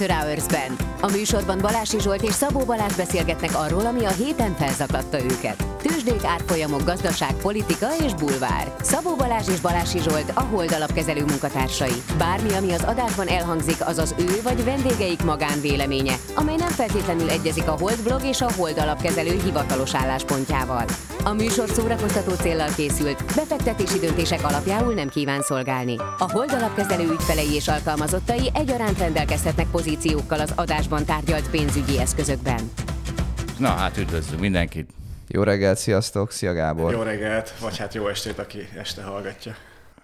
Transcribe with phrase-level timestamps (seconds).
[0.00, 0.76] After Hours-ben.
[1.00, 5.64] A műsorban Balási Zsolt és Szabó Balázs beszélgetnek arról, ami a héten felzakladta őket.
[5.82, 8.74] Tőzsdék, árfolyamok, gazdaság, politika és bulvár.
[8.80, 12.02] Szabó Balázs és Balási Zsolt a Hold alapkezelő munkatársai.
[12.18, 17.68] Bármi, ami az adásban elhangzik, az az ő vagy vendégeik magánvéleménye, amely nem feltétlenül egyezik
[17.68, 20.84] a Hold blog és a Hold alapkezelő hivatalos álláspontjával.
[21.28, 25.96] A műsor szórakoztató céllal készült, befektetési döntések alapjául nem kíván szolgálni.
[25.96, 32.70] A Hold alapkezelő ügyfelei és alkalmazottai egyaránt rendelkezhetnek pozíciókkal az adásban tárgyalt pénzügyi eszközökben.
[33.58, 34.90] Na hát üdvözlünk mindenkit.
[35.26, 36.92] Jó reggelt, sziasztok, szia Gábor.
[36.92, 39.56] Jó reggelt, vagy hát jó estét, aki este hallgatja.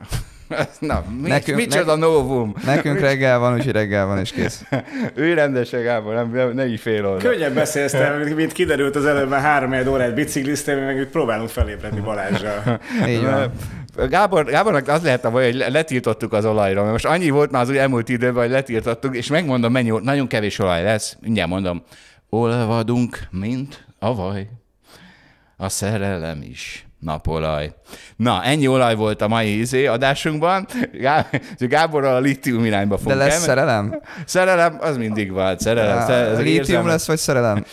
[0.78, 2.54] Na, mi, Nekünk- micsoda novum?
[2.64, 4.62] Nekünk reggel van, úgyhogy reggel van, és kész.
[5.14, 7.30] Ő rendesen, Gábor, nem, nem, ne így fél oldal.
[7.30, 7.94] Könnyebb beszélsz,
[8.34, 12.80] mint- kiderült az előbb, már három egy órát bicikliztél, mi meg itt próbálunk felébredni Balázsral.
[13.08, 13.52] Így van.
[14.08, 17.50] Gábor, Gábornak az lehet a baj, hogy le- letiltottuk az olajra, mert most annyi volt
[17.50, 21.82] már az elmúlt időben, hogy letiltottuk, és megmondom, mennyi, nagyon kevés olaj lesz, mindjárt mondom,
[22.28, 24.48] olvadunk, mint a vaj,
[25.56, 27.72] a szerelem is napolaj.
[28.16, 30.66] Na, ennyi olaj volt a mai izé adásunkban.
[30.92, 33.46] Gá- Gáborral a litium irányba De fogunk lesz elmenni.
[33.46, 34.00] szerelem?
[34.26, 35.58] Szerelem, az mindig van.
[35.58, 37.64] Szerelem, szerelem ezek Lítium lesz, vagy szerelem?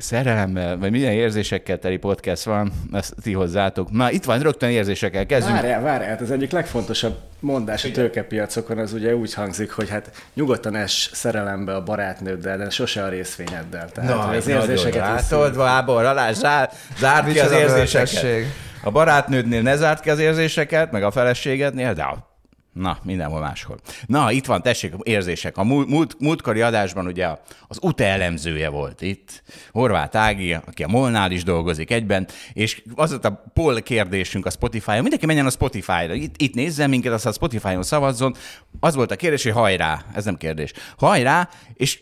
[0.00, 3.90] Szerelemmel, vagy milyen érzésekkel teli podcast van, ezt ti hozzátok.
[3.90, 5.54] Na, itt van, rögtön érzésekkel kezdünk.
[5.54, 10.10] Várjál, várjál, hát az egyik legfontosabb mondás a tőkepiacokon az ugye úgy hangzik, hogy hát
[10.34, 13.90] nyugodtan es szerelembe a barátnőddel, de sose a részvényeddel.
[13.90, 18.44] Tehát hogy az érzéseket Látod, Gábor, alá, zár, zárd ki az érzéseket.
[18.82, 22.29] A barátnődnél ne zárd ki az érzéseket, meg a feleségednél, de a
[22.72, 23.78] Na, mindenhol máshol.
[24.06, 25.56] Na, itt van, tessék, érzések.
[25.56, 27.28] A múlt, múlt, múltkori adásban ugye
[27.68, 33.10] az UTE elemzője volt itt, Horváth Ági, aki a Molnál is dolgozik egyben, és az
[33.10, 37.32] volt a poll kérdésünk a Spotify-on, mindenki menjen a Spotify-ra, itt, itt nézzen minket, aztán
[37.32, 38.34] a Spotify-on szavazzon.
[38.80, 42.00] Az volt a kérdés, hogy hajrá, ez nem kérdés, hajrá, és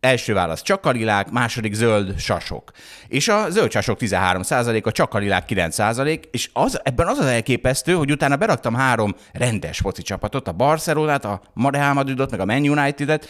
[0.00, 2.70] Első válasz csakarilák, második zöld sasok.
[3.08, 8.10] És a zöld sasok 13% a csakarilák 9% és az, ebben az az elképesztő, hogy
[8.10, 13.28] utána beraktam három rendes foci csapatot, a Barcelonát, a Real Madridot, meg a Man United-et,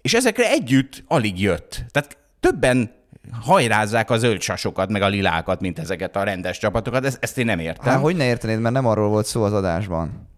[0.00, 1.84] és ezekre együtt alig jött.
[1.90, 2.90] Tehát többen
[3.40, 7.04] hajrázzák a zöld sasokat, meg a lilákat, mint ezeket a rendes csapatokat.
[7.04, 7.92] Ezt, ezt én nem értem.
[7.92, 10.28] Hát, hogy ne értenéd, mert nem arról volt szó az adásban.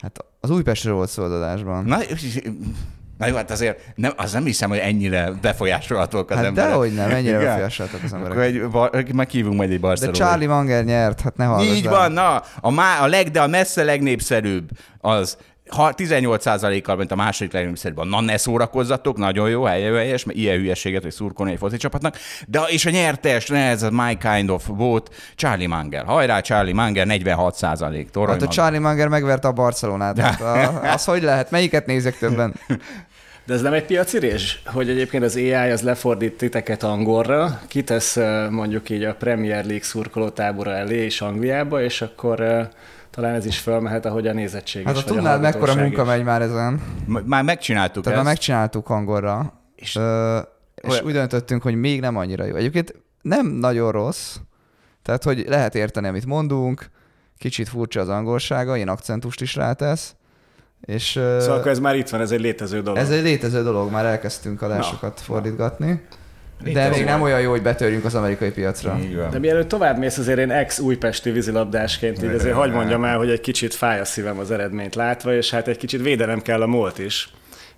[0.00, 1.84] Hát az Újpestről volt szó az adásban.
[1.84, 1.98] Na,
[3.20, 6.70] na jó, hát azért nem, az nem hiszem, hogy ennyire befolyásolhatók az Hát emberek.
[6.70, 7.44] dehogy nem, ennyire Igen?
[7.44, 8.48] befolyásoltak az Akkor emberek.
[8.48, 10.16] egy, bar- meghívunk majd egy De Barcelonát.
[10.20, 11.96] Charlie Manger nyert, hát ne hallgass Így bele.
[11.96, 14.68] van, na, a, má, a leg, de a messze legnépszerűbb
[15.00, 15.36] az
[15.70, 20.56] ha 18%-kal, mint a második legnépszerűbb, a na ne szórakozzatok, nagyon jó, helyes, mert ilyen
[20.56, 22.16] hülyeséget, hogy szurkolni egy foci csapatnak.
[22.46, 26.04] De és a nyertes, ne, ez a my kind of vote, Charlie Munger.
[26.04, 28.06] Hajrá, Charlie Munger, 46%.
[28.10, 28.48] Torony Hát a.
[28.48, 30.18] Charlie Manger megverte a Barcelonát.
[30.18, 30.40] Hát
[30.84, 31.50] a, az hogy lehet?
[31.50, 32.54] Melyiket nézek többen?
[33.50, 38.16] De ez nem egy piaci rés, hogy egyébként az AI az lefordít titeket angolra, kitesz
[38.50, 42.68] mondjuk így a Premier League szurkoló tábora elé és Angliába, és akkor
[43.10, 46.08] talán ez is felmehet, ahogy a nézettség Hát is, a tudnád, mekkora munka is.
[46.08, 46.80] megy már ezen.
[47.24, 48.24] Már megcsináltuk Tehát ezt.
[48.26, 50.38] már megcsináltuk angolra, És- és, Ö,
[50.74, 52.54] és Olyan- úgy döntöttünk, hogy még nem annyira jó.
[52.54, 54.36] Egyébként nem nagyon rossz,
[55.02, 56.90] tehát hogy lehet érteni, amit mondunk,
[57.38, 60.14] kicsit furcsa az angolsága, ilyen akcentust is rátesz,
[60.80, 62.98] és Szóval akkor ez már itt van, ez egy létező dolog.
[62.98, 66.02] ez egy létező dolog, már elkezdtünk adásokat Na, fordítgatni,
[66.72, 68.98] de még nem olyan jó, hogy betörjünk az amerikai piacra.
[69.16, 69.30] Van.
[69.30, 73.40] De mielőtt tovább mész, azért én ex-újpesti vízilabdásként, így azért hagyd mondjam el, hogy egy
[73.40, 76.98] kicsit fáj a szívem az eredményt látva, és hát egy kicsit védelem kell a múlt
[76.98, 77.32] is,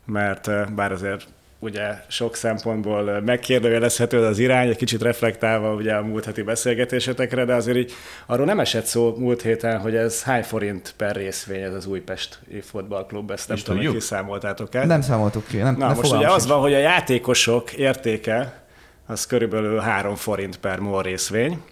[0.07, 1.27] mert bár azért
[1.63, 7.55] ugye sok szempontból megkérdőjelezhető az irány, egy kicsit reflektálva ugye a múlt heti beszélgetésetekre, de
[7.55, 7.93] azért így
[8.27, 12.39] arról nem esett szó múlt héten, hogy ez hány forint per részvény ez az Újpest
[12.63, 14.87] Futballklub, ezt nem tudom, hogy kiszámoltátok el.
[14.87, 18.63] Nem számoltuk ki, nem, Na, nem most ugye az van, hogy a játékosok értéke
[19.07, 21.63] az körülbelül 3 forint per MOL részvény,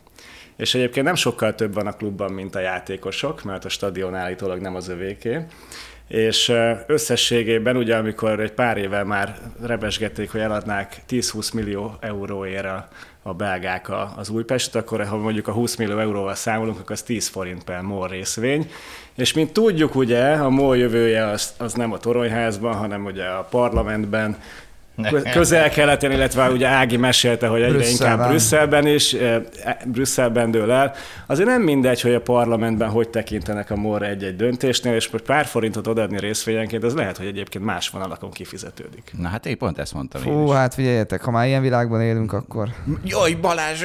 [0.57, 4.61] és egyébként nem sokkal több van a klubban, mint a játékosok, mert a stadion állítólag
[4.61, 5.45] nem az övéké.
[6.11, 6.53] És
[6.87, 12.89] összességében ugye, amikor egy pár éve már rebesgették, hogy eladnák 10-20 millió euróért a,
[13.23, 17.03] a belgák a- az Újpestet, akkor ha mondjuk a 20 millió euróval számolunk, akkor az
[17.03, 18.71] 10 forint per MOL részvény.
[19.15, 23.43] És mint tudjuk, ugye, a MOL jövője az, az nem a toronyházban, hanem ugye a
[23.51, 24.37] parlamentben,
[25.33, 28.13] közel-keleten, illetve ugye Ági mesélte, hogy egyre Brüsszelben.
[28.13, 29.41] inkább Brüsszelben is, eh,
[29.85, 30.95] Brüsszelben dől el.
[31.27, 35.47] Azért nem mindegy, hogy a parlamentben hogy tekintenek a MOR egy-egy döntésnél, és most pár
[35.47, 39.13] forintot odaadni részvényenként, az lehet, hogy egyébként más vonalakon kifizetődik.
[39.19, 40.53] Na hát én pont ezt mondtam én Fú, is.
[40.53, 42.69] hát figyeljetek, ha már ilyen világban élünk, akkor...
[43.05, 43.85] Jaj, Balázs!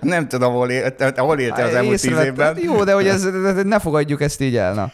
[0.00, 2.56] nem tudom, hol, él, hol éltél az elmúlt tíz évben.
[2.62, 3.28] Jó, de hogy ez,
[3.64, 4.92] ne fogadjuk ezt így el, na.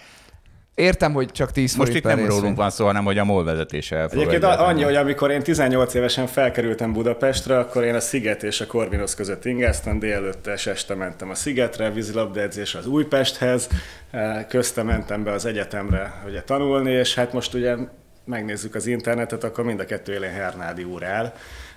[0.77, 3.45] Értem, hogy csak 10 Most forint itt nem rólunk van szó, hanem hogy a MOL
[3.45, 4.29] vezetése elfogadja.
[4.29, 8.67] Egyébként annyi, hogy amikor én 18 évesen felkerültem Budapestre, akkor én a Sziget és a
[8.67, 13.69] Corvinus között ingáztam, délelőtt és este mentem a Szigetre, vízilabdaedzés az Újpesthez,
[14.11, 17.77] eh, közte mentem be az egyetemre ugye tanulni, és hát most ugye
[18.25, 21.33] megnézzük az internetet, akkor mind a kettő élén Hernádi úr áll,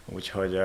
[0.06, 0.60] úgyhogy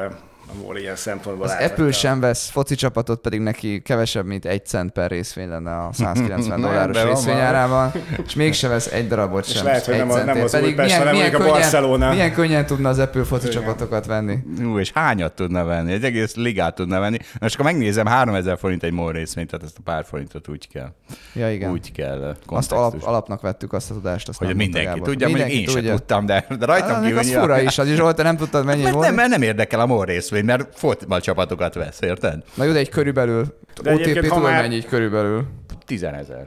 [0.48, 3.82] eh, a MOL ilyen szempontból Az átvette Apple a- sem vesz foci csapatot, pedig neki
[3.82, 7.92] kevesebb, mint egy cent per részvény lenne a 190 Nem, dolláros részvényárában,
[8.26, 9.64] és mégse vesz egy darabot És sem.
[9.64, 11.70] lehet, hogy egy nem a- nem az Pedig Újpest, milyen, hanem milyen, mondjuk a könnyen,
[11.70, 12.10] Barcelona.
[12.12, 13.60] milyen könnyen tudna az Apple foci Igen.
[13.62, 14.38] csapatokat venni.
[14.64, 15.92] Ú, és hányat tudna venni?
[15.92, 17.16] Egy egész ligát tudna venni.
[17.40, 20.68] Na, és akkor megnézem, 3000 forint egy MOL részvényt, tehát ezt a pár forintot úgy
[20.68, 20.92] kell.
[21.34, 21.70] Ja, igen.
[21.70, 22.78] Úgy kell azt kontextus.
[22.78, 24.28] alap, alapnak vettük azt a tudást.
[24.28, 25.08] Azt hogy mindenki Gábor.
[25.08, 27.98] tudja, mondjuk én sem tudtam, de, de rajtam Hát, kívül az fura is, az is
[27.98, 29.06] volt, nem tudtad mennyi Mert volt.
[29.06, 32.42] nem, mert nem érdekel a MOL részvény, mert fotballcsapatokat vesz, érted?
[32.54, 33.58] Na jó, de egy körülbelül.
[33.82, 35.46] De OTP tudod már- mennyi így körülbelül?
[35.86, 36.46] 10 ezer.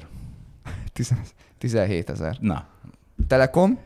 [1.58, 2.36] 17 ezer.
[2.40, 2.66] Na.
[3.28, 3.80] Telekom?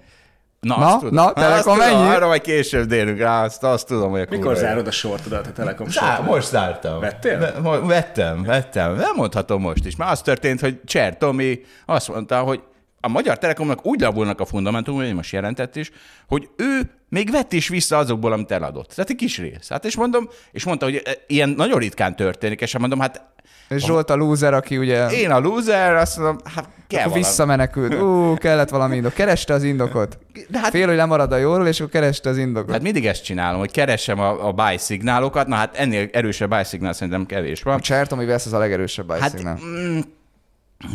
[0.59, 2.09] Na, Na, azt na, azt Telekom tudom, mennyi?
[2.15, 5.48] Arra majd később délünk rá, azt, azt tudom, hogy a Mikor kurva zárod a sortodat
[5.48, 6.31] a Telekom Zá, sortodat?
[6.31, 7.00] most zártam.
[7.00, 7.62] Vettél?
[7.86, 8.95] Vettem, vettem.
[8.95, 9.95] Nem mondhatom most is.
[9.95, 12.62] Már az történt, hogy Cser Tomi azt mondta, hogy
[13.01, 15.92] a Magyar Telekomnak úgy lavulnak a fundamentum, hogy most jelentett is,
[16.27, 18.89] hogy ő még vett is vissza azokból, amit eladott.
[18.89, 19.69] Tehát egy kis rész.
[19.69, 23.21] Hát és mondom, és mondta, hogy e, ilyen nagyon ritkán történik, és mondom, hát
[23.69, 27.19] És Zsolt a loser, aki ugye én a loser, azt mondom, hát kell akkor valami.
[27.27, 27.94] visszamenekült.
[27.94, 29.13] Ú, kellett valami indok.
[29.13, 30.18] Kereste az indokot.
[30.50, 32.71] De hát- Fél, hogy lemarad a jóról, és akkor kereste az indokot.
[32.71, 36.63] Hát mindig ezt csinálom, hogy keresem a, a buy szignálokat, na hát ennél erősebb buy
[36.63, 37.75] szignál szerintem kevés van.
[37.75, 39.57] A Csertom, ami vesz, az a legerősebb Hát bajszignál.
[39.65, 40.00] mm,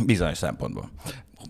[0.07, 0.91] bizonyos szempontból.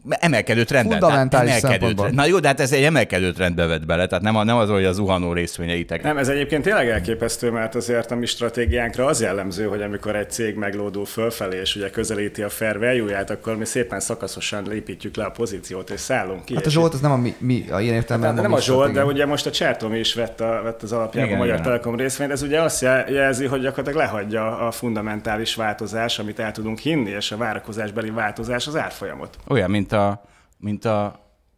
[0.09, 0.99] Emelkedő trendben.
[0.99, 2.15] Fundamentális tehát emelkedő trend.
[2.15, 4.69] Na jó, de hát ez egy emelkedő trendbe vett bele, tehát nem, a, nem az,
[4.69, 6.03] hogy az zuhanó részvényeitek.
[6.03, 10.31] Nem, ez egyébként tényleg elképesztő, mert azért a mi stratégiánkra az jellemző, hogy amikor egy
[10.31, 15.25] cég meglódul fölfelé, és ugye közelíti a fair value-ját, akkor mi szépen szakaszosan lépítjük le
[15.25, 16.55] a pozíciót, és szállunk ki.
[16.55, 18.33] Hát a Zsolt az nem a mi, mi a ilyen értelemben.
[18.33, 20.93] Hát nem a mi Zsolt, de ugye most a Csertom is vett, a, vett az
[20.93, 21.67] alapjában Igen, a Magyar igen.
[21.67, 22.31] Telekom részvényt.
[22.31, 27.11] Ez ugye azt jel- jelzi, hogy gyakorlatilag lehagyja a fundamentális változás, amit el tudunk hinni,
[27.11, 29.37] és a várakozásbeli változás az árfolyamot.
[29.49, 30.23] Olyan, mint a,
[30.59, 31.05] mint a,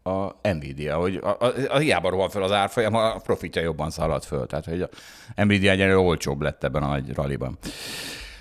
[0.03, 4.25] a Nvidia, hogy a, a, a hiába rohan fel az árfolyam, a profitja jobban szalad
[4.25, 4.47] föl.
[4.47, 4.89] Tehát, hogy a
[5.45, 7.59] Nvidia egyenlően olcsóbb lett ebben a nagy ralliban.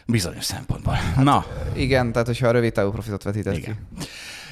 [0.06, 0.98] Bizonyos szempontból.
[1.18, 1.46] Na,
[1.76, 3.60] Igen, tehát hogyha a rövid távú profitot vetített ki.
[3.60, 3.88] Igen.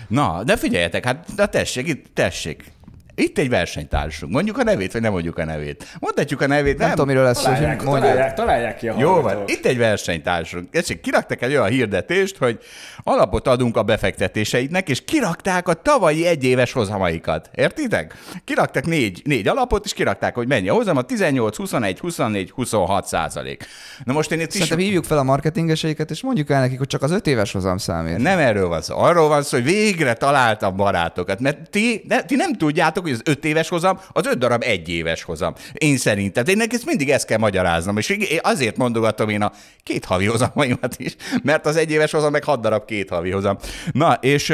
[0.08, 2.72] Na, de figyeljetek, hát de tessék, itt, tessék.
[3.16, 4.32] Itt egy versenytársunk.
[4.32, 5.98] Mondjuk a nevét, vagy nem mondjuk a nevét.
[6.00, 9.10] Mondhatjuk a nevét, Nem, tudom, miről lesz szó, Találják, hogy találják, találják ki a Jó
[9.10, 9.52] van, hallgatók.
[9.52, 10.70] itt egy versenytársunk.
[10.70, 12.60] Tessék, kiraktak egy olyan hirdetést, hogy
[13.04, 17.50] alapot adunk a befektetéseidnek, és kirakták a tavalyi egyéves hozamaikat.
[17.56, 18.16] Értitek?
[18.44, 23.06] Kiraktak négy, négy alapot, és kirakták, hogy mennyi a hozam, a 18, 21, 24, 26
[23.08, 23.66] százalék.
[24.04, 24.54] Na most én itt is...
[24.54, 27.78] Szerintem hívjuk fel a marketingeseiket, és mondjuk el nekik, hogy csak az öt éves hozam
[27.78, 28.18] számít.
[28.18, 28.98] Nem erről van szó.
[28.98, 31.40] Arról van szó, hogy végre találtam barátokat.
[31.40, 34.90] Mert ti, ne, ti nem tudjátok, hogy az öt éves hozam, az öt darab egy
[34.90, 35.54] éves hozam.
[35.74, 36.44] Én szerintem.
[36.44, 37.98] De én ezt mindig ezt kell magyaráznom.
[37.98, 39.52] És én azért mondogatom én a
[39.84, 43.57] két havi hozamaimat is, mert az egy éves hozam meg hat darab két havi hozam.
[43.92, 44.54] Na, és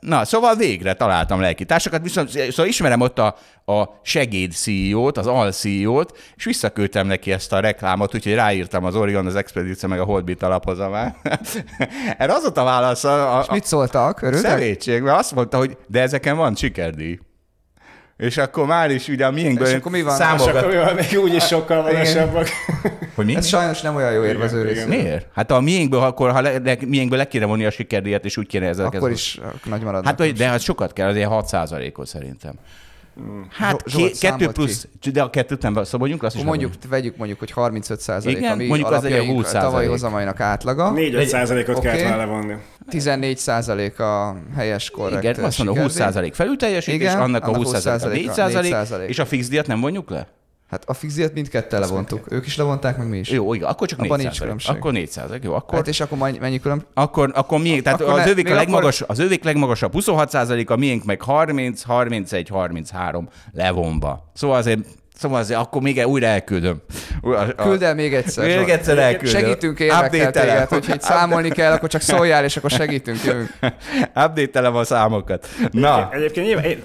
[0.00, 5.52] na, szóval végre találtam lelkitársakat, viszont szóval ismerem ott a, a segéd CEO-t, az al
[5.52, 10.04] CEO-t, és visszaküldtem neki ezt a reklámot, úgyhogy ráírtam az Orion, az Expedíció, meg a
[10.04, 11.16] Holdbit alaphozamát.
[12.18, 14.22] Erre az volt a válasz a, a, És mit szóltak?
[14.22, 14.50] Örültek?
[14.50, 17.18] Szerétség, mert azt mondta, hogy de ezeken van sikerdíj.
[18.20, 20.12] És akkor már is ugye a miénkből És akkor mi van?
[20.12, 22.48] És számogat, akkor mi van, még úgyis sokkal magasabbak.
[23.14, 23.36] hogy mi?
[23.36, 24.84] Ez sajnos nem olyan jó érvező rész.
[24.84, 25.26] Miért?
[25.34, 28.46] Hát a miénkből, akkor ha le, le, miénkből le kéne vonni a sikerdíjat, és úgy
[28.46, 28.94] kéne ezeket.
[28.94, 30.04] Akkor is nagy maradnak.
[30.04, 31.52] Hát, hogy, de hát sokat kell, azért 6
[31.94, 32.54] ot szerintem.
[33.50, 37.38] Hát Zsolt, ké, kettő plusz, de a kettőt nem szabadjunk, azt is mondjuk, vegyük mondjuk,
[37.38, 39.88] hogy 35 százalék, Igen, ami mondjuk az egy alapjaink 20 tavalyi százalék.
[39.88, 40.92] hozamainak átlaga.
[40.96, 41.86] 4-5 százalékot Oké.
[41.86, 42.54] kellett volna levonni.
[42.88, 46.30] 14 százalék a helyes korrekt Igen, azt mondom, 20 sikerdíj.
[46.30, 50.10] felülteljesítés, Igen, annak a annak 20 a 4 4%, és a fix díjat nem vonjuk
[50.10, 50.26] le?
[50.70, 52.26] Hát a fixdiat mindketten levontuk.
[52.32, 53.30] Ők is levonták, meg mi is.
[53.30, 54.76] Jó, igen, akkor csak Abban 4 nincs különbség.
[54.76, 55.10] Akkor 4
[55.42, 56.84] jó, akkor Hát és akkor mennyi különb...
[56.94, 60.76] Akkor, akkor miénk, tehát Akkor az, övék a akkor- legmagas, az övék legmagasabb 26% a
[60.76, 64.30] miénk meg 30, 31, 33 levonva.
[64.34, 64.78] Szóval azért,
[65.20, 66.76] szóval azért akkor még újra elküldöm.
[67.56, 68.44] Küld el még egyszer.
[68.46, 68.68] Még Zsolt.
[68.68, 69.40] egyszer elküldöm.
[69.40, 73.50] Segítünk érvekkel téged, hogyha itt számolni kell, akkor csak szóljál, és akkor segítünk, jövünk.
[74.24, 75.48] Update-elem a számokat.
[75.70, 76.82] Na, Egyébként nyilván én,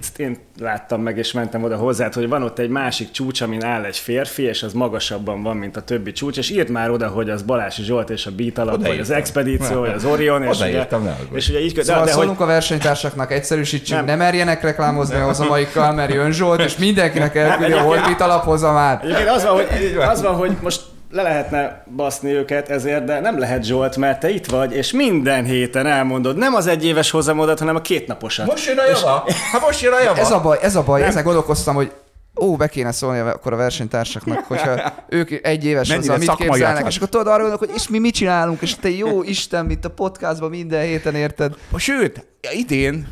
[0.00, 3.64] ezt én láttam meg, és mentem oda hozzá, hogy van ott egy másik csúcs, amin
[3.64, 7.08] áll egy férfi, és az magasabban van, mint a többi csúcs, és írt már oda,
[7.08, 9.10] hogy az Balási Zsolt és a Beat alap, vagy az.
[9.10, 11.36] Expedíció, vagy az Orion, és ugye, Odaírtam, ne aggódj.
[11.36, 14.18] és ugye így, de, Szóval de, hogy, szólunk a versenytársaknak, egyszerűsítsünk, Nem.
[14.18, 19.02] ne merjenek reklámozni a hozamaikkal, mert jön Zsolt, és mindenkinek elküldi a egyébként- Holbit alaphozamát.
[19.04, 23.38] Egyébként az van, hogy, az van, hogy most le lehetne baszni őket ezért, de nem
[23.38, 27.76] lehet Zsolt, mert te itt vagy, és minden héten elmondod, nem az egyéves hozamodat, hanem
[27.76, 28.46] a kétnaposat.
[28.46, 29.24] Most jön a java!
[29.52, 30.20] Hát most jön a java!
[30.20, 31.92] Ez a baj, ez a baj, ezen gondolkoztam, hogy
[32.40, 36.86] ó, be kéne szólni akkor a versenytársaknak, hogyha ők egy éves Mennyire hozzá, mit képzelnek,
[36.86, 39.84] és akkor tudod arra gondolok, hogy és mi mit csinálunk, és te jó Isten, mint
[39.84, 41.54] a podcastban minden héten érted.
[41.76, 43.08] Sőt, idén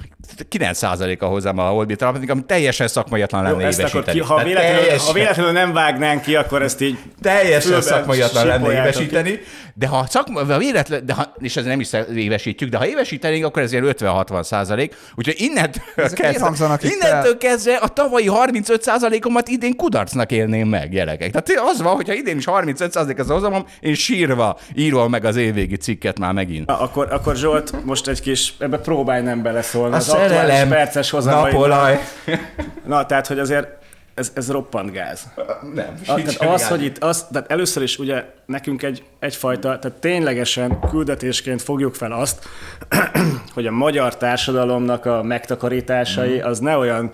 [0.50, 4.20] 9%-a hozzám a Holbit alapítani, ami teljesen szakmaiatlan Jó, lenne ezt akkor évesíteni.
[4.20, 8.72] ki, ha, véletlenül, teljesen- ha véletlenül nem vágnánk ki, akkor ezt így teljesen szakmaiatlan lenne
[8.72, 9.40] évesíteni,
[9.74, 13.44] de ha szakma, ha véletlen, de ha, és ez nem is évesítjük, de ha évesítenénk,
[13.44, 19.48] akkor ez ilyen 50-60 százalék, úgyhogy innentől Ezek kezdve, innentől kezdve a tavalyi 35 százalékomat
[19.48, 21.30] idén kudarcnak élném meg, gyerekek.
[21.30, 25.36] Tehát az van, hogyha idén is 35 százalék az hozamom, én sírva írom meg az
[25.36, 26.66] évvégi cikket már megint.
[26.66, 29.94] Na, akkor, akkor Zsolt, most egy kis, ebbe próbálj nem beleszólni.
[29.94, 31.98] Az szerelem, perces napolaj.
[32.86, 33.68] Na, tehát, hogy azért
[34.14, 35.28] ez, ez roppant gáz.
[35.74, 39.98] Nem, A, tehát az, hogy itt, az, tehát először is ugye nekünk egy, egyfajta, tehát
[39.98, 42.48] ténylegesen küldetésként fogjuk fel azt,
[43.54, 47.10] hogy a magyar társadalomnak a megtakarításai az ne olyan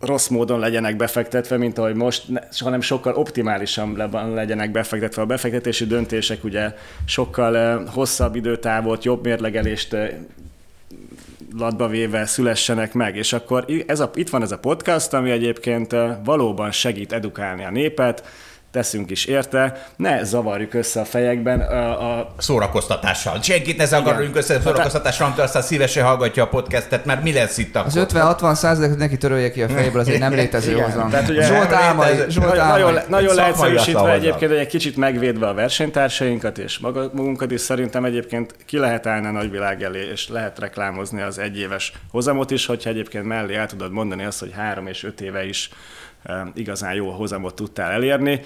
[0.00, 5.22] rossz módon legyenek befektetve, mint ahogy most, ne- hanem sokkal optimálisan legyenek befektetve.
[5.22, 6.74] A befektetési döntések ugye
[7.04, 10.10] sokkal eh, hosszabb időtávot, jobb mérlegelést eh,
[11.58, 13.16] latba véve szülessenek meg.
[13.16, 17.70] És akkor ez a, itt van ez a podcast, ami egyébként valóban segít edukálni a
[17.70, 18.24] népet,
[18.72, 23.42] teszünk is érte, ne zavarjuk össze a fejekben a, a szórakoztatással.
[23.42, 27.76] Senkit ne zavarjunk össze szórakoztatással, amitől aztán szívesen hallgatja a podcastet, mert mi lesz itt
[27.76, 27.98] akkor?
[27.98, 31.10] Az 50-60 százalékot neki törölje ki a fejéből, az egy nem létező hozam.
[31.26, 32.82] Zsolt álmai, Zsolt nagyon, álmai.
[32.82, 38.04] nagyon, nagyon leegyszerűsítve egyébként, hogy egy kicsit megvédve a versenytársainkat és maga- magunkat is szerintem
[38.04, 42.90] egyébként ki lehet állni a nagyvilág elé, és lehet reklámozni az egyéves hozamot is, hogyha
[42.90, 45.70] egyébként mellé el tudod mondani azt, hogy három és öt éve is
[46.54, 48.40] igazán jó hozamot tudtál elérni.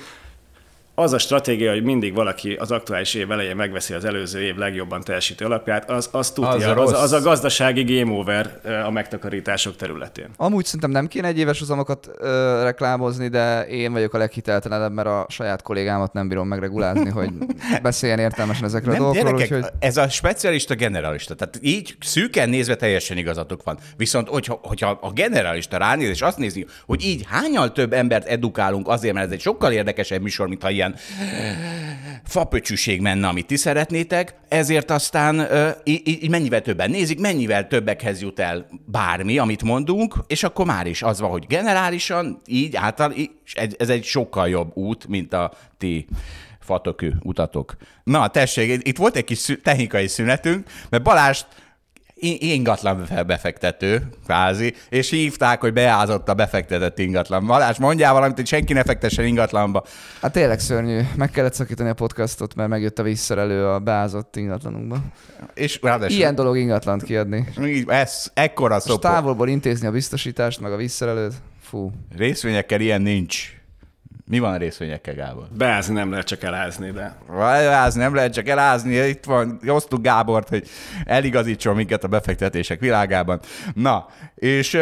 [0.98, 5.00] Az a stratégia, hogy mindig valaki az aktuális év elején megveszi az előző év legjobban
[5.00, 8.90] teljesítő alapját, az, az, tudja, Az az, a az, az a gazdasági game over a
[8.90, 10.28] megtakarítások területén.
[10.36, 15.08] Amúgy szerintem nem kéne egy éves hozamokat ö, reklámozni, de én vagyok a leghiteltelenebb, mert
[15.08, 17.30] a saját kollégámat nem bírom megregulázni, hogy
[17.82, 19.32] beszéljen értelmesen ezekről a Nem, dolgokról.
[19.32, 19.72] gyerekek, Úgyhogy...
[19.78, 21.34] ez a specialista generalista.
[21.34, 23.78] Tehát így szűken nézve teljesen igazatok van.
[23.96, 28.88] Viszont, hogyha, hogyha a generalista ránéz, és azt nézi, hogy így hányal több embert edukálunk
[28.88, 30.84] azért, mert ez egy sokkal érdekesebb műsor, mint ha ilyen
[32.24, 38.22] fapöcsűség menne, amit ti szeretnétek, ezért aztán ö, így, így mennyivel többen nézik, mennyivel többekhez
[38.22, 43.12] jut el bármi, amit mondunk, és akkor már is az van, hogy generálisan, így által,
[43.12, 43.30] így,
[43.76, 46.06] ez, egy sokkal jobb út, mint a ti
[46.60, 47.76] fatökő utatok.
[48.04, 51.46] Na, tessék, itt volt egy kis technikai szünetünk, mert Balást
[52.20, 57.46] ingatlan befektető, kvázi, és hívták, hogy beázott a befektetett ingatlan.
[57.46, 59.84] Balázs, mondjál valamit, hogy senki ne fektessen ingatlanba.
[60.20, 61.00] Hát tényleg szörnyű.
[61.16, 64.98] Meg kellett szakítani a podcastot, mert megjött a visszarelő a beázott ingatlanunkba.
[65.54, 67.48] És ráadásul Ilyen dolog ingatlant kiadni.
[67.86, 68.98] ez ekkora És szopó.
[68.98, 71.34] távolból intézni a biztosítást, meg a visszarelőt.
[71.60, 71.92] Fú.
[72.16, 73.55] Részvényekkel ilyen nincs.
[74.28, 75.46] Mi van a részvényekkel, Gábor?
[75.56, 80.48] Beázni nem lehet csak elázni, de Elázni nem lehet csak elázni, itt van, hoztuk Gábort,
[80.48, 80.68] hogy
[81.04, 83.40] eligazítson minket a befektetések világában.
[83.74, 84.78] Na, és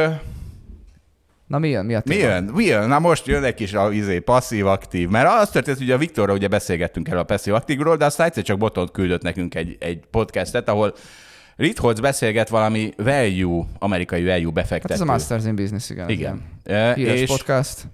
[1.46, 1.84] Na mi jön?
[1.84, 2.28] Mi a mi téma?
[2.28, 2.44] jön?
[2.44, 2.88] Mi jön?
[2.88, 6.48] Na most jön egy kis a, izé, passzív-aktív, mert az történt, hogy a Viktorra ugye
[6.48, 10.94] beszélgettünk el a passzív-aktívról, de aztán egyszer csak Botont küldött nekünk egy, egy podcastet, ahol
[11.56, 14.94] Ritholz beszélget valami value, amerikai value Hát befektető.
[14.94, 16.08] ez a Masters in Business, igen.
[16.08, 16.42] Igen.
[16.64, 17.86] ilyen E, Híres és podcast.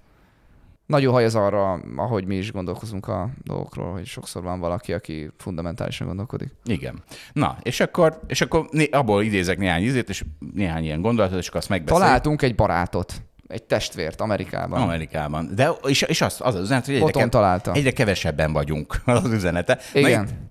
[0.91, 6.07] Nagyon hajaz arra, ahogy mi is gondolkozunk a dolgokról, hogy sokszor van valaki, aki fundamentálisan
[6.07, 6.49] gondolkodik.
[6.65, 7.03] Igen.
[7.33, 11.59] Na, és akkor, és akkor abból idézek néhány izét, és néhány ilyen gondolatot, és akkor
[11.59, 12.05] azt megbeszéljük.
[12.05, 14.81] Találtunk egy barátot, egy testvért Amerikában.
[14.81, 15.49] Amerikában.
[15.55, 17.71] De, és, és az, az az üzenet, hogy egyre, Boton találta.
[17.73, 19.79] egyre kevesebben vagyunk, az az üzenete.
[19.93, 20.23] Igen.
[20.23, 20.49] Na, itt-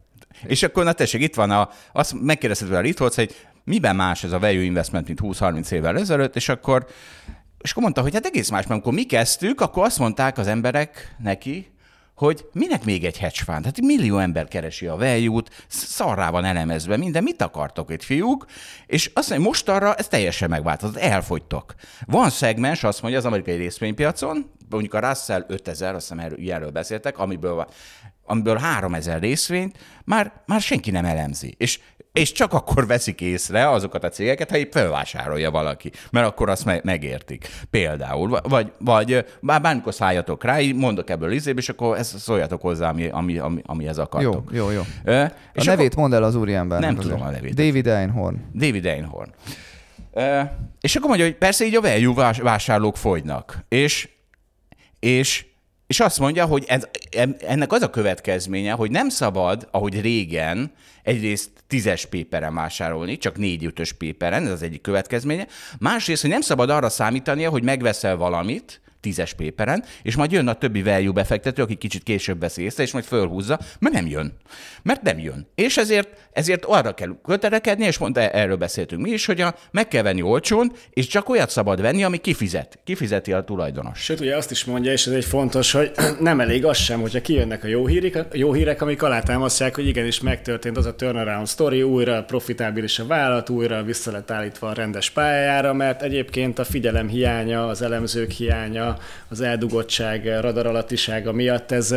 [0.50, 4.24] és akkor, na tessék, itt van a, azt megkérdezted tőle a Ritholz, hogy miben más
[4.24, 6.86] ez a value investment, mint 20-30 évvel ezelőtt, és akkor,
[7.62, 10.46] és akkor mondta, hogy hát egész más, mert amikor mi kezdtük, akkor azt mondták az
[10.46, 11.70] emberek neki,
[12.20, 13.64] hogy minek még egy hedge fund?
[13.64, 18.46] Hát millió ember keresi a value-t, szarrá van elemezve minden, mit akartok itt, fiúk?
[18.86, 21.74] És azt mondja, most arra ez teljesen megváltozott, elfogytok.
[22.06, 26.70] Van szegmens, azt mondja az amerikai részvénypiacon, mondjuk a Russell 5000, azt hiszem erről, ilyenről
[26.70, 27.68] beszéltek, amiből,
[28.30, 31.54] amiből 3000 részvényt már, már senki nem elemzi.
[31.58, 31.80] És,
[32.12, 36.64] és csak akkor veszik észre azokat a cégeket, ha épp felvásárolja valaki, mert akkor azt
[36.64, 37.48] me- megértik.
[37.70, 42.60] Például, vagy, vagy bár bármikor szálljatok rá, így mondok ebből izébe, és akkor ezt szóljatok
[42.60, 44.50] hozzá, ami, ami, ami, amihez Jó, akartok.
[44.54, 44.82] jó, jó.
[45.04, 46.88] Ö, A és nevét mondd el az úriembernek.
[46.90, 47.12] Nem azért.
[47.14, 47.54] tudom a nevét.
[47.54, 48.36] David Einhorn.
[48.54, 49.30] David Einhorn.
[50.12, 50.40] Uh,
[50.80, 53.64] és akkor mondja, hogy persze így a value vás- vásárlók fogynak.
[53.68, 54.08] És,
[54.98, 55.46] és
[55.90, 56.86] és azt mondja, hogy ez,
[57.46, 63.92] ennek az a következménye, hogy nem szabad, ahogy régen, egyrészt tízes péperen vásárolni, csak négy-ötös
[63.92, 65.46] péperen, ez az egyik következménye.
[65.78, 70.52] Másrészt, hogy nem szabad arra számítania, hogy megveszel valamit, tízes péperen, és majd jön a
[70.52, 74.32] többi value befektető, aki kicsit később veszi észre, és majd fölhúzza, mert nem jön.
[74.82, 75.46] Mert nem jön.
[75.54, 79.88] És ezért, ezért arra kell köterekedni, és mondta, erről beszéltünk mi is, hogy a, meg
[79.88, 82.78] kell venni olcsón, és csak olyat szabad venni, ami kifizet.
[82.84, 83.98] Kifizeti a tulajdonos.
[83.98, 87.20] Sőt, ugye azt is mondja, és ez egy fontos, hogy nem elég az sem, hogyha
[87.20, 91.82] kijönnek a jó hírek, jó hírek amik alátámasztják, hogy igenis megtörtént az a turnaround story,
[91.82, 97.08] újra profitábilis a vállalat, újra vissza lett állítva a rendes pályára, mert egyébként a figyelem
[97.08, 98.89] hiánya, az elemzők hiánya,
[99.28, 101.94] az eldugottság, radarattisága miatt ez,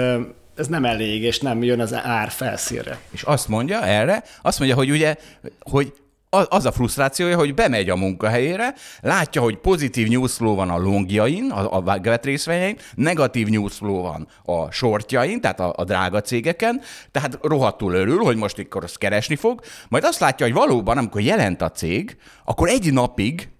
[0.56, 3.00] ez nem elég, és nem jön az ár felszínre.
[3.12, 5.16] És azt mondja erre, azt mondja, hogy ugye,
[5.60, 5.94] hogy
[6.50, 11.78] az a frusztrációja, hogy bemegy a munkahelyére, látja, hogy pozitív newsflow van a longjain, a,
[11.78, 16.82] a részvényein, negatív newsflow van a shortjain, tehát a, a drága cégeken,
[17.12, 21.22] tehát rohadtul örül, hogy most akkor azt keresni fog, majd azt látja, hogy valóban, amikor
[21.22, 23.53] jelent a cég, akkor egy napig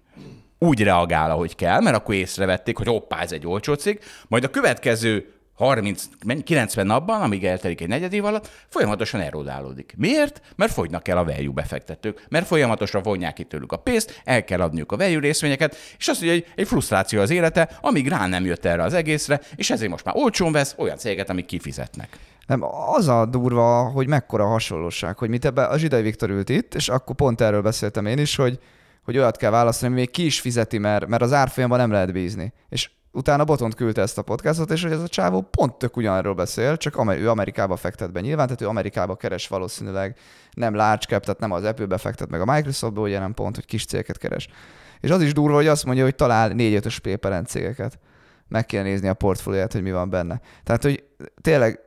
[0.64, 4.50] úgy reagál, ahogy kell, mert akkor észrevették, hogy hoppá, ez egy olcsó cég, majd a
[4.50, 6.04] következő 30,
[6.44, 9.94] 90 napban, amíg eltelik egy negyed év alatt, folyamatosan erodálódik.
[9.96, 10.40] Miért?
[10.56, 14.60] Mert fogynak el a value befektetők, mert folyamatosan vonják ki tőlük a pénzt, el kell
[14.60, 18.64] adniuk a value részvényeket, és mondja, hogy egy frusztráció az élete, amíg rá nem jött
[18.64, 22.18] erre az egészre, és ezért most már olcsón vesz olyan céget, amik kifizetnek.
[22.46, 22.62] Nem,
[22.94, 26.88] az a durva, hogy mekkora hasonlóság, hogy mit ebbe a Zsidai Viktor ült itt, és
[26.88, 28.58] akkor pont erről beszéltem én is, hogy
[29.04, 32.12] hogy olyat kell választani, ami még ki is fizeti, mert, mert az árfolyamban nem lehet
[32.12, 32.52] bízni.
[32.68, 36.34] És utána Botont küldte ezt a podcastot, és hogy ez a csávó pont tök ugyanarról
[36.34, 40.16] beszél, csak ő Amerikába fektet be nyilván, tehát ő Amerikába keres valószínűleg
[40.52, 43.64] nem large cap, tehát nem az Apple-be fektet meg a Microsoftba, ugye nem pont, hogy
[43.64, 44.48] kis cégeket keres.
[45.00, 47.98] És az is durva, hogy azt mondja, hogy talál 4-5-ös péperen cégeket.
[48.48, 50.40] Meg kell nézni a portfólióját, hogy mi van benne.
[50.64, 51.04] Tehát, hogy
[51.40, 51.80] tényleg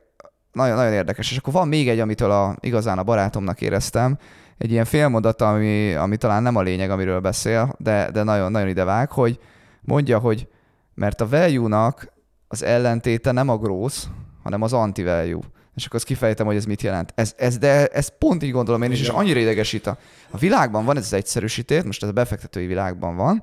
[0.52, 1.30] nagyon, nagyon érdekes.
[1.30, 4.18] És akkor van még egy, amitől a, igazán a barátomnak éreztem,
[4.58, 8.68] egy ilyen félmondat, ami, ami talán nem a lényeg, amiről beszél, de, de nagyon, nagyon
[8.68, 9.38] idevág, hogy
[9.80, 10.48] mondja, hogy
[10.94, 12.12] mert a value-nak
[12.48, 14.04] az ellentéte nem a gross,
[14.42, 15.42] hanem az anti-value.
[15.74, 17.12] És akkor azt kifejtem, hogy ez mit jelent.
[17.14, 19.86] Ez, ez, de ez pont így gondolom én is, és annyira idegesít.
[19.86, 19.98] A,
[20.30, 23.42] a világban van ez az egyszerűsítés, most ez a befektetői világban van,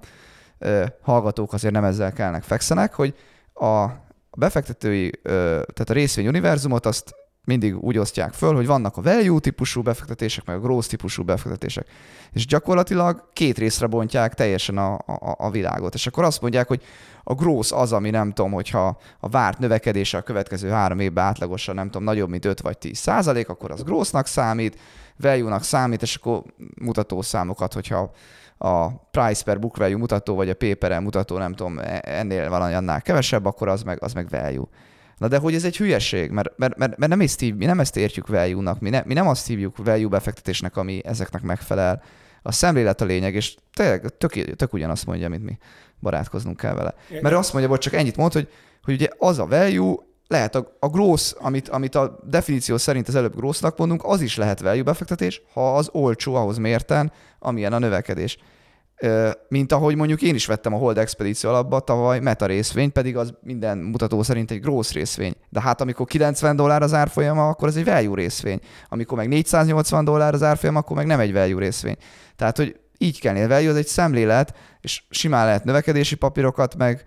[1.01, 3.15] hallgatók azért nem ezzel kellnek, fekszenek, hogy
[3.53, 3.85] a
[4.37, 7.15] befektetői, tehát a részvény univerzumot azt
[7.45, 11.87] mindig úgy osztják föl, hogy vannak a value típusú befektetések, meg a growth típusú befektetések.
[12.31, 15.93] És gyakorlatilag két részre bontják teljesen a, a, a világot.
[15.93, 16.81] És akkor azt mondják, hogy
[17.23, 21.75] a growth az, ami nem tudom, hogyha a várt növekedése a következő három évben átlagosan
[21.75, 24.79] nem tudom, nagyobb, mint 5 vagy 10 százalék, akkor az growthnak számít,
[25.17, 26.43] value-nak számít, és akkor
[26.81, 28.11] mutatószámokat, hogyha
[28.57, 32.73] a price per book value mutató, vagy a paper mutató, nem tudom, e, ennél valami
[32.73, 34.67] annál kevesebb, akkor az meg, az meg value.
[35.17, 37.79] Na de hogy ez egy hülyeség, mert, mert, mert, mert nem, ezt hív, mi nem
[37.79, 42.03] ezt értjük value-nak, mi, ne, mi nem azt hívjuk value befektetésnek, ami ezeknek megfelel.
[42.41, 45.57] A szemlélet a lényeg, és tényleg tök, tök ugyanazt mondja, mint mi
[45.99, 46.93] barátkoznunk kell vele.
[47.21, 48.47] Mert azt mondja, hogy csak ennyit mond, hogy,
[48.83, 49.95] hogy ugye az a value,
[50.27, 54.37] lehet a, a gross, amit, amit a definíció szerint az előbb grossnak mondunk, az is
[54.37, 58.37] lehet value befektetés, ha az olcsó ahhoz mérten, amilyen a növekedés
[59.47, 63.33] mint ahogy mondjuk én is vettem a Hold Expedíció alapba tavaly meta részvényt, pedig az
[63.41, 65.33] minden mutató szerint egy gross részvény.
[65.49, 68.59] De hát amikor 90 dollár az árfolyama, akkor ez egy value részvény.
[68.89, 71.95] Amikor meg 480 dollár az árfolyama, akkor meg nem egy value részvény.
[72.35, 73.49] Tehát, hogy így kell nézni.
[73.49, 77.05] Value az egy szemlélet, és simán lehet növekedési papírokat, meg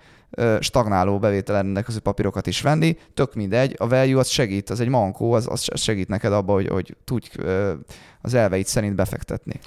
[0.61, 5.33] stagnáló bevételen rendelkező papírokat is venni, tök mindegy, a value az segít, az egy mankó,
[5.33, 7.29] az, az segít neked abba, hogy, hogy tudj
[8.23, 9.61] az elveit szerint befektetni.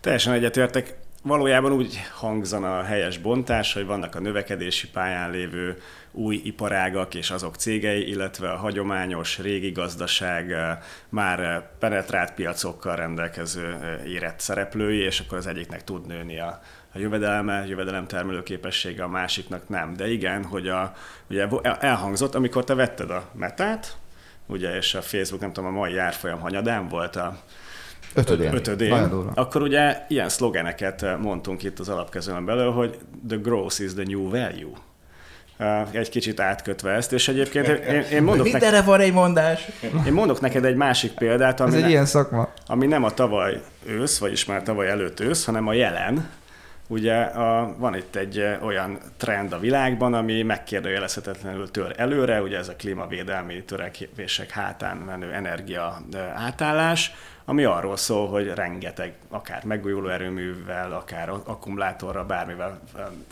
[0.00, 0.96] Teljesen egyetértek
[1.28, 5.76] valójában úgy hangzana a helyes bontás, hogy vannak a növekedési pályán lévő
[6.12, 12.96] új iparágak és azok cégei, illetve a hagyományos régi gazdaság eh, már eh, penetrált piacokkal
[12.96, 16.60] rendelkező eh, érett szereplői, és akkor az egyiknek tud nőni a,
[16.94, 19.96] a jövedelme, jövedelemtermelő képessége, a másiknak nem.
[19.96, 20.92] De igen, hogy a,
[21.30, 21.46] ugye
[21.78, 23.96] elhangzott, amikor te vetted a metát,
[24.46, 27.38] ugye, és a Facebook, nem tudom, a mai árfolyam hanyadán volt a
[28.14, 28.54] Ötödén.
[28.54, 28.92] Ötödén.
[29.34, 34.04] Akkor ugye ilyen szlogeneket eh, mondtunk itt az alapkezően belül, hogy the growth is the
[34.06, 34.76] new value.
[35.56, 39.68] Eh, egy kicsit átkötve ezt, és egyébként én, én mondok Mindenre neked, van egy mondás.
[40.06, 42.48] Én mondok neked egy másik példát, ami, Ez egy ne, ilyen szakma.
[42.66, 46.28] ami nem a tavaly ősz, vagyis már tavaly előtt ősz, hanem a jelen,
[46.90, 52.58] Ugye a, van itt egy eh, olyan trend a világban, ami megkérdőjelezhetetlenül tör előre, ugye
[52.58, 56.02] ez a klímavédelmi törekvések hátán menő energia
[56.34, 57.12] átállás,
[57.48, 62.80] ami arról szól, hogy rengeteg, akár megújuló erőművel, akár akkumulátorra, bármivel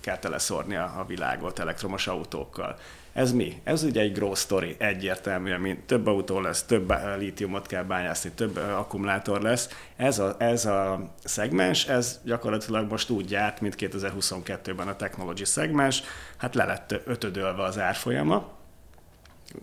[0.01, 2.77] kell teleszórni a, világot elektromos autókkal.
[3.13, 3.61] Ez mi?
[3.65, 8.57] Ez ugye egy growth story, egyértelműen, mint több autó lesz, több lítiumot kell bányászni, több
[8.57, 9.69] akkumulátor lesz.
[9.97, 16.03] Ez a, ez a szegmens, ez gyakorlatilag most úgy járt, mint 2022-ben a technology szegmens,
[16.37, 18.56] hát le lett ötödölve az árfolyama,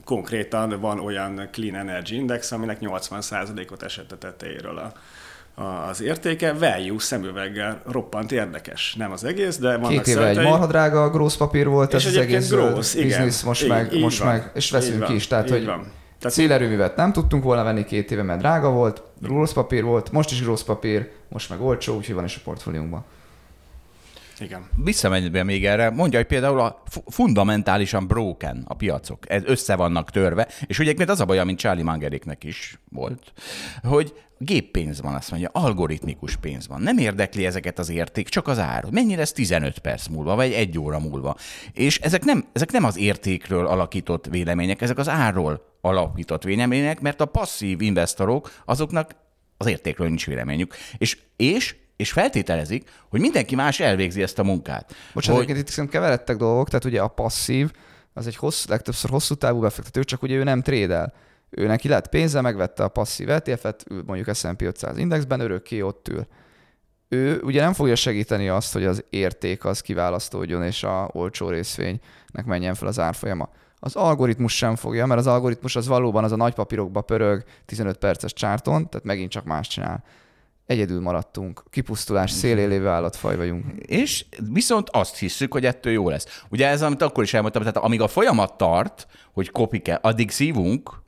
[0.06, 4.93] konkrétan van olyan Clean Energy Index, aminek 80%-ot esett a tetejéről a,
[5.89, 8.95] az értéke, value szemüveggel roppant érdekes.
[8.95, 12.12] Nem az egész, de van Két éve egy marha drága grossz papír volt, és ez
[12.12, 15.27] az egész grossz, biznisz most, így, meg, így most van, meg, és veszünk van, is.
[15.27, 15.91] Tehát, hogy van.
[16.19, 20.32] Tehát szélerőművet nem tudtunk volna venni két éve, mert drága volt, grossz papír volt, most
[20.32, 23.06] is grossz papír, most meg olcsó, úgyhogy van is a portfóliónkban.
[24.39, 24.69] Igen.
[24.76, 30.48] Visszamegyve még erre, mondja, hogy például a fundamentálisan broken a piacok, ez össze vannak törve,
[30.65, 33.34] és ugye az a baj, mint Charlie Mangeréknek is volt,
[33.84, 36.82] hogy géppénz van, azt mondja, algoritmikus pénz van.
[36.82, 38.86] Nem érdekli ezeket az érték, csak az ár.
[38.91, 41.36] Mennyire ez 15 perc múlva, vagy egy óra múlva.
[41.74, 47.22] És ezek nem, ezek nem az értékről alakított vélemények, ezek az árról alakított vélemények, mert
[47.22, 49.15] a passzív investorok, azoknak
[49.58, 50.76] az értékről nincs véleményük.
[50.98, 54.95] És, és és feltételezik, hogy mindenki más elvégzi ezt a munkát.
[55.13, 55.58] Bocsánat, hogy...
[55.58, 57.71] itt szerintem keveredtek dolgok, tehát ugye a passzív,
[58.13, 61.13] az egy hosszú, legtöbbször hosszú távú befektető, csak ugye ő nem trédel.
[61.49, 66.27] Ő neki lett pénze, megvette a passzív ETF-et, mondjuk S&P 500 indexben, örökké ott ül.
[67.08, 72.45] Ő ugye nem fogja segíteni azt, hogy az érték az kiválasztódjon, és a olcsó részvénynek
[72.45, 73.49] menjen fel az árfolyama.
[73.79, 77.97] Az algoritmus sem fogja, mert az algoritmus az valóban az a nagy papírokba pörög 15
[77.97, 80.03] perces csárton, tehát megint csak más csinál
[80.65, 81.63] egyedül maradtunk.
[81.69, 83.65] Kipusztulás szélén lévő állatfaj vagyunk.
[83.78, 86.41] És viszont azt hiszük, hogy ettől jó lesz.
[86.49, 91.02] Ugye ez, amit akkor is elmondtam, tehát amíg a folyamat tart, hogy kopik addig szívunk,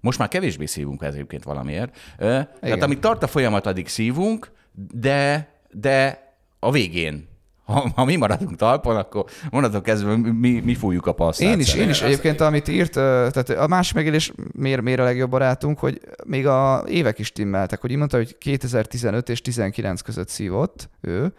[0.00, 1.96] most már kevésbé szívunk ez egyébként valamiért.
[2.18, 2.48] Igen.
[2.60, 4.52] Tehát amíg tart a folyamat, addig szívunk,
[4.92, 6.24] de, de
[6.58, 7.28] a végén
[7.66, 11.48] ha, ha mi maradunk talpon, akkor mondatok kezdve mi, mi fújjuk a passzát.
[11.48, 15.30] Én is, én is egyébként, amit írt, tehát a másik megélés miért, miért a legjobb
[15.30, 20.28] barátunk, hogy még a évek is timmeltek, hogy így mondta, hogy 2015 és 19 között
[20.28, 21.32] szívott ő,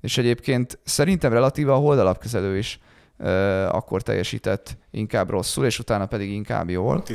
[0.00, 2.80] és egyébként szerintem relatíva a holdalapkezelő is
[3.68, 7.02] akkor teljesített inkább rosszul, és utána pedig inkább jól.
[7.06, 7.10] 17-19.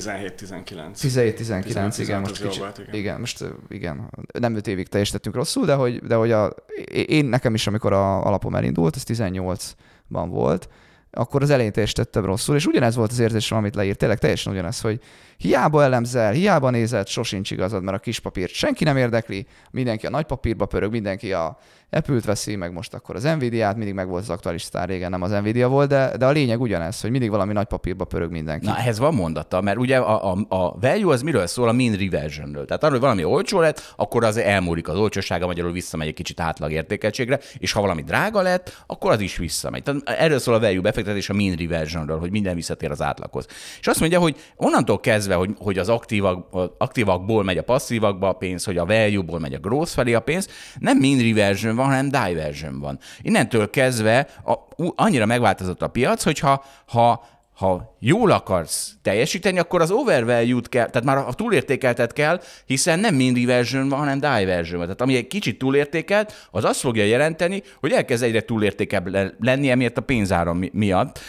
[0.93, 2.93] 17-19, igen, most kicsit, volt, igen.
[2.93, 3.19] igen.
[3.19, 6.55] most igen, nem 5 évig teljesítettünk rosszul, de hogy, de hogy a,
[6.91, 10.69] én nekem is, amikor a alapom elindult, ez 18-ban volt,
[11.11, 14.81] akkor az elején teljesítettem rosszul, és ugyanez volt az érzésem, amit leírt, tényleg teljesen ugyanez,
[14.81, 14.99] hogy
[15.37, 20.09] hiába elemzel, hiába nézed, sosincs igazad, mert a kis papírt senki nem érdekli, mindenki a
[20.09, 21.57] nagy papírba pörög, mindenki a
[21.93, 25.21] Apple-t veszi, meg most akkor az Nvidia-t, mindig meg volt az aktuális sztár, régen nem
[25.21, 28.65] az Nvidia volt, de, de a lényeg ugyanez, hogy mindig valami nagy papírba pörög mindenki.
[28.65, 31.67] Na, ehhez van mondata, mert ugye a, a, a value az miről szól?
[31.67, 32.65] A mean reversionről.
[32.65, 36.39] Tehát arról, hogy valami olcsó lett, akkor az elmúlik az olcsósága, magyarul visszamegy egy kicsit
[36.39, 39.83] átlag értékeltségre, és ha valami drága lett, akkor az is visszamegy.
[39.83, 43.47] Tehát erről szól a value befektetés a mean reversionről, hogy minden visszatér az átlaghoz.
[43.79, 48.33] És azt mondja, hogy onnantól kezdve, hogy, hogy az aktívak, aktívakból megy a passzívakba a
[48.33, 50.47] pénz, hogy a value-ból megy a growth felé a pénz,
[50.79, 52.99] nem mean reversion van, hanem diversion van.
[53.21, 54.53] Innentől kezdve a,
[54.95, 61.07] annyira megváltozott a piac, hogyha ha, ha jól akarsz teljesíteni, akkor az overvalue-t kell, tehát
[61.07, 64.85] már a túlértékeltet kell, hiszen nem mind diversion van, hanem diversion van.
[64.85, 69.97] Tehát ami egy kicsit túlértékelt, az azt fogja jelenteni, hogy elkezd egyre túlértékebb lenni, emiatt
[69.97, 71.19] a pénzáram miatt.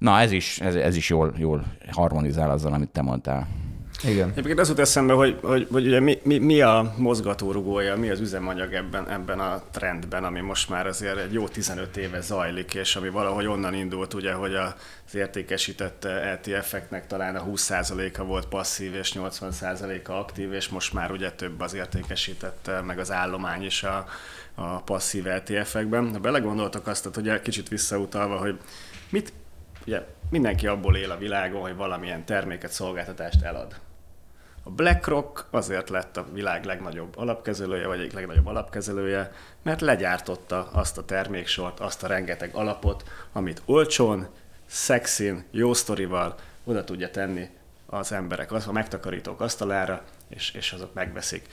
[0.00, 3.48] Na, ez is, ez, ez is jól, jól harmonizál azzal, amit te mondtál.
[4.04, 4.30] Igen.
[4.30, 8.20] Egyébként az jut eszembe, hogy, hogy, hogy ugye mi, mi, mi, a mozgatórugója, mi az
[8.20, 12.96] üzemanyag ebben, ebben a trendben, ami most már azért egy jó 15 éve zajlik, és
[12.96, 19.14] ami valahogy onnan indult, ugye, hogy az értékesített ETF-eknek talán a 20%-a volt passzív, és
[19.18, 24.06] 80%-a aktív, és most már ugye több az értékesített, meg az állomány is a,
[24.54, 26.12] a passzív ETF-ekben.
[26.12, 28.58] Ha belegondoltak azt, hogy ugye kicsit visszautalva, hogy
[29.10, 29.32] mit,
[29.86, 33.80] ugye mindenki abból él a világon, hogy valamilyen terméket, szolgáltatást elad
[34.62, 40.98] a BlackRock azért lett a világ legnagyobb alapkezelője, vagy egyik legnagyobb alapkezelője, mert legyártotta azt
[40.98, 44.28] a terméksort, azt a rengeteg alapot, amit olcsón,
[44.66, 47.48] szexin, jó sztorival oda tudja tenni
[47.86, 51.48] az emberek, az, a megtakarítók asztalára, és, és azok megveszik.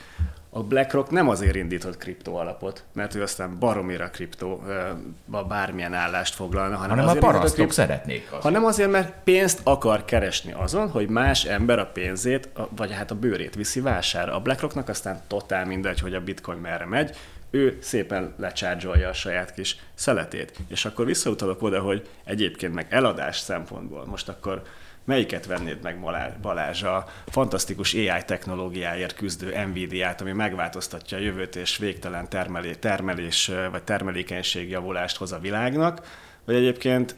[0.50, 6.76] A BlackRock nem azért indított kriptó alapot, mert ő aztán baromira kriptóba bármilyen állást foglalna,
[6.76, 8.32] hanem, hanem azért, a parasztok kriptó, szeretnék.
[8.32, 8.42] Azt.
[8.42, 13.14] Hanem azért, mert pénzt akar keresni azon, hogy más ember a pénzét, vagy hát a
[13.14, 14.34] bőrét viszi vására.
[14.34, 17.16] A BlackRocknak aztán totál mindegy, hogy a bitcoin merre megy,
[17.50, 20.52] ő szépen lecsárgyolja a saját kis szeletét.
[20.68, 24.62] És akkor visszautalok oda, hogy egyébként meg eladás szempontból, most akkor
[25.08, 26.00] melyiket vennéd meg
[26.40, 26.82] Balázs?
[26.82, 33.82] A fantasztikus AI technológiáért küzdő Nvidia-t, ami megváltoztatja a jövőt és végtelen termelé, termelés vagy
[33.82, 36.06] termelékenység javulást hoz a világnak,
[36.44, 37.14] vagy egyébként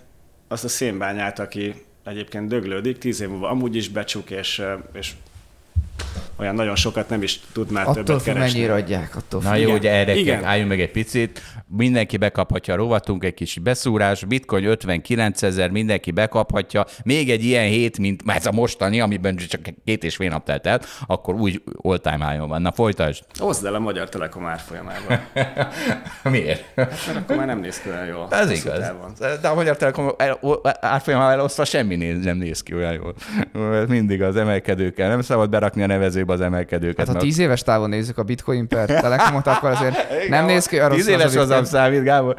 [0.48, 1.74] azt a szénbányát, aki
[2.04, 5.12] egyébként döglődik, tíz év múlva amúgy is becsuk, és, és
[6.36, 8.52] olyan nagyon sokat nem is tud már Attól többet keresni.
[8.58, 9.16] mennyire adják.
[9.16, 10.44] Attól Na jó, ugye erre Igen.
[10.44, 11.42] álljunk meg egy picit.
[11.76, 16.84] Mindenki bekaphatja a rovatunk, egy kis beszúrás, bitcoin 59 ezer, mindenki bekaphatja.
[17.04, 20.66] Még egy ilyen hét, mint ez a mostani, amiben csak két és fél nap telt
[20.66, 22.62] el, akkor úgy all time high van.
[22.62, 23.24] Na folytasd.
[23.38, 25.20] Hozd el a Magyar Telekom árfolyamával.
[26.30, 26.64] Miért?
[26.74, 28.26] Mert akkor már nem néz ki olyan jól.
[28.30, 28.92] Ez igaz.
[29.40, 30.38] De a Magyar Telekom el-
[30.80, 33.14] árfolyamával elosztva semmi néz, nem néz ki olyan jól.
[33.88, 35.08] Mindig az emelkedőkkel.
[35.08, 37.06] Nem szabad berakni a nevezőbe az emelkedőket.
[37.06, 39.96] Hát ha tíz éves távon nézzük a bitcoin per telekomot, akkor azért
[40.28, 42.34] nem néz ki arra Tíz éves az nem számít, Gábor.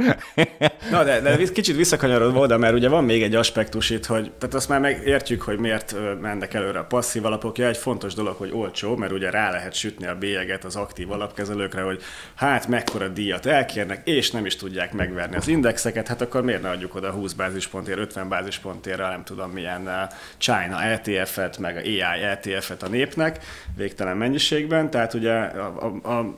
[0.92, 4.56] Na, de, de kicsit visszakanyarodva oda, mert ugye van még egy aspektus itt, hogy tehát
[4.56, 7.58] azt már megértjük, hogy miért mennek előre a passzív alapok.
[7.58, 11.12] Ja, egy fontos dolog, hogy olcsó, mert ugye rá lehet sütni a bélyeget az aktív
[11.12, 12.02] alapkezelőkre, hogy
[12.36, 16.70] hát mekkora díjat elkérnek, és nem is tudják megverni az indexeket, hát akkor miért ne
[16.70, 19.90] adjuk oda 20 bázispontért, 50 bázispontért, nem tudom milyen
[20.38, 23.41] China ETF-et, meg a AI ETF-et a népnek
[23.76, 26.36] végtelen mennyiségben, tehát ugye a, a, a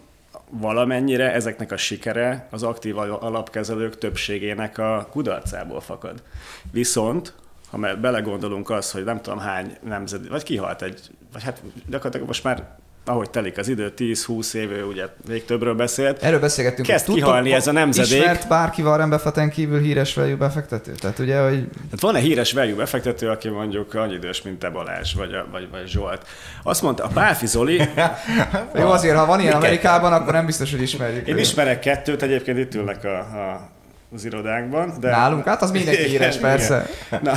[0.50, 6.24] valamennyire ezeknek a sikere az aktív alapkezelők többségének a kudarcából fakad.
[6.72, 7.34] Viszont,
[7.70, 11.02] ha belegondolunk az, hogy nem tudom hány nemzet, vagy kihalt egy,
[11.34, 16.24] vagy hát gyakorlatilag most már ahogy telik az idő, 10-20 éve, ugye még többről beszélt.
[16.24, 16.88] Erről beszélgettünk.
[16.88, 18.12] Kezd hogy kihalni ez a nemzedék.
[18.18, 20.92] Ismert bárki Warren Buffetten kívül híres value befektető?
[20.92, 25.14] Tehát ugye, hogy Hát van-e híres value befektető, aki mondjuk annyi idős, mint te Balázs,
[25.14, 26.28] vagy, a- vagy, vagy Zsolt?
[26.64, 27.82] Azt mondta, a Pálfi Zoli,
[28.76, 29.54] jó azért, ha van ilyen?
[29.54, 31.28] Amerikában, akkor nem biztos, hogy ismerjük.
[31.28, 31.42] én őt.
[31.42, 33.72] ismerek kettőt, egyébként itt ülnek a, a
[34.14, 34.94] az irodánkban.
[35.00, 35.10] De...
[35.10, 35.46] Nálunk?
[35.46, 36.50] Hát az mindenki Igen, híres, igen.
[36.50, 36.88] persze.
[37.22, 37.34] Na,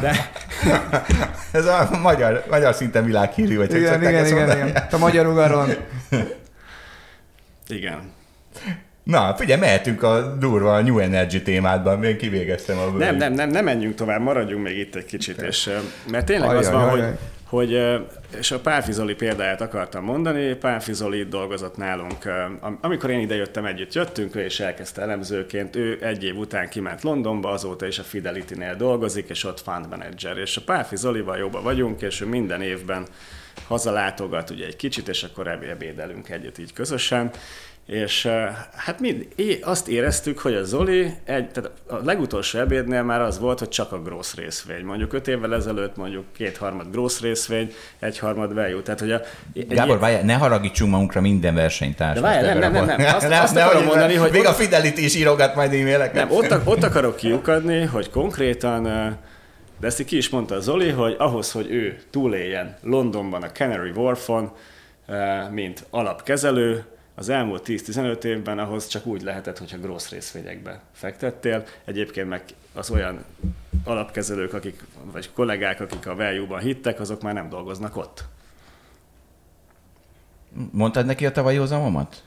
[0.00, 0.30] de,
[1.52, 4.82] Ez a magyar, magyar szinten világhírű, vagy Igen, igen, igen, igen.
[4.90, 5.68] A magyar ugaron.
[7.68, 8.12] igen.
[9.02, 13.64] Na, figyelj, mehetünk a durva New Energy témádban, még kivégeztem a Nem, nem, nem, nem
[13.64, 15.70] menjünk tovább, maradjunk még itt egy kicsit, és,
[16.10, 17.00] mert tényleg Ajaj, az van, ajaj.
[17.00, 17.82] hogy, hogy
[18.38, 22.16] és a Pálfizoli példáját akartam mondani, Pálfizoli dolgozott nálunk,
[22.80, 27.50] amikor én idejöttem, együtt jöttünk, ő is elkezdte elemzőként, ő egy év után kiment Londonba,
[27.50, 32.20] azóta is a Fidelity-nél dolgozik, és ott fund manager, és a Pálfizolival jóba vagyunk, és
[32.20, 33.06] ő minden évben
[33.66, 37.30] hazalátogat ugye egy kicsit, és akkor ebé- ebédelünk együtt így közösen,
[37.88, 39.00] és eh, hát
[39.36, 43.68] é- azt éreztük, hogy a Zoli, egy, tehát a legutolsó ebédnél már az volt, hogy
[43.68, 44.84] csak a grossz részvény.
[44.84, 48.82] Mondjuk öt évvel ezelőtt mondjuk kétharmad grossz részvény, egyharmad value.
[48.82, 49.20] Tehát, hogy a,
[49.54, 52.14] egy Gábor, ilyen- várjál, ne haragítsunk magunkra minden versenytársat.
[52.22, 53.14] De várjál, nem, nem, nem, nem.
[53.14, 56.14] Azt- azt ne, akarom hogy- mondani, hogy Még ott- a Fidelity is írogat majd e-maileket.
[56.28, 59.12] Nem, ott, ott akarok kiukadni, hogy konkrétan, eh,
[59.80, 64.52] de ezt ki is mondta Zoli, hogy ahhoz, hogy ő túléljen Londonban a Canary Wharfon,
[65.06, 66.84] eh, mint alapkezelő,
[67.18, 71.64] az elmúlt 10-15 évben ahhoz csak úgy lehetett, hogyha grossz részvényekbe fektettél.
[71.84, 73.24] Egyébként meg az olyan
[73.84, 78.24] alapkezelők, akik, vagy kollégák, akik a value-ban hittek, azok már nem dolgoznak ott.
[80.70, 82.22] Mondtad neki a tavalyi hozamomat?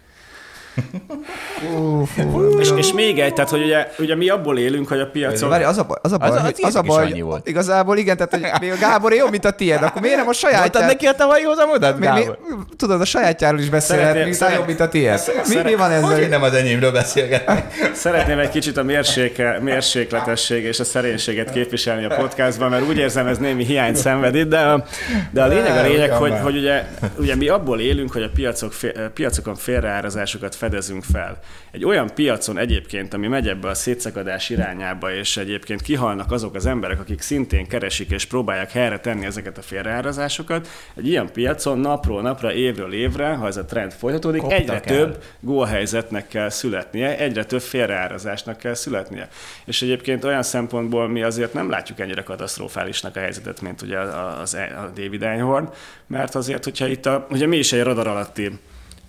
[2.60, 5.50] És, és még egy, tehát hogy ugye, ugye mi abból élünk, hogy a piacon...
[5.50, 7.48] Várj, az a baj, az a baj, Az- az hogy- az a baj, annyi volt.
[7.48, 10.34] igazából igen, tehát hogy még a Gábor jobb, mint a tiéd, akkor miért nem a
[10.34, 12.38] saját Mondtad neki a tavalyi hozamodat, mi, mi, Gábor?
[12.78, 15.20] tudod, a sajátjáról is beszélhet, Szeretném- mint szeret- jobb, mint a tiéd.
[15.48, 16.22] Mi, mi van Hogy ezzel?
[16.22, 17.74] én nem az enyémről beszélgetek?
[17.94, 23.28] Szeretném egy kicsit a mérséke, mérsékletesség és a szerénységet képviselni a podcastban, mert úgy érzem,
[23.28, 24.84] ez némi hiányt szenved itt, de a,
[25.32, 26.84] de a lényeg a lényeg, hogy, hogy ugye,
[27.18, 28.74] ugye mi abból élünk, hogy a piacok,
[29.14, 31.40] piacokon félreárazásokat fedezünk fel.
[31.72, 36.66] Egy olyan piacon egyébként, ami megy ebbe a szétszakadás irányába, és egyébként kihalnak azok az
[36.66, 42.22] emberek, akik szintén keresik és próbálják helyre tenni ezeket a félreárazásokat, egy ilyen piacon napról
[42.22, 44.82] napra, évről évre, ha ez a trend folytatódik, Koptak egyre el.
[44.82, 49.30] több gólhelyzetnek kell születnie, egyre több félreárazásnak kell születnie.
[49.66, 54.54] És egyébként olyan szempontból mi azért nem látjuk ennyire katasztrofálisnak a helyzetet, mint ugye az,
[54.54, 55.70] a David Einhorn,
[56.08, 58.60] mert azért, hogyha itt a, ugye mi is egy radar alatti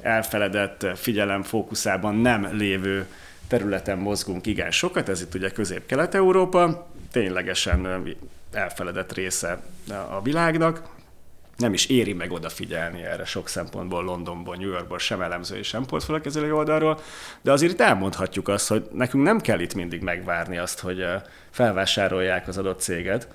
[0.03, 3.07] elfeledett figyelem fókuszában nem lévő
[3.49, 8.05] területen mozgunk igen sokat, ez itt ugye Közép-Kelet-Európa, ténylegesen
[8.53, 9.62] elfeledett része
[10.11, 10.83] a világnak,
[11.57, 16.55] nem is éri meg odafigyelni erre sok szempontból Londonból, New Yorkból, sem elemzői, sem portfóliókezelő
[16.55, 17.01] oldalról,
[17.41, 21.05] de azért itt elmondhatjuk azt, hogy nekünk nem kell itt mindig megvárni azt, hogy
[21.51, 23.29] felvásárolják az adott céget,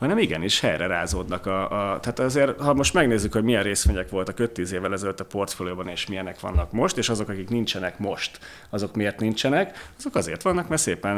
[0.00, 2.00] hanem igenis helyre rázódnak a, a...
[2.00, 6.06] Tehát azért, ha most megnézzük, hogy milyen részvények voltak 5-10 évvel ezelőtt a portfólióban, és
[6.06, 8.38] milyenek vannak most, és azok, akik nincsenek most,
[8.70, 11.14] azok miért nincsenek, azok azért vannak, mert szépen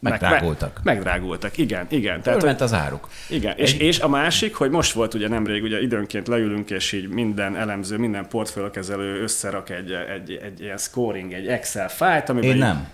[0.00, 0.80] meg- Megdrágultak.
[0.82, 2.22] Meg, megdrágultak, igen, igen.
[2.22, 3.08] Tehát, Fölment az áruk.
[3.28, 7.08] igen, és, és a másik, hogy most volt ugye nemrég, ugye időnként leülünk, és így
[7.08, 12.54] minden elemző, minden portfóliókezelő összerak egy, egy, egy, ilyen scoring, egy Excel fájlt, amiben Én
[12.56, 12.88] így- nem.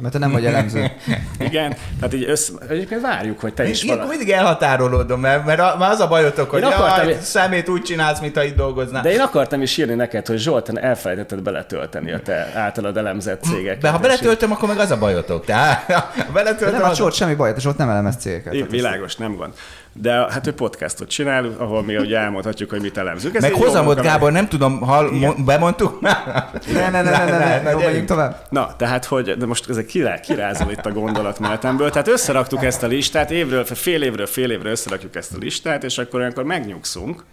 [0.00, 0.90] Mert te nem vagy elemző.
[1.38, 2.52] Igen, tehát így össze...
[2.68, 4.08] Egyébként várjuk, hogy te is Én vala...
[4.08, 7.82] mindig elhatárolódom, mert, mert a- már az a bajotok, hogy Én akartam- jaj, szemét úgy
[7.82, 9.02] csinálsz, mint ha itt dolgoznál.
[9.02, 13.80] De én akartam is írni neked, hogy Zsoltán elfelejtetted beletölteni a te általad elemzett cégeket.
[13.80, 15.44] De ha És beletöltöm, akkor meg az a bajotok.
[15.44, 16.96] Tehát, ha De nem, hát az...
[16.96, 18.60] Zsolt, semmi baj, Zsolt nem elemez cégeket.
[18.60, 19.52] Hát Világos, nem gond.
[19.92, 23.34] De hát ő podcastot csinál, ahol mi ugye elmondhatjuk, hogy mit elemzünk.
[23.34, 26.00] Ez Meg hozamot, Gábor, nem tudom, hall, mo- bemondtuk?
[26.00, 28.46] Ne, ne, ne, ne, tovább.
[28.48, 31.90] Na, tehát, hogy de most ez egy kirá, kirázol itt a gondolatmenetemből.
[31.90, 35.98] Tehát összeraktuk ezt a listát, évről, fél évről, fél évről összerakjuk ezt a listát, és
[35.98, 37.24] akkor olyankor megnyugszunk,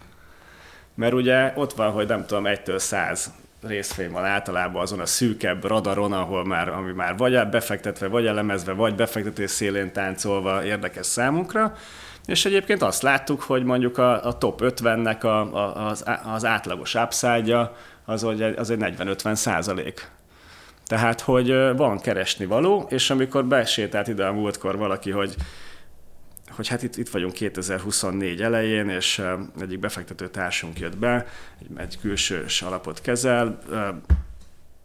[0.94, 3.32] mert ugye ott van, hogy nem tudom, egytől száz
[3.66, 8.72] részvény van általában azon a szűkebb radaron, ahol már, ami már vagy befektetve, vagy elemezve,
[8.72, 11.76] vagy befektetés szélén táncolva érdekes számunkra.
[12.28, 16.94] És egyébként azt láttuk, hogy mondjuk a, a top 50-nek a, a, az, az átlagos
[16.94, 17.72] upside
[18.04, 18.24] az,
[18.56, 20.10] az egy 40-50 százalék.
[20.86, 25.34] Tehát, hogy van keresni való, és amikor besétált ide a múltkor valaki, hogy
[26.50, 29.22] hogy hát itt, itt vagyunk 2024 elején, és
[29.60, 31.26] egyik befektető társunk jött be,
[31.60, 33.58] egy, egy külsős alapot kezel,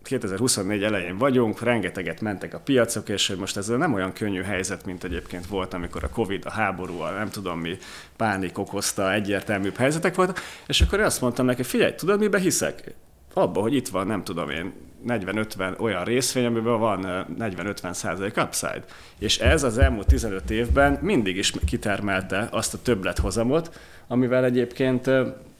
[0.03, 4.85] 2024 elején vagyunk, rengeteget mentek a piacok, és hogy most ez nem olyan könnyű helyzet,
[4.85, 7.77] mint egyébként volt, amikor a Covid, a háború, a nem tudom mi,
[8.15, 12.93] pánik okozta, egyértelműbb helyzetek voltak, és akkor én azt mondtam neki, figyelj, tudod, mibe hiszek?
[13.33, 14.73] Abba, hogy itt van, nem tudom én,
[15.07, 18.83] 40-50 olyan részvény, amiben van ö, 40-50 százalék upside.
[19.19, 25.09] És ez az elmúlt 15 évben mindig is kitermelte azt a többlethozamot, amivel egyébként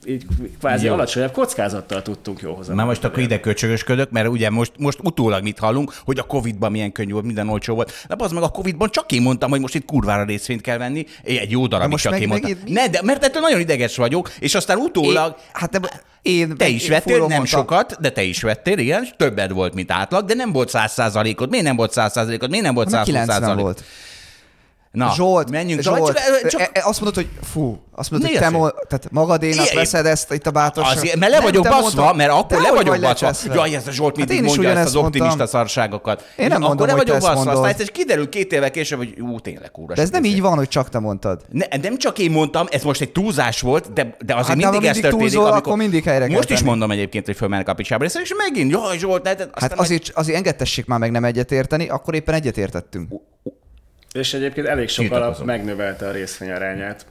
[0.08, 0.26] így
[0.60, 0.94] kvázi Jó.
[0.94, 2.80] alacsonyabb kockázattal tudtunk jó hozamot.
[2.80, 6.72] Na most akkor ide köcsögösködök, mert ugye most, most utólag mit hallunk, hogy a Covid-ban
[6.72, 8.06] milyen könnyű volt, minden olcsó volt.
[8.08, 11.06] De az meg a Covid-ban csak én mondtam, hogy most itt kurvára részvényt kell venni.
[11.24, 12.68] Egy jó darabig most csak meg- én meg mondtam.
[12.68, 15.90] itt- Ne, de, mert ettől nagyon ideges vagyok, és aztán utólag Én, hát de,
[16.22, 17.60] én, te én is vettél, fullon nem mondtam.
[17.60, 20.92] sokat, de te is vettél, igen, és többed volt, mint átlag, de nem volt száz
[20.92, 21.50] százalékod.
[21.50, 22.50] Miért nem volt száz százalékod?
[22.50, 23.64] Miért nem volt száz 90 százalék?
[23.64, 23.84] volt.
[24.94, 25.82] Na, Zsolt, menjünk.
[25.82, 29.12] Zsolt, Csak, csak, e- e- azt mondod, hogy fú, azt mondod, hogy te mo- tehát
[29.12, 30.98] magadénak Igen, veszed ezt itt a bátorságot.
[30.98, 33.26] Azért, mert le vagyok baszva, mondtad- mert akkor le vagyok vagy baszva.
[33.28, 33.54] lecseszve.
[33.54, 35.48] Jaj, ez a Zsolt Hát mindig is mondja ezt az optimista mondtam.
[35.48, 36.22] szarságokat.
[36.38, 37.54] Én nem mondom, akkor le vagyok baszva, mondod.
[37.56, 39.94] aztán ez kiderül két évvel később, hogy ú, tényleg kúra.
[39.94, 41.42] De ez nem így van, hogy csak te mondtad.
[41.52, 44.90] Ne, nem csak én mondtam, ez most egy túlzás volt, de, de azért Hát, mindig
[44.90, 45.18] ez történik.
[45.20, 48.98] túlzol, akkor mindig helyre Most is mondom egyébként, hogy fölmennek a picsába, és megint, jaj
[48.98, 53.12] Zsolt, Hát azért, azért engedtessék már meg nem egyetérteni, akkor éppen egyetértettünk.
[54.14, 55.46] És egyébként elég sok alap Tiltakozom.
[55.46, 57.06] megnövelte a részvényarányát.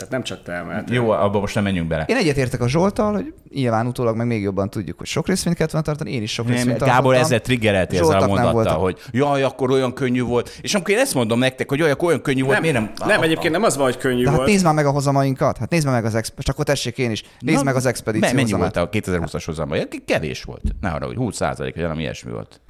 [0.00, 0.94] Tehát nem csak te emeltél.
[0.94, 2.04] Jó, abba most nem menjünk bele.
[2.06, 5.72] Én egyetértek a Zsoltal, hogy nyilván utólag meg még jobban tudjuk, hogy sok részvényt kellett
[5.72, 7.20] volna tartani, én is sok részvényt Gábor tartottam.
[7.20, 10.58] ezzel triggerelti ezzel a mondattal, hogy jaj, akkor olyan könnyű volt.
[10.60, 13.08] És amikor én ezt mondom nektek, hogy jaj, akkor olyan könnyű volt, Nem, miért nem?
[13.08, 14.48] nem, egyébként nem az van, hogy könnyű De hát volt.
[14.48, 16.40] nézd már meg a hozamainkat, hát nézd már meg az exp...
[16.42, 17.22] Csak akkor tessék én is.
[17.38, 18.74] Nézd Na, meg az expedíció me- Mennyi hozamát.
[18.74, 19.74] volt a 2020-as hozama?
[20.06, 20.62] Kevés volt.
[20.80, 22.60] Ne arra, hogy 20 százalék, vagy valami ilyesmi volt.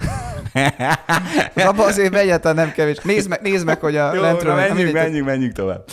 [1.54, 2.98] Az abban az évben egyáltalán nem kevés.
[3.02, 4.54] Nézd meg, nézd meg hogy a lentről...
[4.54, 5.84] na, nem menjünk, menjünk, menjünk tovább.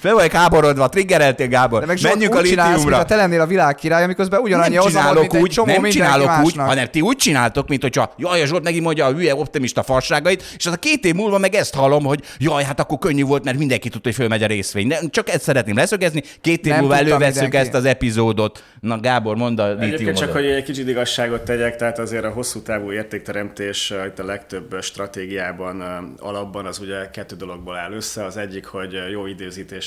[0.00, 1.80] Fel vagy háborodva, triggereltél Gábor.
[1.80, 2.74] De meg Zsolt, menjünk a úgy litiumra.
[2.74, 6.44] mintha te lennél a világ király, miközben ugyanannyi nem csinálok úgy, csomó nem csinálok úgy,
[6.44, 6.66] másnak.
[6.66, 10.44] hanem ti úgy csináltok, mint hogyha jaj, a Zsolt megint mondja a hülye optimista farságait,
[10.56, 13.44] és az a két év múlva meg ezt hallom, hogy jaj, hát akkor könnyű volt,
[13.44, 14.88] mert mindenki tudta, hogy fölmegy a részvény.
[14.88, 18.64] De csak ezt szeretném leszögezni, két év Nem múlva előveszünk ezt az epizódot.
[18.80, 22.62] Na Gábor, mondd a Egyébként csak, hogy egy kicsit igazságot tegyek, tehát azért a hosszú
[22.62, 27.92] távú értékteremtés uh, itt a legtöbb uh, stratégiában, uh, alapban az ugye kettő dologból áll
[27.92, 28.24] össze.
[28.24, 29.26] Az egyik, hogy jó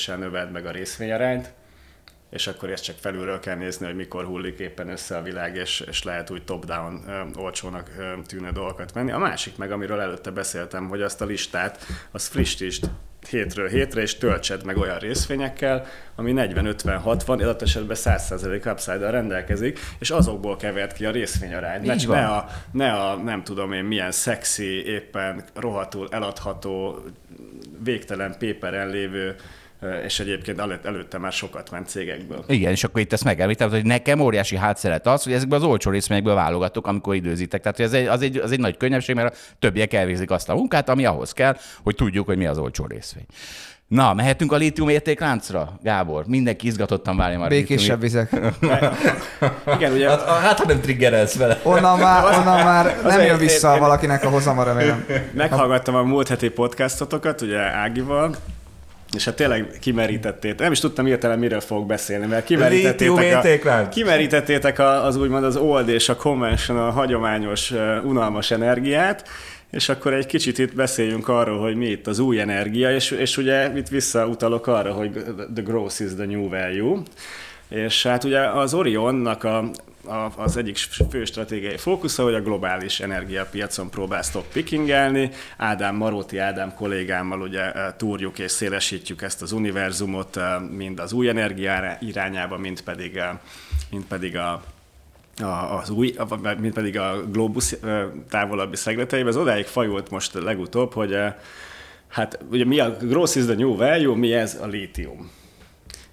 [0.04, 1.52] időzítéssel növeld meg a részvényarányt,
[2.30, 5.80] és akkor ezt csak felülről kell nézni, hogy mikor hullik éppen össze a világ, és,
[5.80, 7.04] és lehet úgy top-down
[7.36, 9.12] olcsónak ö, tűnő dolgokat menni.
[9.12, 11.78] A másik meg, amiről előtte beszéltem, hogy azt a listát,
[12.10, 12.90] az frissítsd
[13.30, 15.86] hétről hétre, és töltsed meg olyan részvényekkel,
[16.16, 21.84] ami 40-50-60, adott esetben 100% upside rendelkezik, és azokból kevert ki a részvényarányt.
[21.84, 26.98] Ne, Így ne, a, ne a, nem tudom én, milyen szexi, éppen rohadtul eladható,
[27.82, 29.36] végtelen péperen lévő
[30.04, 32.44] és egyébként előtt, előtte már sokat ment cégekből.
[32.48, 35.90] Igen, és akkor itt ezt megemlítem, hogy nekem óriási hátszeret az, hogy ezekből az olcsó
[35.90, 37.60] részvényekből válogatok, amikor időzítek.
[37.60, 40.48] Tehát hogy ez egy, az, egy, az egy nagy könnyebbség, mert a többiek elvégzik azt
[40.48, 43.26] a munkát, ami ahhoz kell, hogy tudjuk, hogy mi az olcsó részvény.
[43.88, 46.24] Na, mehetünk a lítium értékláncra, Gábor?
[46.26, 47.46] Mindenki izgatottan várja már.
[47.46, 48.30] a Békésebb vizek.
[49.76, 51.60] Igen, ugye Hát, hát, ha nem triggerelsz vele.
[51.62, 55.06] Onnan már, onnan már nem jön vissza én- én- valakinek a hozama, remélem.
[55.32, 58.34] meghallgattam a múlt heti podcastotokat, ugye Ágival,
[59.14, 60.58] és hát tényleg kimerítették.
[60.58, 65.56] Nem is tudtam hirtelen, miről fogok beszélni, mert kimerítettétek, a, kimerítettétek a, az úgymond az
[65.56, 67.72] old és a conventional, hagyományos,
[68.04, 69.28] unalmas energiát,
[69.70, 73.36] és akkor egy kicsit itt beszéljünk arról, hogy mi itt az új energia, és, és
[73.36, 75.10] ugye itt visszautalok arra, hogy
[75.54, 76.98] the growth is the new value.
[77.68, 79.70] És hát ugye az Orionnak a,
[80.36, 80.76] az egyik
[81.10, 85.30] fő stratégiai fókusza, hogy a globális energiapiacon próbál stock pickingelni.
[85.56, 90.38] Ádám Maróti Ádám kollégámmal ugye túrjuk és szélesítjük ezt az univerzumot
[90.70, 93.20] mind az új energia irányába, mind pedig,
[93.90, 94.62] mind pedig a
[95.82, 96.14] az új,
[96.60, 97.74] mint pedig a Globus
[98.30, 99.28] távolabbi szegleteiben.
[99.28, 101.16] Ez odáig fajult most legutóbb, hogy
[102.08, 105.30] hát ugye mi a gross is the new value, mi ez a lítium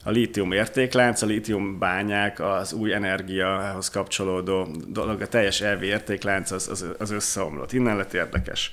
[0.04, 6.52] a lítium értéklánc, a lítium bányák, az új energiahoz kapcsolódó dolog, a teljes elvi értéklánc
[6.52, 7.74] az, az, az összeomlott.
[7.74, 8.72] Innen lett érdekes.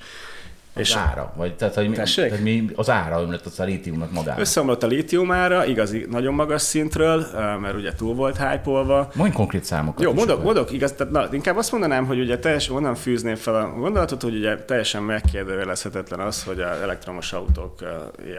[0.73, 1.33] Az és ára?
[1.35, 4.39] Vagy, tehát, hogy mi, tehát mi, az ára ömlött az a lítiumnak magára?
[4.39, 7.27] Összeomlott a lítium ára, igazi, nagyon magas szintről,
[7.61, 9.11] mert ugye túl volt hype-olva.
[9.15, 12.75] Mondj konkrét számokat Jó, mondok, mondok igaz, tehát, na, inkább azt mondanám, hogy ugye teljesen
[12.75, 17.81] onnan fűzném fel a gondolatot, hogy ugye teljesen megkérdőjelezhetetlen az, hogy az elektromos autók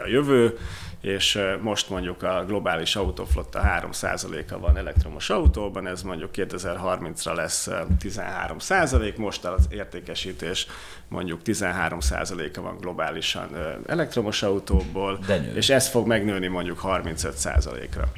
[0.03, 0.57] a jövő,
[1.01, 9.15] és most mondjuk a globális autóflotta 3%-a van elektromos autóban, ez mondjuk 2030-ra lesz 13%,
[9.15, 10.67] most az értékesítés
[11.07, 13.49] mondjuk 13%-a van globálisan
[13.87, 15.19] elektromos autóból,
[15.53, 18.11] és ez fog megnőni mondjuk 35%-ra.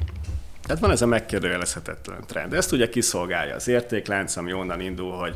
[0.66, 2.52] Tehát van ez a megkérdőjelezhetetlen trend.
[2.52, 5.34] Ezt ugye kiszolgálja az értéklánc, ami onnan indul, hogy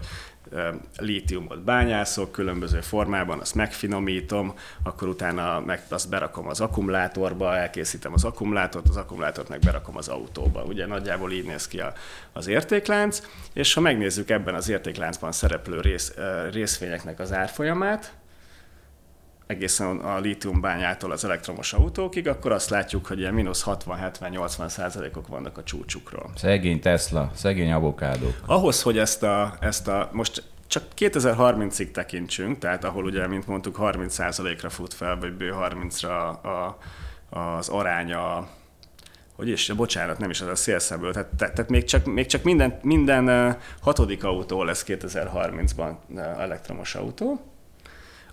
[0.96, 8.24] lítiumot bányászok különböző formában, azt megfinomítom, akkor utána meg azt berakom az akkumulátorba, elkészítem az
[8.24, 10.62] akkumulátort, az akkumulátort meg berakom az autóba.
[10.62, 11.92] Ugye nagyjából így néz ki a,
[12.32, 13.22] az értéklánc,
[13.52, 16.14] és ha megnézzük ebben az értékláncban szereplő rész,
[16.50, 18.12] részvényeknek az árfolyamát,
[19.48, 25.58] egészen a lítiumbányától az elektromos autókig, akkor azt látjuk, hogy ilyen mínusz 60-70-80 százalékok vannak
[25.58, 26.30] a csúcsukról.
[26.36, 28.36] Szegény Tesla, szegény avokádók.
[28.46, 33.76] Ahhoz, hogy ezt a, ezt a most csak 2030-ig tekintsünk, tehát ahol ugye, mint mondtuk,
[33.80, 36.78] 30%-ra fut fel, vagy bő 30-ra a,
[37.38, 38.48] az aránya
[39.36, 42.42] hogy is, bocsánat, nem is az a szélszemből, tehát, tehát, tehát még csak, még csak
[42.42, 45.94] minden, minden hatodik autó lesz 2030-ban
[46.38, 47.40] elektromos autó,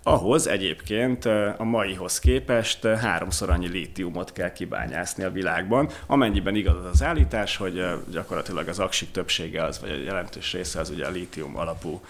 [0.08, 1.24] ahhoz egyébként
[1.56, 7.84] a maihoz képest háromszor annyi lítiumot kell kibányászni a világban, amennyiben igaz az állítás, hogy
[8.10, 12.00] gyakorlatilag az aksik többsége az, vagy a jelentős része az ugye a lítium alapú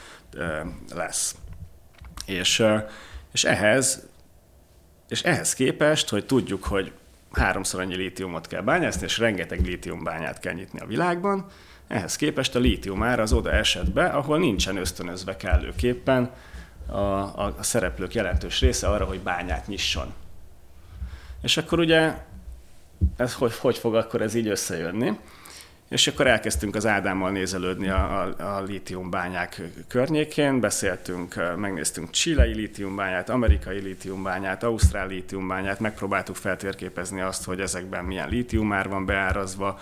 [0.95, 1.35] lesz.
[2.27, 2.65] És,
[3.33, 4.07] és ehhez
[5.09, 6.93] és ehhez képest, hogy tudjuk, hogy
[7.33, 11.47] háromszor annyi lítiumot kell bányászni, és rengeteg lítiumbányát kell nyitni a világban,
[11.89, 16.31] ehhez képest a lítium ára az oda esett be, ahol nincsen ösztönözve kellőképpen
[16.87, 20.15] a, a, a szereplők jelentős része arra, hogy bányát nyisson.
[21.43, 22.15] És akkor ugye
[23.17, 25.19] ez hogy, hogy fog akkor ez így összejönni?
[25.89, 33.29] És akkor elkezdtünk az Ádámmal nézelődni a, a, a lítiumbányák környékén, beszéltünk, megnéztünk csilei lítiumbányát,
[33.29, 39.79] amerikai lítiumbányát, ausztrál lítiumbányát, megpróbáltuk feltérképezni azt, hogy ezekben milyen lítiumár van beárazva.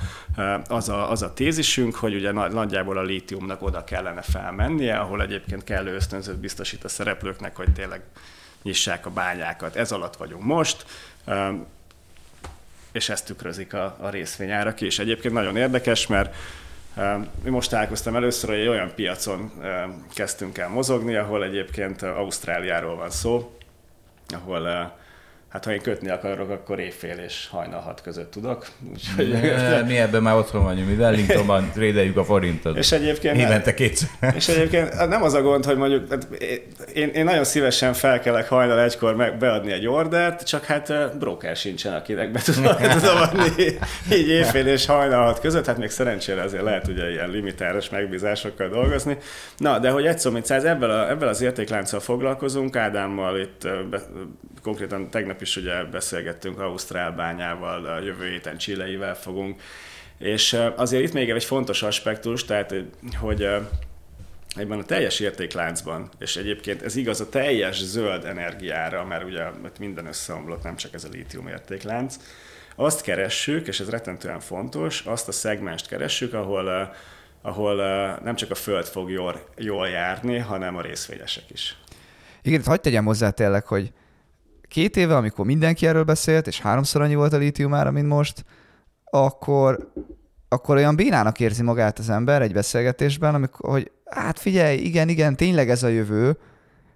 [0.68, 5.64] Az a, az a tézisünk, hogy ugye nagyjából a lítiumnak oda kellene felmennie, ahol egyébként
[5.64, 8.02] kellő ösztönzőt biztosít a szereplőknek, hogy tényleg
[8.62, 9.76] nyissák a bányákat.
[9.76, 10.84] Ez alatt vagyunk most
[12.94, 14.98] és ezt tükrözik a, a részvényárak is.
[14.98, 16.34] Egyébként nagyon érdekes, mert
[17.42, 19.52] mi most találkoztam először, hogy egy olyan piacon
[20.14, 23.56] kezdtünk el mozogni, ahol egyébként Ausztráliáról van szó,
[24.28, 24.94] ahol
[25.54, 28.66] Hát ha én kötni akarok, akkor évfél és hajnal hat között tudok.
[28.90, 29.28] Úgyhogy...
[29.30, 32.76] Ne, mi ebben már otthon vagyunk, mi Wellingtonban trédeljük a forintot.
[32.76, 33.36] És egyébként...
[33.36, 34.08] Évente kétszer.
[34.34, 36.28] És egyébként nem az a gond, hogy mondjuk, hát
[36.94, 41.92] én, én nagyon szívesen felkelek hajnal egykor meg beadni egy ordert, csak hát broker sincsen,
[41.94, 43.64] akinek be tudom, tudom adni
[44.18, 48.68] így évfél és hajnal hat között, hát még szerencsére azért lehet ugye ilyen limitáros megbízásokkal
[48.68, 49.16] dolgozni.
[49.56, 53.68] Na, de hogy egy szó, mint száz, ebben, a, ebben az értéklánccal foglalkozunk, Ádámmal itt
[53.90, 54.00] be,
[54.62, 59.60] konkrétan tegnap is ugye beszélgettünk Ausztrál bányával, a jövő héten Csilleivel fogunk,
[60.18, 62.74] és azért itt még egy fontos aspektus, tehát
[63.18, 63.42] hogy
[64.56, 69.44] ebben a teljes értékláncban, és egyébként ez igaz a teljes zöld energiára, mert ugye
[69.78, 72.16] minden összeomlott, nem csak ez a lítium értéklánc,
[72.76, 76.94] azt keressük, és ez rettentően fontos, azt a szegmest keressük, ahol,
[77.42, 77.74] ahol
[78.22, 81.76] nem csak a föld fog jól, jól járni, hanem a részvényesek is.
[82.42, 83.92] Igen, hagyd tegyem hozzá tényleg, hogy
[84.74, 88.44] két éve, amikor mindenki erről beszélt, és háromszor annyi volt a lítiumára, mint most,
[89.04, 89.92] akkor,
[90.48, 95.36] akkor olyan bénának érzi magát az ember egy beszélgetésben, amikor, hogy hát figyelj, igen, igen,
[95.36, 96.38] tényleg ez a jövő,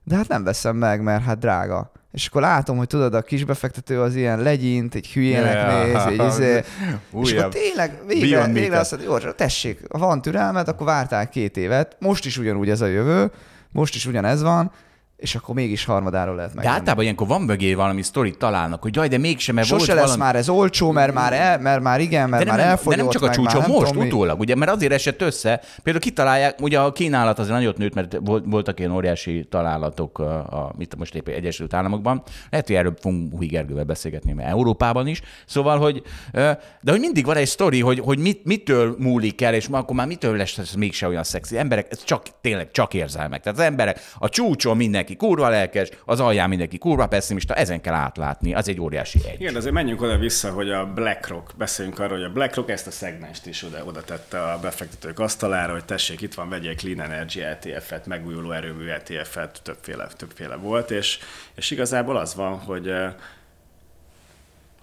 [0.05, 1.93] de hát nem veszem meg, mert hát drága.
[2.12, 6.26] És akkor látom, hogy tudod, a kisbefektető az ilyen legyint, egy hülyének yeah, néz, egy
[6.26, 6.55] izé,
[7.22, 11.57] és akkor tényleg végre, végre azt mondja, jó, tessék, ha van türelmed, akkor vártál két
[11.57, 13.31] évet, most is ugyanúgy ez a jövő,
[13.72, 14.72] most is ugyanez van,
[15.19, 16.64] és akkor mégis harmadáról lehet meg.
[16.64, 19.99] De általában ilyenkor van mögé valami sztorit találnak, hogy jaj, de mégsem, mert Sose volt
[19.99, 20.23] lesz valami...
[20.23, 22.97] már ez olcsó, mert már, el, mert már igen, mert de már nem, elfogyott.
[22.97, 25.61] de nem csak a csúcson, most, tudom utólag, ugye, mert azért esett össze.
[25.83, 30.39] Például kitalálják, ugye a kínálat azért nagyot nőtt, mert volt- voltak ilyen óriási találatok a,
[30.39, 32.23] a mit most éppen Egyesült Államokban.
[32.51, 35.21] Lehet, hogy erről fogunk Új Gergővel beszélgetni, mert Európában is.
[35.47, 36.03] Szóval, hogy,
[36.33, 40.07] de hogy mindig van egy sztori, hogy, hogy mit, mitől múlik el, és akkor már
[40.07, 41.59] mitől lesz ez mégse olyan szexi.
[41.59, 43.43] Emberek, ez csak tényleg csak érzelmek.
[43.43, 47.95] Tehát az emberek a csúcson mindenki kurva lelkes, az alján mindenki kurva pessimista, ezen kell
[47.95, 48.55] átlátni.
[48.55, 49.41] Az egy óriási egy.
[49.41, 53.47] Igen, azért menjünk oda-vissza, hogy a BlackRock, beszéljünk arról, hogy a BlackRock ezt a szegmest
[53.47, 58.07] is oda, oda tette a befektetők asztalára, hogy tessék, itt van, vegyél Clean Energy ETF-et,
[58.07, 61.19] megújuló erőmű ETF-et, többféle, többféle volt, és,
[61.55, 62.93] és igazából az van, hogy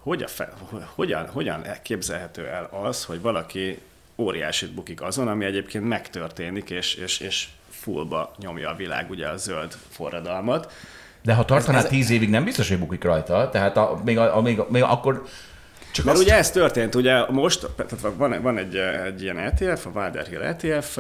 [0.06, 0.54] hogy a fe,
[0.96, 3.80] hogyan, hogyan képzelhető el az, hogy valaki
[4.18, 9.38] óriásit bukik azon, ami egyébként megtörténik, és, és, és fullba nyomja a világ ugye a
[9.38, 10.72] zöld forradalmat.
[11.24, 13.50] De ha tartaná Ez- ez, tíz évig, nem biztos, hogy bukik rajta.
[13.50, 15.26] Tehát a, még, a, a, még, a, még akkor
[15.92, 19.86] csak Mert azt, ugye ez történt, ugye most, tehát van, van egy, egy ilyen ETF,
[19.86, 20.98] a Wilder Hill ETF,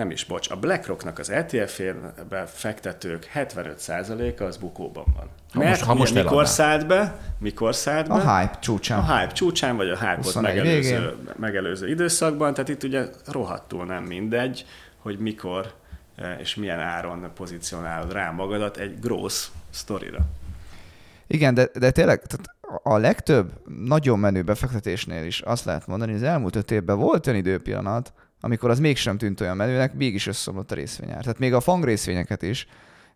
[0.00, 5.28] nem is, bocs, a BlackRocknak az ETF-ébe fektetők 75%-a az bukóban van.
[5.52, 6.48] Ha Mert most- ha most mikor eladná.
[6.50, 8.14] szállt be, mikor szállt be?
[8.14, 8.98] A hype csúcsán.
[8.98, 11.28] A hype csúcsán, vagy a hype-ot 21 megelőző, végén.
[11.36, 14.66] megelőző időszakban, tehát itt ugye rohadtul nem mindegy,
[14.98, 15.72] hogy mikor
[16.16, 20.18] eh, és milyen áron pozícionálod rá magadat egy gross sztorira.
[21.26, 22.46] Igen, de, de tényleg tehát
[22.82, 23.52] a legtöbb
[23.86, 28.12] nagyon menő befektetésnél is azt lehet mondani, hogy az elmúlt öt évben volt olyan időpillanat,
[28.40, 31.20] amikor az mégsem tűnt olyan menőnek, mégis összeomlott a részvényár.
[31.20, 32.66] Tehát még a fang részvényeket is,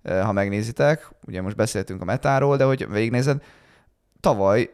[0.03, 3.43] eh, ha megnézitek, ugye most beszéltünk a metáról, de hogy végignézed,
[4.21, 4.71] tavaly,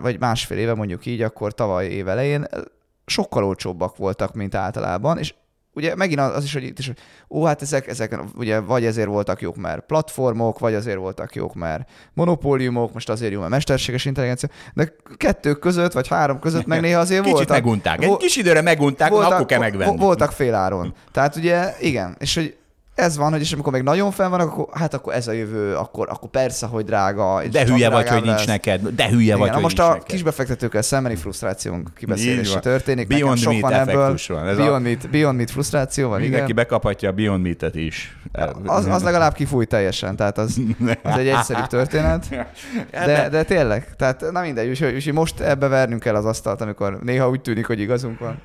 [0.00, 2.60] vagy másfél éve mondjuk így, akkor tavaly év elején eh,
[3.06, 5.34] sokkal olcsóbbak voltak, mint általában, és
[5.74, 6.96] ugye megint az is, hogy itt is, hogy
[7.30, 11.54] ó, hát ezek, ezek ugye vagy ezért voltak jók, mert platformok, vagy azért voltak jók,
[11.54, 16.80] mert monopóliumok, most azért jó, mert mesterséges intelligencia, de kettők között, vagy három között meg
[16.80, 17.56] néha azért kicsit voltak.
[17.56, 18.02] megunták.
[18.04, 19.90] Egy kis időre megunták, voltak, akkor kell megvenni.
[19.90, 20.94] vo- Voltak féláron.
[21.12, 22.56] Tehát ugye, igen, és hogy
[22.94, 25.74] ez van, hogy és amikor még nagyon fenn vannak, akkor hát akkor ez a jövő,
[25.74, 27.42] akkor, akkor persze, hogy drága.
[27.44, 28.88] és de hülye vagy, hogy nincs neked.
[28.88, 30.06] De hülye Igen, vagy, na hogy most nincs a neked.
[30.06, 32.60] kisbefektetőkkel szembeni frusztrációnk kibeszélése van.
[32.60, 33.06] történik.
[33.06, 34.16] Beyond Nekem sok Meat van ebből.
[34.28, 34.46] van.
[34.48, 36.56] Ez a- Beyond, Meat, Beyond Meat frusztráció van, Mindenki igen.
[36.56, 38.16] bekaphatja a Beyond Meat-et is.
[38.64, 40.60] Az, az legalább kifúj teljesen, tehát az,
[41.02, 42.28] az egy egyszerűbb történet.
[42.90, 46.98] De, de tényleg, tehát na mindegy, úgyhogy, úgyhogy most ebbe vernünk kell az asztalt, amikor
[47.02, 48.38] néha úgy tűnik, hogy igazunk van.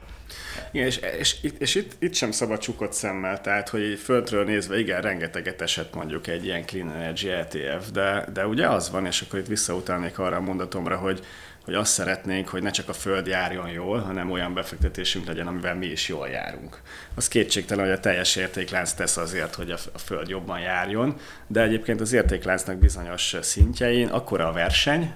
[0.72, 4.80] Igen, és, és, itt- és itt, itt sem szabad csukott szemmel, tehát hogy földről nézve,
[4.80, 9.22] igen, rengeteget esett mondjuk egy ilyen Clean Energy ETF, de, de ugye az van, és
[9.22, 11.26] akkor itt visszautalnék arra a mondatomra, hogy,
[11.66, 15.76] hogy azt szeretnénk, hogy ne csak a föld járjon jól, hanem olyan befektetésünk legyen, amivel
[15.76, 16.82] mi is jól járunk.
[17.16, 21.16] Az kétségtelen, hogy a teljes értéklánc tesz azért, hogy a föld jobban járjon,
[21.48, 25.14] de egyébként az értékláncnak bizonyos szintjein akkora a verseny,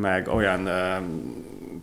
[0.00, 1.04] meg olyan uh,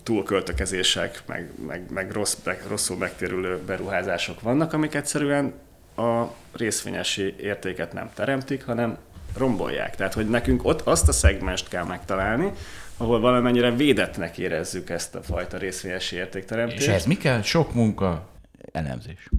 [0.03, 5.53] túlköltökezések, meg, meg, meg rossz, meg rosszul megtérülő beruházások vannak, amik egyszerűen
[5.95, 8.97] a részvényesi értéket nem teremtik, hanem
[9.37, 9.95] rombolják.
[9.95, 12.51] Tehát, hogy nekünk ott azt a szegmest kell megtalálni,
[12.97, 16.81] ahol valamennyire védetnek érezzük ezt a fajta részvényesi értékteremtést.
[16.81, 17.41] És ez mi kell?
[17.41, 18.29] Sok munka,
[18.71, 19.29] elemzés.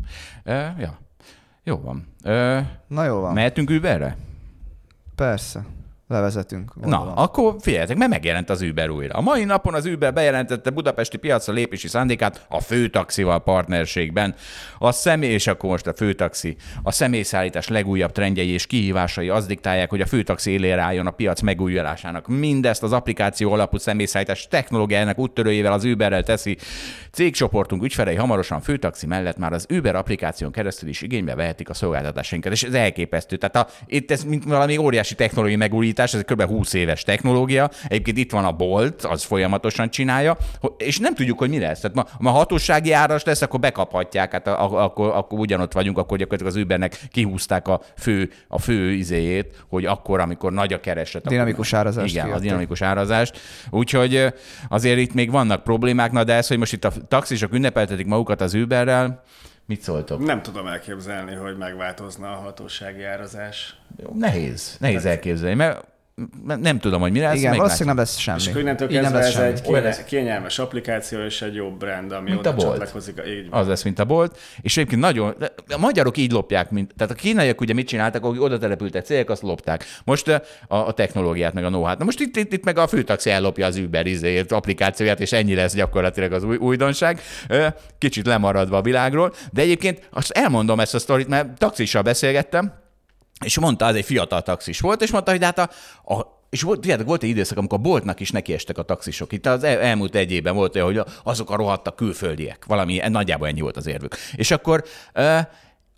[0.44, 0.98] Uh, ja.
[1.64, 2.14] Jó van.
[2.24, 4.16] Uh, Na jó van, mehetünk Uberre?
[5.14, 5.64] persze.
[6.12, 6.74] Levezetünk.
[6.74, 7.18] Na, Gondolom.
[7.18, 9.14] akkor figyeljetek, mert megjelent az Uber újra.
[9.14, 14.34] A mai napon az Uber bejelentette budapesti piacra lépési szándékát a főtaxival partnerségben.
[14.78, 19.90] A személy, és akkor most a főtaxi, a személyszállítás legújabb trendjei és kihívásai azt diktálják,
[19.90, 22.28] hogy a főtaxi élére álljon a piac megújulásának.
[22.28, 26.56] Mindezt az applikáció alapú személyszállítás technológiájának úttörőjével az Uberrel teszi.
[27.12, 32.52] Cégcsoportunk ügyfelei hamarosan főtaxi mellett már az Uber applikáción keresztül is igénybe vehetik a szolgáltatásainkat,
[32.52, 33.36] és ez elképesztő.
[33.36, 36.42] Tehát a, itt ez mint valami óriási technológiai megújítás, ez egy kb.
[36.42, 37.70] 20 éves technológia.
[37.88, 40.36] Egyébként itt van a Bolt, az folyamatosan csinálja,
[40.76, 41.80] és nem tudjuk, hogy mi lesz.
[41.80, 46.56] Tehát ma, ma hatósági áras lesz, akkor bekaphatják, hát akkor, akkor ugyanott vagyunk, akkor gyakorlatilag
[46.56, 51.22] az Ubernek kihúzták a fő, a fő izéjét, hogy akkor, amikor nagy a kereslet.
[51.22, 53.38] akkor- Dinamikus árazást Igen, a dinamikus árazást.
[53.70, 54.26] Úgyhogy
[54.68, 58.40] azért itt még vannak problémák, na de ez, hogy most itt a taxisok ünnepeltetik magukat
[58.40, 59.22] az Uberrel,
[59.66, 60.24] mit szóltok?
[60.24, 63.76] Nem tudom elképzelni, hogy megváltozna a hatósági árazás.
[64.14, 65.84] Nehéz, nehéz elképzelni, mert
[66.60, 67.36] nem tudom, hogy mi lesz.
[67.36, 68.38] Igen, valószínűleg nem lesz semmi.
[68.40, 69.46] És akkor innentől Így nem kezdve lesz ez semmi.
[69.46, 70.04] egy Olyan kénye, lesz.
[70.04, 72.68] kényelmes applikáció és egy jó brand, ami Mint oda a Bolt.
[72.68, 73.22] csatlakozik.
[73.26, 73.60] Így van.
[73.60, 74.38] Az lesz, mint a bolt.
[74.60, 75.34] És egyébként nagyon,
[75.68, 79.30] a magyarok így lopják, mint, tehát a kínaiak ugye mit csináltak, akik oda települtek cégek,
[79.30, 79.84] azt lopták.
[80.04, 80.42] Most a,
[80.76, 83.76] a technológiát, meg a know Na most itt, itt, itt, meg a főtaxi ellopja az
[83.76, 87.20] Uber izéért, applikációját, és ennyi lesz gyakorlatilag az új, újdonság.
[87.98, 89.32] Kicsit lemaradva a világról.
[89.52, 92.72] De egyébként azt elmondom ezt a sztorit, mert taxissal beszélgettem,
[93.44, 95.70] és mondta, az egy fiatal taxis volt, és mondta, hogy hát a,
[96.14, 99.32] a és volt, tudjátok, volt egy időszak, amikor a boltnak is nekiestek a taxisok.
[99.32, 102.64] Itt az el, elmúlt egy évben volt olyan, hogy azok a rohadtak külföldiek.
[102.64, 104.16] Valami, nagyjából ennyi volt az érvük.
[104.34, 104.84] És akkor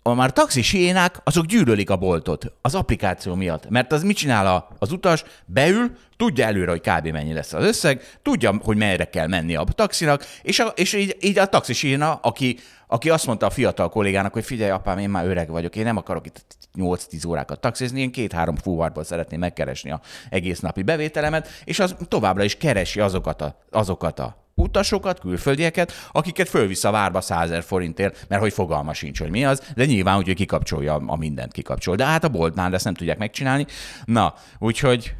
[0.07, 3.69] a már taxisiénák, azok gyűlölik a boltot az applikáció miatt.
[3.69, 5.23] Mert az mit csinál a, az utas?
[5.45, 7.07] Beül, tudja előre, hogy kb.
[7.07, 11.17] mennyi lesz az összeg, tudja, hogy merre kell menni a taxinak, és, a, és így,
[11.19, 15.25] így a taxisiéna, aki, aki azt mondta a fiatal kollégának, hogy figyelj, apám, én már
[15.25, 16.45] öreg vagyok, én nem akarok itt
[16.77, 22.43] 8-10 órákat taxizni, én két-három fúvárból szeretném megkeresni a egész napi bevételemet, és az továbbra
[22.43, 28.41] is keresi azokat a, azokat a utasokat, külföldieket, akiket fölvisz a várba 100 forintért, mert
[28.41, 31.95] hogy fogalma sincs, hogy mi az, de nyilván úgy, hogy kikapcsolja a mindent kikapcsol.
[31.95, 33.65] De hát a boltnál ezt nem tudják megcsinálni.
[34.05, 35.15] Na, úgyhogy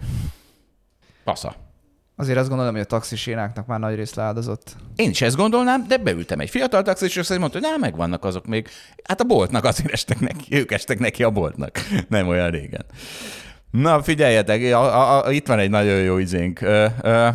[1.24, 1.56] pasza.
[2.18, 4.76] Azért azt gondolom, hogy a taxisénáknak már nagy rész leáldozott.
[4.96, 8.26] Én is ezt gondolnám, de beültem egy fiatal taxis, és azt mondta, hogy nem, megvannak
[8.26, 8.68] azok még.
[9.04, 11.80] Hát a boltnak azért estek neki, ők estek neki a boltnak.
[12.08, 12.86] Nem olyan régen.
[13.72, 16.62] Na, figyeljetek, a, a, a, itt van egy nagyon jó izénk.
[16.62, 17.28] Ö, ö,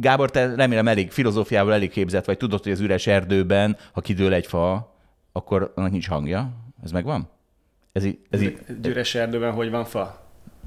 [0.00, 4.32] Gábor, te remélem elég filozófiával elég képzett vagy, tudod, hogy az üres erdőben, ha kidől
[4.32, 4.94] egy fa,
[5.32, 6.52] akkor annak nincs hangja.
[6.84, 7.28] Ez megvan?
[7.92, 8.58] Ez, így, ez így...
[8.84, 10.20] Üres erdőben hogy van fa?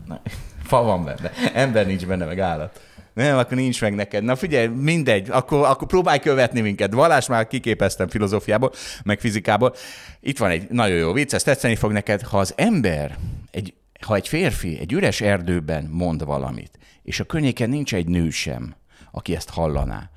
[0.07, 0.21] Na,
[0.69, 1.31] fa van benne.
[1.53, 2.81] Ember nincs benne, meg állat.
[3.13, 4.23] Nem, akkor nincs meg neked.
[4.23, 6.93] Na figyelj, mindegy, akkor, akkor próbálj követni minket.
[6.93, 8.71] Valás már kiképeztem filozófiából,
[9.03, 9.73] meg fizikából.
[10.19, 12.21] Itt van egy nagyon jó vicc, ezt tetszeni fog neked.
[12.21, 13.17] Ha az ember,
[13.51, 18.29] egy, ha egy férfi egy üres erdőben mond valamit, és a környéken nincs egy nő
[18.29, 18.75] sem,
[19.11, 20.09] aki ezt hallaná,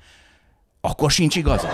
[0.81, 1.67] akkor sincs igaza.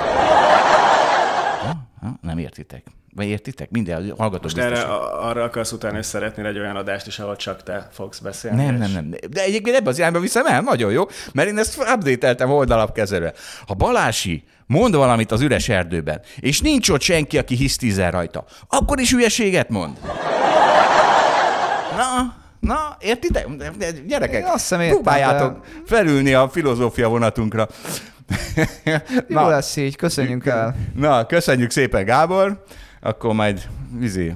[1.61, 1.87] Ha?
[2.01, 2.17] Ha?
[2.21, 2.85] Nem értitek.
[3.15, 3.69] Vagy értitek?
[3.69, 7.63] Minden hallgató Most erre, arra akarsz utána, hogy szeretnél egy olyan adást is, ahol csak
[7.63, 8.63] te fogsz beszélni?
[8.65, 9.09] Nem, nem, nem.
[9.29, 11.03] De egyébként ebben az irányba viszem el, nagyon jó,
[11.33, 13.33] mert én ezt update-eltem oldalapkezelve.
[13.67, 18.99] Ha Balási mond valamit az üres erdőben, és nincs ott senki, aki hisztizel rajta, akkor
[18.99, 19.97] is hülyeséget mond.
[21.95, 23.47] Na, Na, értitek?
[24.07, 25.67] Gyerekek, azt hiszem, próbáljátok de...
[25.85, 27.67] felülni a filozófia vonatunkra.
[29.27, 30.75] Jó lesz így, köszönjük el.
[30.95, 32.63] Na, köszönjük szépen, Gábor.
[33.01, 33.61] Akkor majd
[33.97, 34.33] vizi,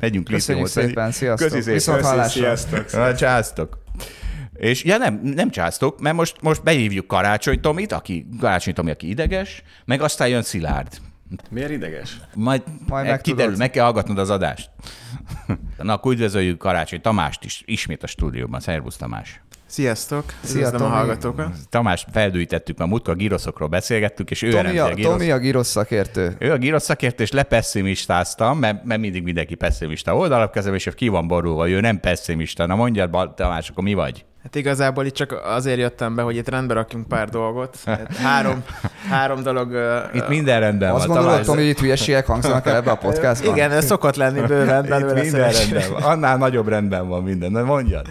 [0.00, 1.48] megyünk Köszönjük szépen, sziasztok.
[1.48, 1.74] Köszi szépen.
[1.74, 2.56] Viszont hallásra.
[2.56, 3.14] Sziasztok.
[3.16, 3.78] Császtok.
[4.56, 9.08] És ja nem, nem császtok, mert most, most behívjuk Karácsony Tomit, aki, Karácsony Tomi, aki
[9.08, 10.88] ideges, meg aztán jön Szilárd.
[11.50, 12.20] Miért ideges?
[12.34, 14.70] Majd, Majd meg kiderül, meg kell hallgatnod az adást.
[15.82, 18.60] Na, akkor üdvözöljük Karácsony Tamást is, ismét a stúdióban.
[18.60, 19.40] Szervusz Tamás!
[19.66, 20.24] Sziasztok!
[20.42, 21.56] Szia, a hallgatókat!
[21.68, 25.12] Tamás feldújítettük, mert múltkor a giroszokról beszélgettük, és ő Tomi a, a girosz...
[25.12, 26.36] Tomi a girosz szakértő.
[26.38, 31.08] Ő a girosz szakértő, és lepessimistáztam, mert, mert mindig mindenki pessimista oldalap kezem, és ki
[31.08, 32.66] van borulva, ő nem pessimista.
[32.66, 34.24] Na mondjad, Tamás, akkor mi vagy?
[34.46, 37.76] Hát igazából itt csak azért jöttem be, hogy itt rendbe rakjunk pár dolgot.
[37.86, 38.64] Hát három,
[39.10, 39.76] három dolog...
[40.12, 41.16] Itt minden rendben Azt van.
[41.16, 43.54] Azt gondolod, hogy itt hülyeségek hangzanak el ebbe a podcastban?
[43.54, 45.20] Igen, ez szokott lenni bőven belőle.
[45.20, 46.02] minden rendben van.
[46.02, 47.50] Annál nagyobb rendben van minden.
[47.50, 48.06] Na mondjad.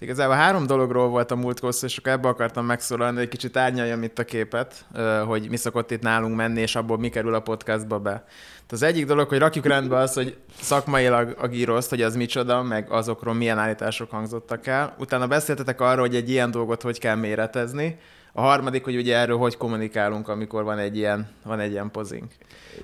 [0.00, 4.02] Igazából három dologról volt a múlt hosszú, és akkor ebbe akartam megszólalni, egy kicsit árnyaljam
[4.02, 4.84] itt a képet,
[5.26, 8.24] hogy mi szokott itt nálunk menni, és abból mi kerül a podcastba be.
[8.70, 12.90] Az egyik dolog, hogy rakjuk rendbe az, hogy szakmailag a gíroszt, hogy az micsoda, meg
[12.90, 14.94] azokról milyen állítások hangzottak el.
[14.98, 17.98] Utána beszéltetek arról, hogy egy ilyen dolgot hogy kell méretezni,
[18.32, 22.32] a harmadik, hogy ugye erről hogy kommunikálunk, amikor van egy ilyen, van egy ilyen pozink.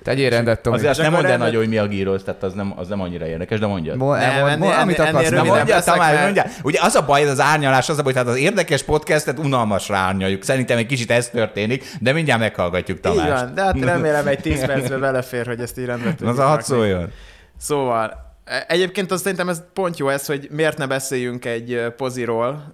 [0.03, 0.75] Tegyél rendet, Tomi.
[0.75, 3.27] Azért nem mondd el nagyon, hogy mi a gírosz, tehát az nem, az nem annyira
[3.27, 3.97] érdekes, de mondjad.
[3.97, 5.29] Mo- nem, nem, ennél, amit akarsz.
[5.29, 6.43] Nem mondja, Tamás, mondja.
[6.63, 10.43] Ugye az a baj, az árnyalás, az a baj, hogy az érdekes podcastet unalmasra árnyaljuk.
[10.43, 13.25] Szerintem egy kicsit ez történik, de mindjárt meghallgatjuk Tamást.
[13.25, 16.45] Így van, de hát remélem egy 10 percben belefér, hogy ezt így rendbe Az a
[16.45, 17.11] hat szóljon.
[17.57, 18.24] Szóval,
[18.67, 22.73] egyébként azt szerintem ez pont jó ez, hogy miért ne beszéljünk egy poziról,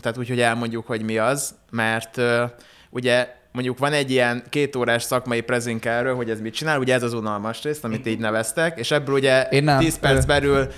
[0.00, 2.20] tehát úgy, hogy elmondjuk, hogy mi az, mert
[2.90, 6.94] ugye mondjuk van egy ilyen két órás szakmai prezink erről, hogy ez mit csinál, ugye
[6.94, 9.78] ez az unalmas rész, amit így neveztek, és ebből ugye Én nem.
[9.78, 10.68] 10 perc belül E, e,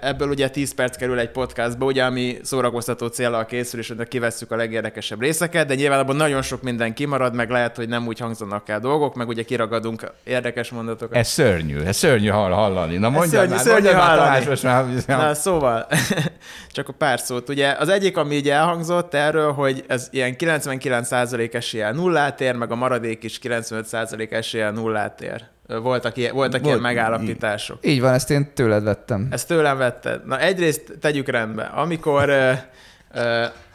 [0.00, 4.56] ebből ugye 10 perc kerül egy podcastba, ugye, ami szórakoztató célral készül, és kivesszük a
[4.56, 8.68] legérdekesebb részeket, de nyilván abban nagyon sok minden kimarad, meg lehet, hogy nem úgy hangzanak
[8.68, 11.16] el dolgok, meg ugye kiragadunk érdekes mondatokat.
[11.16, 12.96] Ez szörnyű, ez szörnyű hall, hallani.
[12.96, 14.46] Na mondja szörnyű, már, szörnyű hallani.
[14.62, 15.18] Már, már...
[15.18, 15.86] Na szóval,
[16.76, 17.48] csak a pár szót.
[17.48, 22.70] Ugye az egyik, ami így elhangzott erről, hogy ez ilyen 99% eséllyel nullát ér, meg
[22.70, 25.44] a maradék is 95% eséllyel nullát ér.
[25.66, 27.78] Voltak, ilyen, voltak Volt, ilyen megállapítások.
[27.82, 29.28] Így van, ezt én tőled vettem.
[29.30, 30.26] Ezt tőlem vetted.
[30.26, 31.62] Na egyrészt tegyük rendbe.
[31.62, 32.52] Amikor uh,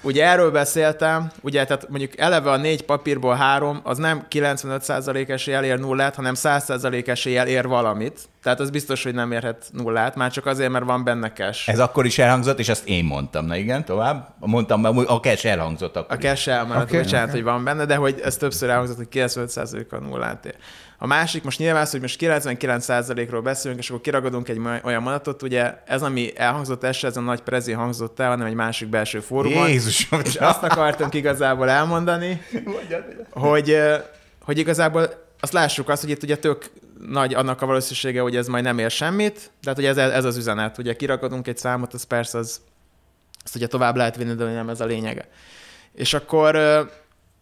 [0.01, 5.63] ugye erről beszéltem, ugye, tehát mondjuk eleve a négy papírból három, az nem 95% eséllyel
[5.63, 8.19] ér nullát, hanem 100% eséllyel ér valamit.
[8.43, 11.69] Tehát az biztos, hogy nem érhet nullát, már csak azért, mert van benne cash.
[11.69, 13.45] Ez akkor is elhangzott, és ezt én mondtam.
[13.45, 14.33] Na igen, tovább.
[14.39, 16.15] Mondtam, mert a cash elhangzott akkor.
[16.17, 17.37] A cash elmaradt, Oké, okay, bocsánat, oké.
[17.37, 20.55] hogy van benne, de hogy ez többször elhangzott, hogy 95% a nullát ér.
[21.03, 25.41] A másik, most nyilván az, hogy most 99%-ról beszélünk, és akkor kiragadunk egy olyan mondatot,
[25.41, 28.87] ugye ez, ami elhangzott, ez se ez a nagy prezi hangzott el, hanem egy másik
[28.87, 29.67] belső fórumon.
[29.67, 32.41] Jézusom, És azt akartam igazából elmondani,
[33.29, 33.95] hogy, ö,
[34.43, 36.71] hogy igazából azt lássuk azt, hogy itt ugye tök
[37.07, 40.37] nagy annak a valószínűsége, hogy ez majd nem ér semmit, tehát hogy ez, ez az
[40.37, 40.77] üzenet.
[40.77, 42.61] Ugye kiragadunk egy számot, az persze az,
[43.43, 45.27] azt ugye tovább lehet vinni, de nem ez a lényege.
[45.93, 46.55] És akkor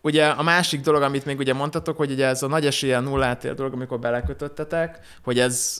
[0.01, 3.43] ugye a másik dolog, amit még ugye mondtatok, hogy ugye ez a nagy eséllyel nullát
[3.43, 5.77] ér dolog, amikor belekötöttetek, hogy ez,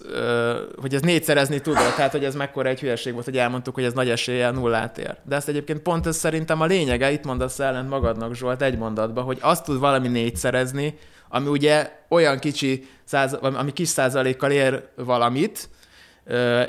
[0.82, 3.93] hogy ez négyszerezni tudod, tehát hogy ez mekkora egy hülyeség volt, hogy elmondtuk, hogy ez
[3.93, 5.15] nagy eséllyel nullát ér.
[5.24, 9.24] De ezt egyébként pont ez szerintem a lényege, itt mondasz ellent magadnak Zsolt egy mondatban,
[9.24, 10.97] hogy azt tud valami négyszerezni,
[11.30, 15.70] ami ugye olyan kicsi, száz, ami kis százalékkal ér valamit,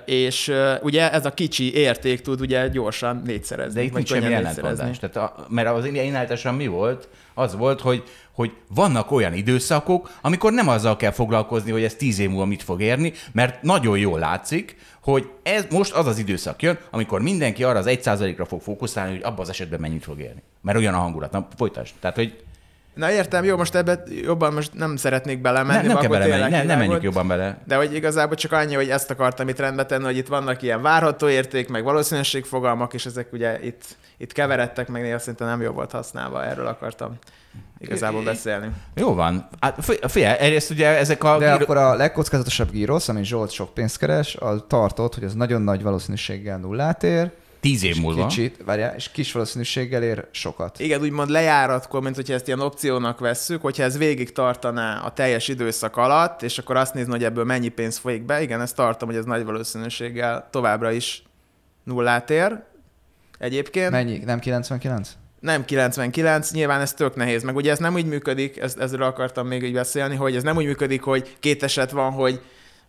[0.04, 0.52] és
[0.82, 3.74] ugye ez a kicsi érték tud ugye gyorsan négyszerezni.
[3.74, 4.98] De itt nincs semmi ellentmondás.
[4.98, 7.08] Tehát a, mert az én állításom mi volt?
[7.34, 8.02] Az volt, hogy,
[8.32, 12.62] hogy vannak olyan időszakok, amikor nem azzal kell foglalkozni, hogy ez tíz év múlva mit
[12.62, 17.64] fog érni, mert nagyon jól látszik, hogy ez most az az időszak jön, amikor mindenki
[17.64, 20.42] arra az egy százalékra fog fókuszálni, hogy abban az esetben mennyit fog érni.
[20.62, 21.32] Mert olyan a hangulat.
[21.32, 21.94] Na, folytasd.
[22.00, 22.36] Tehát, hogy
[22.95, 25.86] Na értem, jó, most ebbe jobban most nem szeretnék belemenni.
[25.86, 27.59] ne, nem kell belemenni, ne, nem menjünk jobban bele.
[27.66, 30.82] De hogy igazából csak annyi, hogy ezt akartam itt rendbe tenni, hogy itt vannak ilyen
[30.82, 33.84] várható érték, meg valószínűségfogalmak, és ezek ugye itt,
[34.16, 37.18] itt keveredtek, meg néha szerintem nem jó volt használva, erről akartam
[37.78, 38.70] igazából beszélni.
[38.95, 39.49] Jó van.
[39.61, 41.38] Hát, fi- figyelj, egyrészt ugye ezek a...
[41.38, 45.62] De akkor a legkockázatosabb gyrosz, ami Zsolt sok pénzt keres, az tartott, hogy az nagyon
[45.62, 47.30] nagy valószínűséggel nullát ér,
[47.61, 48.26] tíz év múlva.
[48.26, 50.78] kicsit, várjál, és kis valószínűséggel ér sokat.
[50.78, 55.48] Igen, úgymond lejáratkor, mint hogyha ezt ilyen opciónak vesszük, hogyha ez végig tartaná a teljes
[55.48, 59.08] időszak alatt, és akkor azt nézni, hogy ebből mennyi pénz folyik be, igen, ezt tartom,
[59.08, 61.22] hogy ez nagy valószínűséggel továbbra is
[61.84, 62.62] nullát ér.
[63.38, 63.90] Egyébként.
[63.90, 64.18] Mennyi?
[64.18, 65.16] Nem 99?
[65.40, 69.46] Nem 99, nyilván ez tök nehéz, meg ugye ez nem úgy működik, ez, ezről akartam
[69.46, 72.40] még így beszélni, hogy ez nem úgy működik, hogy két eset van, hogy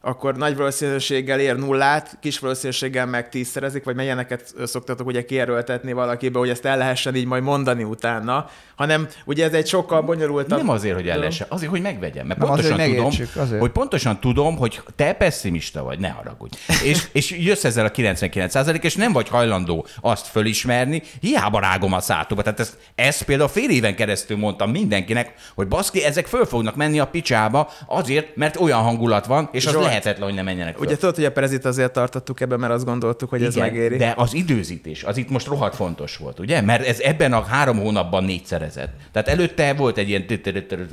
[0.02, 6.39] akkor nagy valószínűséggel ér nullát, kis valószínűséggel meg tízszerezik, vagy melyeneket szoktatok ugye kierőltetni valakibe,
[6.39, 10.58] hogy ezt el lehessen így majd mondani utána, hanem ugye ez egy sokkal bonyolultabb...
[10.58, 11.20] Nem azért, hogy dolog.
[11.20, 12.26] ellesse, azért, hogy megvegyem.
[12.26, 13.62] Mert Nem, pontosan azért, hogy tudom, azért.
[13.62, 16.58] hogy pontosan tudom, hogy te pessimista vagy, ne haragudj.
[16.84, 21.99] és, és jössz ezzel a 99 és nem vagy hajlandó azt fölismerni, hiába rágom a
[21.99, 22.43] szátokba.
[22.43, 26.99] Tehát ezt, ezt például fél éven keresztül mondtam mindenkinek, hogy baszki, ezek föl fognak menni
[26.99, 30.86] a picsába azért, mert olyan hangulat van, és az Zsolt, lehetetlen, hogy ne menjenek föl.
[30.86, 33.98] Ugye tudod, hogy a prezit azért tartottuk ebben, mert azt gondoltuk, hogy ez Igen, megéri.
[33.98, 36.62] De az időzítés, az itt most rohadt fontos volt, ugye?
[36.62, 38.94] Mert ez ebben a három hónapban négyszerezett.
[39.12, 40.26] Tehát előtte volt egy ilyen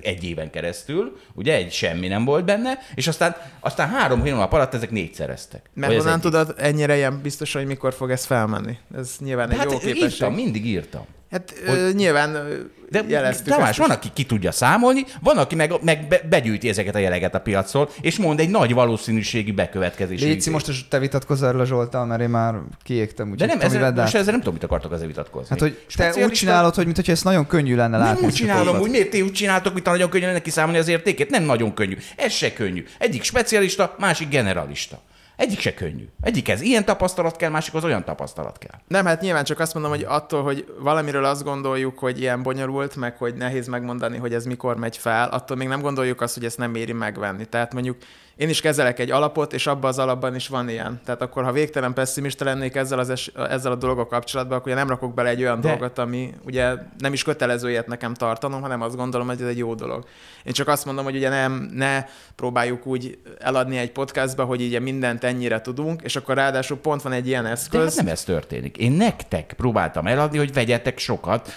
[0.01, 1.55] egy éven keresztül, ugye?
[1.55, 5.71] Egy semmi nem volt benne, és aztán, aztán három hónap alatt ezek négyszereztek.
[5.75, 8.77] Mert honnan tudod ennyire ilyen biztos, hogy mikor fog ez felmenni?
[8.97, 10.03] Ez nyilván egy jó Hát képesség.
[10.03, 11.05] írtam, mindig írtam.
[11.31, 12.33] Hát ö, nyilván
[12.91, 16.69] De jeleztük Tamás, ezt van, aki ki tudja számolni, van, aki meg, meg be- begyűjti
[16.69, 21.43] ezeket a jeleket a piacról, és mond egy nagy valószínűségi bekövetkezési Léci, most te vitatkozz
[21.43, 24.55] erről a Zsoltál, mert én már kiégtem, De úgyhogy nem, ezzel, most ezzel nem tudom,
[24.55, 25.49] mit akartok ezzel vitatkozni.
[25.51, 28.15] Hát, hogy te Specialista- úgy csinálod, hogy mintha ez nagyon könnyű lenne látni.
[28.21, 31.31] Nem úgy csinálom, úgy miért ti úgy csináltok, mint nagyon könnyű lenne kiszámolni az értékét?
[31.31, 31.97] Nem nagyon könnyű.
[32.17, 32.85] Ez se könnyű.
[32.99, 35.01] Egyik specialista, másik generalista.
[35.39, 36.09] Egyik se könnyű.
[36.21, 38.81] Egyikhez ilyen tapasztalat kell, másikhoz olyan tapasztalat kell.
[38.89, 42.97] Nem, hát nyilván csak azt mondom, hogy attól, hogy valamiről azt gondoljuk, hogy ilyen bonyolult,
[42.97, 46.45] meg hogy nehéz megmondani, hogy ez mikor megy fel, attól még nem gondoljuk azt, hogy
[46.45, 47.45] ezt nem éri megvenni.
[47.45, 47.97] Tehát mondjuk
[48.39, 51.01] én is kezelek egy alapot, és abban az alapban is van ilyen.
[51.05, 54.81] Tehát akkor, ha végtelen pessimista lennék ezzel, az es- ezzel a dologgal kapcsolatban, akkor ugye
[54.81, 55.77] nem rakok bele egy olyan De- De...
[55.77, 59.59] dolgot, ami ugye nem is kötelező ilyet nekem tartanom, hanem azt gondolom, hogy ez egy
[59.59, 60.05] jó dolog.
[60.45, 62.05] Én csak azt mondom, hogy ugye nem, ne
[62.37, 67.13] próbáljuk úgy eladni egy podcastba, hogy ugye mindent ennyire tudunk, és akkor ráadásul pont van
[67.13, 67.85] egy ilyen De eszköz.
[67.97, 68.77] hát nem ez történik.
[68.77, 71.53] Én nektek próbáltam eladni, hogy vegyetek sokat.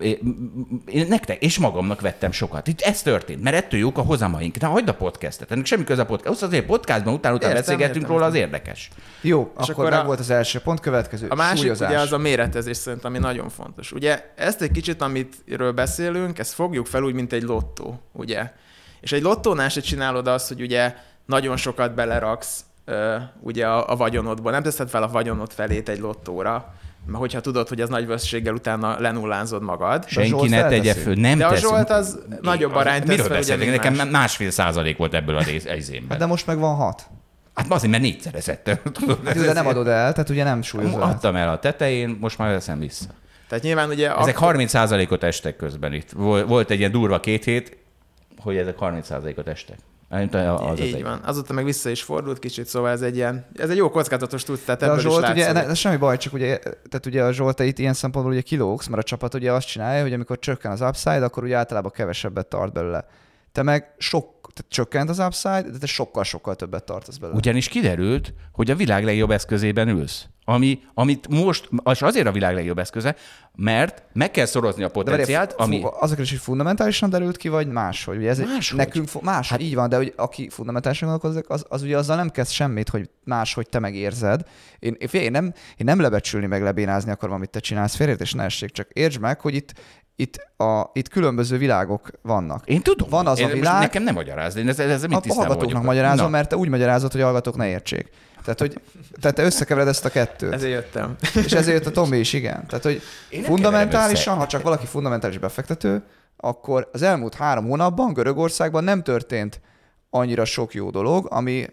[0.00, 2.66] Én- nektek, és magamnak vettem sokat.
[2.68, 4.58] Itt ez történt, mert ettől jók a hozamaink.
[4.60, 6.42] Na, hagyd a podcastet, ennek semmi köze a podcast.
[6.42, 8.90] Azért podcastban utána utána Értem, beszélgettünk értem, róla, az érdekes.
[9.20, 11.26] Jó, És akkor, akkor meg a- volt az első pont, következő.
[11.28, 11.88] A másik súlyozás.
[11.88, 13.92] ugye az a méretezés szerint, ami nagyon fontos.
[13.92, 18.52] Ugye ezt egy kicsit, amitről beszélünk, ezt fogjuk fel úgy, mint egy lottó, ugye?
[19.00, 20.94] És egy lottónál se csinálod azt, hogy ugye
[21.26, 22.64] nagyon sokat beleraksz
[23.40, 24.52] ugye a, a vagyonodból.
[24.52, 26.74] Nem teszed fel a vagyonod felét egy lottóra,
[27.06, 30.08] mert hogyha tudod, hogy az nagy veszséggel utána lenullázod magad.
[30.08, 31.00] Senki ne tegye felteszi.
[31.00, 31.60] föl, nem De a tesz.
[31.60, 34.08] Zsolt az nagyobb arányt tesz Miről fel, ugye, Nekem más.
[34.10, 35.66] másfél százalék volt ebből a rész.
[36.08, 37.06] Hát de most meg van hat.
[37.54, 38.68] Hát azért, mert négyszerezett.
[39.24, 41.02] Hát, de nem adod el, tehát ugye nem súlyozol.
[41.02, 41.14] át.
[41.14, 43.06] Adtam el a tetején, most már veszem vissza.
[43.48, 44.16] Tehát nyilván ugye...
[44.16, 46.10] Ezek 30%-ot estek közben itt.
[46.10, 47.76] Vol- Volt egy ilyen durva két hét,
[48.38, 49.76] hogy ezek 30%-ot estek.
[50.14, 51.02] Az az így egy.
[51.02, 51.20] van.
[51.24, 54.64] Azóta meg vissza is fordult kicsit, szóval ez egy ilyen, ez egy jó kockázatos tudsz,
[54.64, 55.68] tehát De a ebből is Zsolt, ugye, látszik.
[55.68, 59.02] ne, semmi baj, csak ugye, tehát ugye a Zsolt itt ilyen szempontból ugye kilógsz, mert
[59.02, 62.72] a csapat ugye azt csinálja, hogy amikor csökken az upside, akkor ugye általában kevesebbet tart
[62.72, 63.06] belőle.
[63.52, 67.38] Te meg sok, tehát csökkent az upside, de te sokkal-sokkal többet tartasz belőle.
[67.38, 70.26] Ugyanis kiderült, hogy a világ legjobb eszközében ülsz.
[70.44, 73.16] Ami, amit most, és azért a világ legjobb eszköze,
[73.56, 75.82] mert meg kell szorozni a De várj, potenciált, fu- ami...
[76.00, 78.16] Azokra is, hogy fundamentálisan derült ki, vagy máshogy?
[78.16, 78.78] Ugye ez Máshogy.
[78.78, 82.16] Nekünk fo- más, hát, így van, de hogy aki fundamentálisan gondolkozik, az, az ugye azzal
[82.16, 84.40] nem kezd semmit, hogy máshogy te megérzed.
[84.78, 85.44] Én, én, nem,
[85.76, 89.40] én nem lebecsülni, meg lebénázni akarom, amit te csinálsz, félreértés ne essék, csak értsd meg,
[89.40, 89.72] hogy itt,
[90.16, 92.66] itt, a, itt különböző világok vannak.
[92.66, 93.08] Én tudom.
[93.08, 95.68] Van az én, a világ- Nekem nem magyarázd, én ezzel, ezzel A, mit a hallgatóknak
[95.70, 95.82] vagyok.
[95.84, 96.30] magyarázom, Na.
[96.30, 98.10] mert te úgy magyarázod, hogy hallgatók ne értsék.
[98.44, 98.80] Tehát, hogy
[99.20, 100.52] tehát te összekevered ezt a kettőt.
[100.52, 101.16] Ezért jöttem.
[101.44, 102.66] És ezért jött a Tomi is, igen.
[102.66, 103.02] Tehát, hogy
[103.42, 106.02] fundamentálisan, ha csak valaki fundamentális befektető,
[106.36, 109.60] akkor az elmúlt három hónapban Görögországban nem történt
[110.10, 111.66] annyira sok jó dolog, ami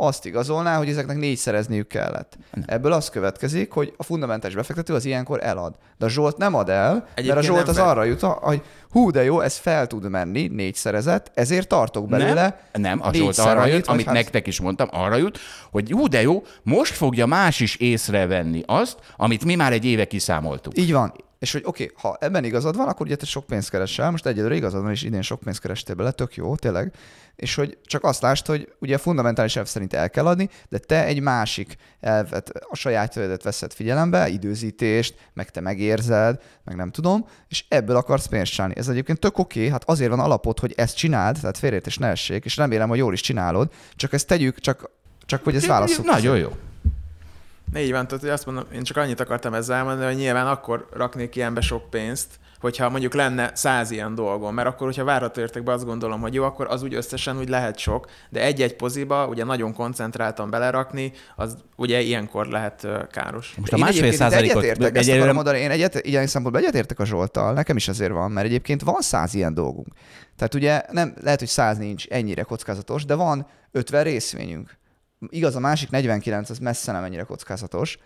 [0.00, 2.36] azt igazolná, hogy ezeknek négyszerezniük kellett.
[2.54, 2.64] Nem.
[2.66, 5.74] Ebből az következik, hogy a fundamentális befektető az ilyenkor elad.
[5.98, 8.62] De a Zsolt nem ad el, mert a Egyébként Zsolt az fel- arra jut, hogy
[8.90, 12.60] hú, de jó, ez fel tud menni, négyszerezett, ezért tartok belőle.
[12.72, 15.38] Nem, nem, a Zsolt arra jut, amit hát- nektek is mondtam, arra jut,
[15.70, 20.04] hogy jó, de jó, most fogja más is észrevenni azt, amit mi már egy éve
[20.04, 20.78] kiszámoltuk.
[20.78, 21.12] Így van.
[21.38, 24.26] És hogy oké, okay, ha ebben igazad van, akkor ugye te sok pénzt keresel, most
[24.26, 26.92] egyelőre igazad van, és idén sok pénzt kerestél bele, tök jó, tényleg.
[27.36, 30.78] És hogy csak azt lásd, hogy ugye a fundamentális elv szerint el kell adni, de
[30.78, 37.26] te egy másik elvet, a sajátjaidat veszed figyelembe, időzítést, meg te megérzed, meg nem tudom,
[37.48, 38.74] és ebből akarsz pénzt csinálni.
[38.76, 41.98] Ez egyébként tök oké, okay, hát azért van alapot, hogy ezt csináld, tehát félrét és
[41.98, 44.90] ne essék, és remélem, hogy jól is csinálod, csak ezt tegyük, csak,
[45.26, 46.14] csak hogy ezt válaszoljuk.
[46.14, 46.52] Nagyon jó.
[47.76, 50.88] Így van, tehát hogy azt mondom, én csak annyit akartam ezzel elmondani, hogy nyilván akkor
[50.92, 52.28] raknék ilyenbe sok pénzt,
[52.60, 56.44] hogyha mondjuk lenne száz ilyen dolgom, mert akkor, hogyha várható értékben azt gondolom, hogy jó,
[56.44, 61.56] akkor az úgy összesen úgy lehet sok, de egy-egy poziba ugye nagyon koncentráltan belerakni, az
[61.76, 63.54] ugye ilyenkor lehet káros.
[63.58, 67.04] Most a másfél százalékot egyetértek, ezt egyelőre- akarom mondani, én egyet, ilyen szempontból egyetértek a
[67.04, 69.88] Zsolttal, nekem is azért van, mert egyébként van száz ilyen dolgunk.
[70.36, 74.77] Tehát ugye nem, lehet, hogy száz nincs ennyire kockázatos, de van 50 részvényünk.
[75.28, 77.98] Igaz, a másik 49, az messze nem ennyire kockázatos,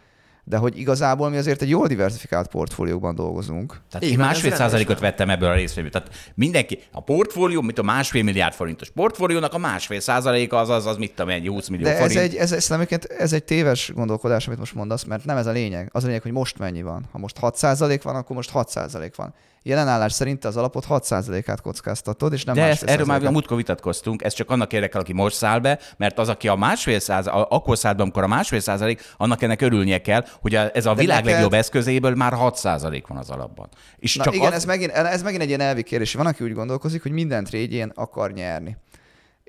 [0.45, 3.81] de hogy igazából mi azért egy jól diversifikált portfólióban dolgozunk.
[3.91, 5.93] Tehát én ez másfél százalékot vettem ebből a részvényből.
[5.93, 10.87] Tehát mindenki, a portfólió, mint a másfél milliárd forintos portfóliónak a másfél százaléka az, az,
[10.87, 12.19] az mit tudom, egy 20 millió De ez forint.
[12.21, 15.53] egy, ez, ez, ez, ez egy téves gondolkodás, amit most mondasz, mert nem ez a
[15.53, 15.89] lényeg.
[15.93, 17.09] Az a lényeg, hogy most mennyi van.
[17.13, 19.35] Ha most 6% van, akkor most 6% van.
[19.63, 23.57] Jelen állás szerint az alapot 6%-át kockáztatod, és nem De ezt, erről már a múltkor
[23.57, 27.47] vitatkoztunk, ez csak annak érdekel, aki most száll be, mert az, aki a másfél százalék,
[27.49, 31.01] akkor száll be, amikor a másfél százalék, annak ennek örülnie kell, hogy ez a De
[31.01, 33.69] világ neked- legjobb eszközéből már 6 százalék van az alapban.
[33.97, 36.15] És Na csak igen, az, ez, megint, ez megint egy ilyen elvi kérdés.
[36.15, 38.77] Van, aki úgy gondolkozik, hogy minden trédjén akar nyerni.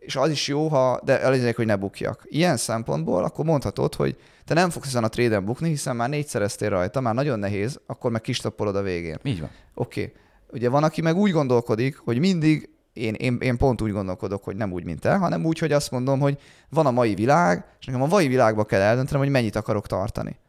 [0.05, 2.23] És az is jó, ha, de elég, hogy ne bukjak.
[2.25, 6.69] Ilyen szempontból akkor mondhatod, hogy te nem fogsz ezen a tréden bukni, hiszen már négyszereztél
[6.69, 9.19] rajta, már nagyon nehéz, akkor meg kistoppolod a végén.
[9.23, 9.49] Így van.
[9.73, 10.01] Oké.
[10.01, 10.13] Okay.
[10.51, 14.55] Ugye van, aki meg úgy gondolkodik, hogy mindig, én, én, én pont úgy gondolkodok, hogy
[14.55, 16.37] nem úgy, mint te, hanem úgy, hogy azt mondom, hogy
[16.69, 20.39] van a mai világ, és nekem a mai világba kell eldöntenem, hogy mennyit akarok tartani.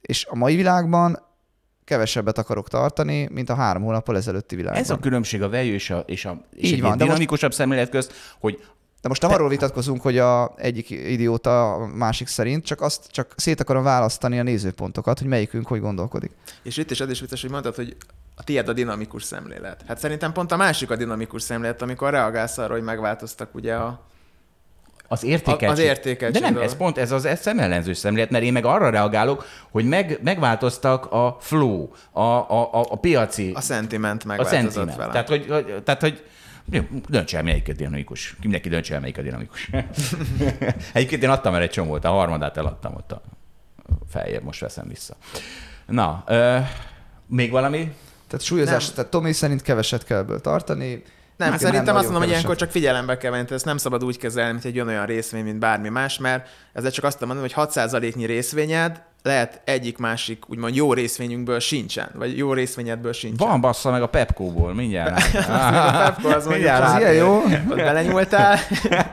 [0.00, 1.24] És a mai világban
[1.84, 4.82] kevesebbet akarok tartani, mint a három hónappal ezelőtti világban.
[4.82, 7.04] Ez a különbség a value és a, és a és Így egy van, de most-
[7.04, 8.64] dinamikusabb szemlélet közt, hogy
[9.02, 13.32] De most nem arról vitatkozunk, hogy a egyik idióta a másik szerint, csak azt csak
[13.36, 16.30] szét akarom választani a nézőpontokat, hogy melyikünk hogy gondolkodik.
[16.62, 17.96] És itt is az is vicces, hogy mondtad, hogy
[18.36, 19.84] a tiéd a dinamikus szemlélet.
[19.88, 24.00] Hát szerintem pont a másik a dinamikus szemlélet, amikor reagálsz arra, hogy megváltoztak ugye a...
[25.08, 25.68] az értékeltség.
[25.68, 28.64] A- az értékeltség De nem, ez pont ez az ez szemellenző szemlélet, mert én meg
[28.64, 34.26] arra reagálok, hogy meg, megváltoztak a flow, a, a, a, a piaci, A szentiment a
[34.26, 34.96] megváltozott sentiment.
[34.96, 35.12] vele.
[35.12, 36.24] Tehát, hogy, tehát, hogy
[36.70, 38.36] jó, dönts el, melyik a dinamikus.
[38.42, 39.70] Mindenki döntse el, melyik a dinamikus.
[40.92, 43.22] Egyébként én adtam el egy csomót, a harmadát eladtam ott a
[44.08, 45.16] feljebb, most veszem vissza.
[45.86, 46.58] Na, ö,
[47.26, 47.94] még valami?
[48.26, 48.94] Tehát súlyozás, Nem.
[48.94, 51.02] tehát Tomi szerint keveset kell ebből tartani.
[51.36, 54.04] Nem, Nekem szerintem azt nagyon mondom, hogy ilyenkor csak figyelembe kell venni, ezt nem szabad
[54.04, 57.54] úgy kezelni, mint egy olyan részvény, mint bármi más, mert ezzel csak azt mondom, hogy
[57.56, 63.48] 6%-nyi részvényed lehet egyik másik, úgymond jó részvényünkből sincsen, vagy jó részvényedből sincsen.
[63.48, 65.34] Van bassza meg a Pepco-ból, mindjárt.
[65.34, 67.36] a Pepco az Mindjárt Az ilyen jó.
[67.70, 68.58] Ott belenyúltál,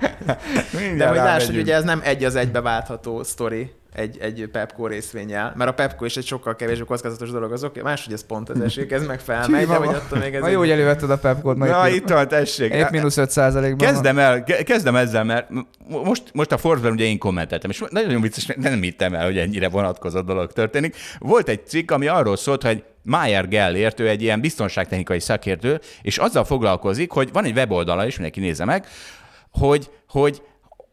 [0.80, 4.50] mindjárt de hogy láss, hogy ugye ez nem egy az egybe váltható sztori egy, egy
[4.52, 8.26] Pepco részvényel, mert a Pepco is egy sokkal kevésbé kockázatos dolog, az oké, máshogy ez
[8.26, 11.10] pont az esik, ez meg felmegy, de hogy attól még ez Na jó, hogy elővetted
[11.10, 11.58] a Pepcot.
[11.58, 12.74] Na, itt van, tessék.
[12.74, 15.50] Épp mínusz 5 százalékban Kezdem el, ke- kezdem ezzel, mert
[15.88, 19.70] most, most a Forbes-ben ugye én kommenteltem, és nagyon vicces, nem hittem el, hogy ennyire
[19.70, 20.96] vonatkozott dolog történik.
[21.20, 26.18] Volt egy cikk, ami arról szólt, hogy Mayer Gellért, ő egy ilyen biztonságtechnikai szakértő, és
[26.18, 28.86] azzal foglalkozik, hogy van egy weboldala is, mindenki nézze meg,
[29.52, 30.42] hogy, hogy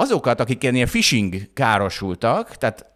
[0.01, 2.87] azokat, akik ilyen phishing károsultak, tehát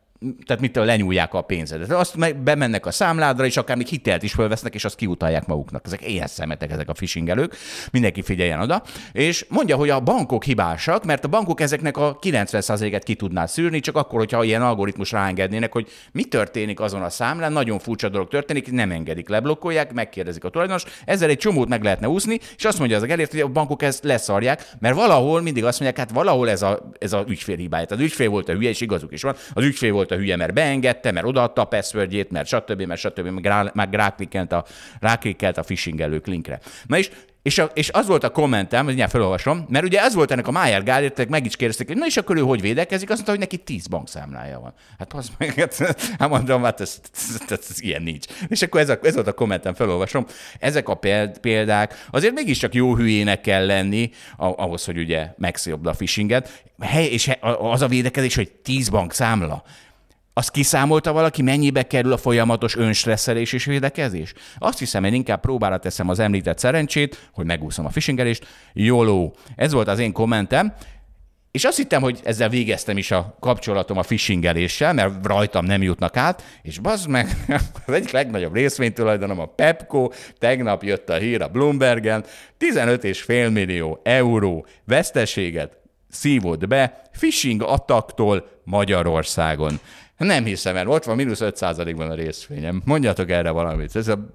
[0.47, 1.91] tehát mitől lenyúlják a pénzedet.
[1.91, 5.83] Azt meg bemennek a számládra, és akár még hitelt is fölvesznek, és azt kiutalják maguknak.
[5.87, 7.57] Ezek éhes szemetek, ezek a phishingelők.
[7.93, 8.83] Mindenki figyeljen oda.
[9.13, 13.81] És mondja, hogy a bankok hibásak, mert a bankok ezeknek a 90%-et ki tudná szűrni,
[13.81, 18.29] csak akkor, hogyha ilyen algoritmus ráengednének, hogy mi történik azon a számlán, nagyon furcsa dolog
[18.29, 22.79] történik, nem engedik, leblokkolják, megkérdezik a tulajdonos, ezzel egy csomót meg lehetne úszni, és azt
[22.79, 26.51] mondja az elért, hogy a bankok ezt leszarják, mert valahol mindig azt mondják, hát valahol
[26.51, 27.87] ez a, ez a ügyfél hibája.
[27.89, 29.35] Az ügyfél volt a hülye, és igazuk is van.
[29.53, 33.29] Az ügyfél volt a hülye, mert beengedte, mert odaadta a passwordjét, mert stb., mert stb.,
[33.75, 34.65] meg ráklikkelt a,
[35.01, 36.61] ráklikkelt a phishingelők linkre.
[36.87, 37.11] Na és
[37.45, 40.51] és, a, és az volt a kommentem, hogy felolvasom, mert ugye ez volt ennek a
[40.51, 43.41] Mayer Gálértek, meg is kérdezték, hogy na és akkor ő hogy védekezik, azt mondta, hogy
[43.41, 44.75] neki tíz bankszámlája van.
[44.99, 45.77] Hát az meg, hát,
[46.19, 48.27] hát mondom, hát ez, ez, ez, ez, ilyen nincs.
[48.49, 50.27] És akkor ez, a, ez volt a kommentem, felolvasom.
[50.59, 51.01] Ezek a
[51.41, 56.65] példák, azért mégiscsak jó hülyének kell lenni ahhoz, hogy ugye megszívd a phishinget.
[56.93, 59.63] És az a védekezés, hogy tíz bankszámla.
[60.37, 64.33] Azt kiszámolta valaki, mennyibe kerül a folyamatos önstresszelés és védekezés?
[64.59, 68.47] Azt hiszem, én inkább próbára teszem az említett szerencsét, hogy megúszom a phishingelést.
[68.73, 69.37] Jóló.
[69.57, 70.75] Ez volt az én kommentem.
[71.51, 76.17] És azt hittem, hogy ezzel végeztem is a kapcsolatom a phishingeléssel, mert rajtam nem jutnak
[76.17, 77.29] át, és bazd meg,
[77.87, 80.09] az egyik legnagyobb részvénytulajdonom a Pepco,
[80.39, 82.25] tegnap jött a hír a Bloombergen,
[82.59, 85.79] 15,5 millió euró veszteséget
[86.11, 89.81] szívott be phishing attaktól Magyarországon.
[90.17, 92.83] Nem hiszem el, ott van mínusz 5%-ban a részvényem.
[92.85, 93.97] Mondjatok erre valamit.
[93.97, 94.27] Ez a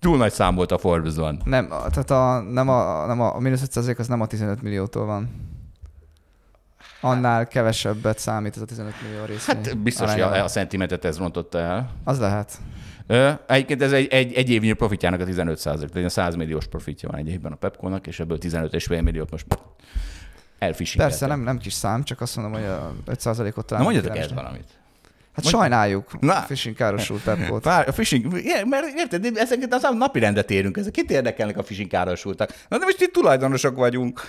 [0.00, 1.40] túl nagy szám volt a Forbes-ban.
[1.44, 5.06] Nem, tehát a, nem a, nem a, a mínusz 5% az nem a 15 milliótól
[5.06, 5.54] van.
[7.00, 9.56] Annál kevesebbet számít ez a 15 millió részvény.
[9.56, 11.90] Hát biztos, hogy a, a szentimentet ez rontotta el.
[12.04, 12.58] Az lehet.
[13.06, 17.08] Ö, egyébként ez egy, egy, egy évnyi profitjának a 15 százalék, tehát 100 milliós profitja
[17.08, 19.46] van egy évben a Pepco-nak, és ebből 15,5 milliót most
[20.58, 21.18] elfishingeltek.
[21.18, 23.84] Persze, nem, nem kis szám, csak azt mondom, hogy a 5%-ot talán...
[23.84, 24.68] Na mondjatok ezt valamit.
[25.36, 25.60] Hát Mondj...
[25.60, 26.36] sajnáljuk Na.
[26.38, 27.62] a phishing károsult Pepkót.
[27.62, 28.32] Pár, a phishing,
[28.64, 32.50] mert érted, ezeket az napi rendet érünk, ezek kit érdekelnek a phishing károsultak?
[32.68, 34.20] Na de most itt tulajdonosok vagyunk.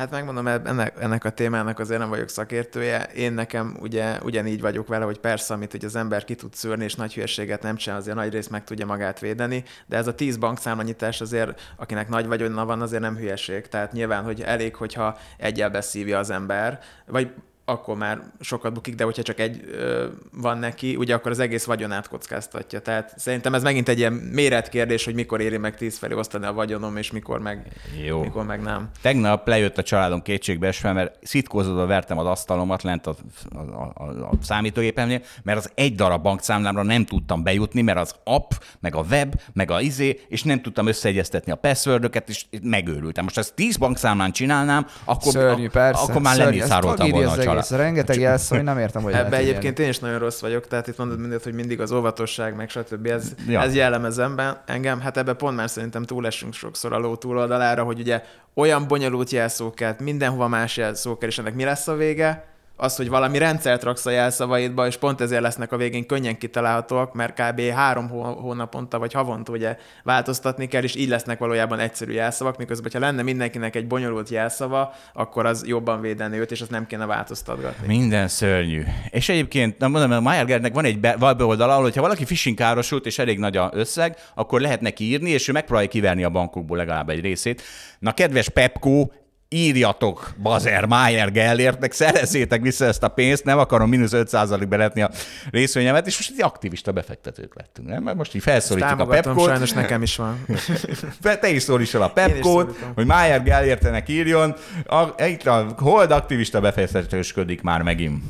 [0.00, 3.04] Hát megmondom, ennek, ennek a témának azért nem vagyok szakértője.
[3.04, 6.84] Én nekem ugye ugyanígy vagyok vele, hogy persze, amit hogy az ember ki tud szűrni,
[6.84, 10.14] és nagy hülyeséget nem csinál, azért nagy rész meg tudja magát védeni, de ez a
[10.14, 13.68] tíz bankszámlanyítás azért, akinek nagy vagyona van, azért nem hülyeség.
[13.68, 17.32] Tehát nyilván, hogy elég, hogyha egyel beszívja az ember, vagy
[17.70, 21.64] akkor már sokat bukik, de hogyha csak egy ö, van neki, ugye akkor az egész
[21.64, 22.80] vagyonát kockáztatja.
[22.80, 26.52] Tehát szerintem ez megint egy ilyen méretkérdés, hogy mikor éri meg tíz felé osztani a
[26.52, 27.66] vagyonom, és mikor meg,
[28.06, 28.20] Jó.
[28.20, 28.88] mikor meg nem.
[29.02, 33.14] Tegnap lejött a családom kétségbeesve, mert szitkózódva vertem az asztalomat lent a,
[33.54, 33.58] a,
[33.94, 38.50] a, a számítógépemnél, mert az egy darab bankszámlámra nem tudtam bejutni, mert az app,
[38.80, 43.24] meg a web, meg a izé, és nem tudtam összeegyeztetni a passwordöket, és megőrültem.
[43.24, 46.02] Most ezt tíz bankszámlán csinálnám, akkor, Szörnyű, persze.
[46.02, 49.78] akkor már lemészároltam volna a család ez rengeteg jelszó, hogy nem értem, hogy Ebbe egyébként
[49.78, 53.06] én is nagyon rossz vagyok, tehát itt mondod mindegy, hogy mindig az óvatosság, meg stb.
[53.06, 53.60] Ez, ja.
[53.60, 54.20] ez jellemez
[54.66, 55.00] engem.
[55.00, 58.22] Hát ebbe pont már szerintem túlesünk sokszor a ló túloldalára, hogy ugye
[58.54, 62.49] olyan bonyolult jelszókat, mindenhova más jelszók, és ennek mi lesz a vége?
[62.80, 67.14] Az, hogy valami rendszert raksz a jelszavaidba, és pont ezért lesznek a végén könnyen kitalálhatóak,
[67.14, 67.60] mert kb.
[67.60, 72.98] három hónaponta vagy havonta ugye változtatni kell, és így lesznek valójában egyszerű jelszavak, miközben, ha
[72.98, 77.86] lenne mindenkinek egy bonyolult jelszava, akkor az jobban védeni őt, és azt nem kéne változtatgatni.
[77.86, 78.82] Minden szörnyű.
[79.10, 83.18] És egyébként, nem mondom, a Meyergernek van egy weboldala, ahol, hogyha valaki phishing károsult, és
[83.18, 87.08] elég nagy a összeg, akkor lehet neki írni, és ő megpróbálja kiverni a bankokból legalább
[87.08, 87.62] egy részét.
[87.98, 89.06] Na, kedves Pepco,
[89.54, 95.10] írjatok Bazer Mayer Gellértnek, szerezzétek vissza ezt a pénzt, nem akarom mínusz 5 beletni a
[95.50, 98.02] részvényemet, és most egy aktivista befektetők lettünk, nem?
[98.02, 99.48] Mert most így felszólítjuk a Pepkót.
[99.48, 100.44] sajnos nekem is van.
[101.40, 104.54] Te is szólíts el a Pepkót, hogy Mayer Gellértenek írjon.
[104.86, 108.22] A, itt a Hold aktivista befektetősködik már megint.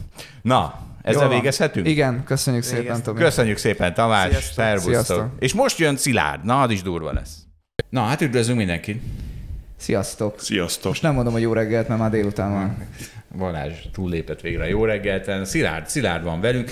[0.42, 1.86] Na, ezzel Jó végezhetünk?
[1.86, 2.78] Igen, köszönjük Végez.
[2.78, 3.18] szépen, Tomi.
[3.18, 4.50] Köszönjük szépen, Tamás.
[4.54, 5.30] Szervusztok.
[5.38, 6.44] És most jön Szilárd.
[6.44, 7.36] Na, az is durva lesz.
[7.88, 9.02] Na, hát üdvözlünk mindenkit.
[9.80, 10.40] Sziasztok!
[10.40, 10.84] Sziasztok!
[10.90, 12.88] Most nem mondom, hogy jó reggelt, mert már délután van.
[13.38, 15.46] Balázs túllépett végre a jó reggelt.
[15.46, 16.70] Szilárd, Szilárd van velünk.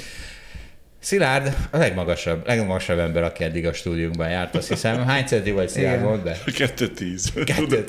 [1.01, 5.07] Szilárd a legmagasabb, legmagasabb ember, aki eddig a stúdiónkban járt, azt hiszem.
[5.07, 6.37] Hány centi vagy Szilárd, mondd be?
[6.57, 7.33] Kettő tíz.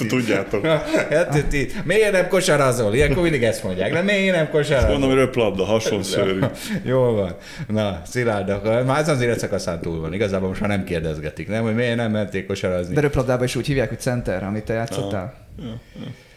[0.07, 0.61] Tudjátok.
[1.09, 1.73] Kettő tíz.
[1.83, 2.93] Miért nem kosarazol?
[2.93, 3.93] Ilyenkor mindig ezt mondják.
[3.93, 4.89] De miért nem kosarazol?
[4.89, 6.39] Mondom, röplabda, hasonszörű.
[6.83, 7.35] Jól van.
[7.67, 10.13] Na, Szilárd, akkor már az azért szakaszán túl van.
[10.13, 11.63] Igazából most már nem kérdezgetik, nem?
[11.63, 12.93] Hogy miért nem menték kosarazni.
[12.93, 15.33] De röplabdában is úgy hívják, hogy center, amit te játszottál?
[15.57, 16.27] Ja, ja, ja.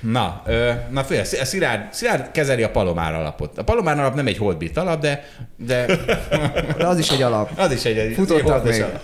[0.00, 0.42] Na,
[0.90, 3.58] na fél, Szilárd, Szilárd kezeli a Palomár alapot.
[3.58, 5.24] A Palomár alap nem egy holdbit alap, de,
[5.56, 5.86] de
[6.76, 7.50] De az is egy alap.
[7.58, 8.82] az is egy, egy Futottak még.
[8.82, 9.02] alap.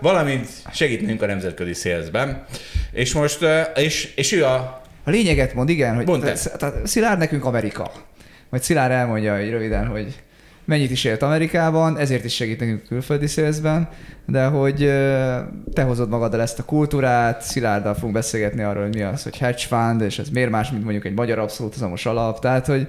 [0.00, 2.44] Valamint segítünk a nemzetközi szélzben.
[2.92, 3.38] És most,
[3.74, 6.20] és, és ő a A lényeget mond, igen, hogy
[6.58, 7.90] tehát Szilárd nekünk Amerika.
[8.50, 10.22] Majd Szilárd elmondja hogy röviden, hogy
[10.66, 13.88] mennyit is élt Amerikában, ezért is segít nekünk külföldi szélzben,
[14.26, 14.76] de hogy
[15.72, 19.62] te hozod magaddal ezt a kultúrát, Szilárddal fogunk beszélgetni arról, hogy mi az, hogy hedge
[19.68, 22.88] fund, és ez miért más, mint mondjuk egy magyar abszolútizamos alap, tehát hogy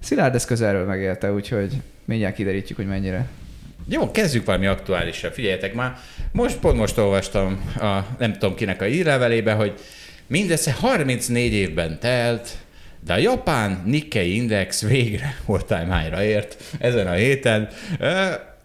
[0.00, 3.26] Szilárd ezt közelről megélte, úgyhogy mindjárt kiderítjük, hogy mennyire.
[3.88, 5.30] Jó, kezdjük valami aktuálisra.
[5.30, 5.96] Figyeljetek már,
[6.32, 9.74] most pont most olvastam a nem tudom kinek a írlevelébe, hogy
[10.26, 12.48] mindössze 34 évben telt,
[13.04, 17.68] de a japán Nikkei Index végre all-time high-ra ért ezen a héten.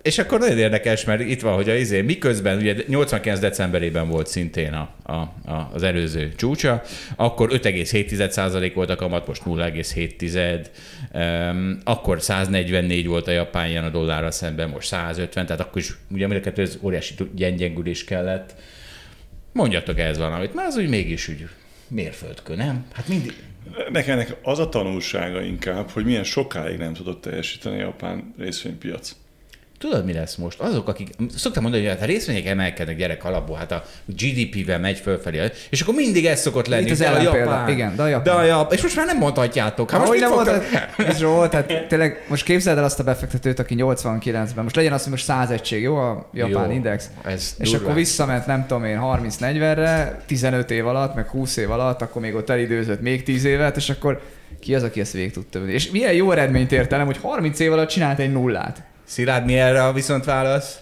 [0.01, 4.27] És akkor nagyon érdekes, mert itt van, hogy a izé, miközben ugye 89 decemberében volt
[4.27, 5.13] szintén a, a,
[5.51, 6.83] a, az előző csúcsa,
[7.15, 10.65] akkor 5,7% volt a kamat, most 0,7,
[11.13, 15.93] um, akkor 144 volt a japán jen a dollárra szemben, most 150, tehát akkor is
[16.11, 18.55] ugye mind a kettő ez óriási gyengengülés kellett.
[19.51, 21.47] Mondjatok ehhez valamit, mert az úgy mégis úgy
[21.88, 22.85] mérföldkő, nem?
[22.93, 23.33] Hát mindig,
[23.91, 29.15] Nekem ennek az a tanulsága inkább, hogy milyen sokáig nem tudott teljesíteni a japán részvénypiac.
[29.80, 30.59] Tudod, mi lesz most?
[30.59, 31.09] Azok, akik...
[31.36, 35.82] Szoktam mondani, hogy hát a részvények emelkednek gyerek alapból, hát a GDP-vel megy fölfelé, és
[35.82, 36.86] akkor mindig ez szokott lenni.
[36.86, 37.38] Itt az de a ellenpélda.
[37.38, 37.69] japán.
[37.69, 38.23] Igen, de a japán.
[38.23, 38.78] De a japán.
[38.78, 39.91] És most már nem mondhatjátok.
[39.91, 40.63] Hát most mit nem mondtad?
[41.07, 45.03] Ez Zsolt, hát tényleg most képzeld el azt a befektetőt, aki 89-ben, most legyen azt,
[45.03, 47.09] hogy most 100 egység, jó a japán Jó, index?
[47.23, 47.84] ez és durván.
[47.84, 52.36] akkor visszament, nem tudom én, 30-40-re, 15 év alatt, meg 20 év alatt, akkor még
[52.36, 54.21] ott elidőzött még 10 évet, és akkor
[54.59, 55.73] ki az, aki ezt végig tudta venni?
[55.73, 58.84] És milyen jó eredményt ért el, hogy 30 év alatt csinált egy nullát.
[59.08, 60.80] Szilárd, mi erre a viszont válasz?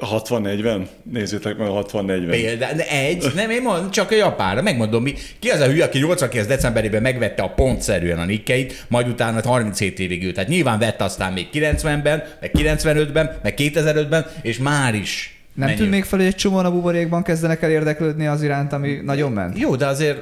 [0.00, 0.86] 60-40?
[1.02, 2.26] Nézzétek meg a 60-40.
[2.30, 5.84] Például, de egy, nem én mondom, csak a japánra, megmondom, mi, ki az a hülye,
[5.84, 10.34] aki 89 decemberében megvette a pontszerűen a nikkeit, majd utána 37 évig ült.
[10.34, 15.40] Tehát nyilván vett aztán még 90-ben, meg 95-ben, meg 2005-ben, és már is.
[15.54, 19.00] Nem mennyi- tűnnék fel, hogy egy csomóan a buborékban kezdenek el érdeklődni az iránt, ami
[19.04, 19.58] nagyon ment?
[19.58, 20.18] Jó, de azért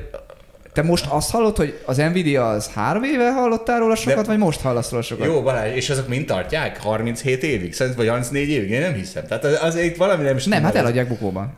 [0.76, 4.38] Te most azt hallod, hogy az Nvidia az három éve hallottál róla sokat, De- vagy
[4.38, 5.26] most hallasz róla sokat?
[5.26, 6.76] Jó, Balázs, és azok mind tartják?
[6.80, 7.74] 37 évig?
[7.74, 8.70] Szerintem, vagy 34 évig?
[8.70, 9.26] Én nem hiszem.
[9.26, 11.54] Tehát az- azért itt valami nem is Nem, hát eladják bukóban.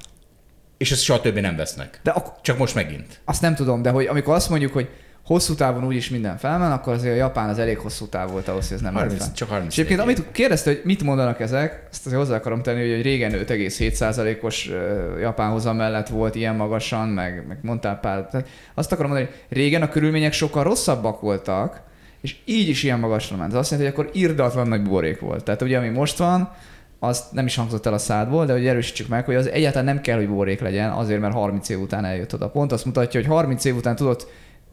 [0.76, 2.00] És ezt soha többé nem vesznek.
[2.02, 3.20] De ak- Csak most megint.
[3.24, 4.88] azt nem tudom, de hogy amikor azt mondjuk, hogy
[5.28, 8.68] hosszú távon úgyis minden felmen, akkor azért a Japán az elég hosszú táv volt ahhoz,
[8.68, 9.34] hogy ez nem ment 30, fel.
[9.34, 9.72] csak 30.
[9.72, 13.32] És egyébként, amit kérdezte, hogy mit mondanak ezek, ezt azért hozzá akarom tenni, hogy régen
[13.32, 18.26] 5,7%-os ö, japán hozam mellett volt ilyen magasan, meg, meg mondtál pár.
[18.26, 21.80] Tehát azt akarom mondani, hogy régen a körülmények sokkal rosszabbak voltak,
[22.20, 23.52] és így is ilyen magasra ment.
[23.52, 25.44] Ez azt jelenti, hogy akkor irdatlan nagy buborék volt.
[25.44, 26.50] Tehát ugye, ami most van,
[26.98, 30.00] azt nem is hangzott el a szádból, de hogy erősítsük meg, hogy az egyáltalán nem
[30.00, 32.48] kell, hogy buborék legyen, azért, mert 30 év után eljött oda.
[32.48, 34.26] Pont azt mutatja, hogy 30 év után tudott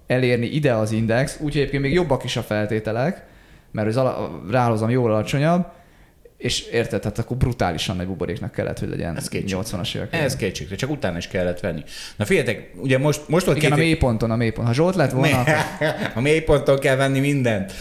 [0.08, 3.24] elérni ide az index, úgyhogy egyébként még jobbak is a feltételek,
[3.72, 5.66] mert az ala- ráhozam jól alacsonyabb,
[6.38, 9.58] és érted, tehát akkor brutálisan nagy buboréknak kellett, hogy legyen Ez kétség.
[9.62, 10.14] 80-as évek.
[10.14, 11.84] Ez kétségre, csak utána is kellett venni.
[12.16, 13.84] Na figyeljetek, ugye most, most volt Igen, a két...
[13.84, 14.68] mélyponton, a mélypont.
[14.68, 15.56] Ha Zsolt lett volna, akkor
[16.16, 17.74] a mélyponton kell venni mindent.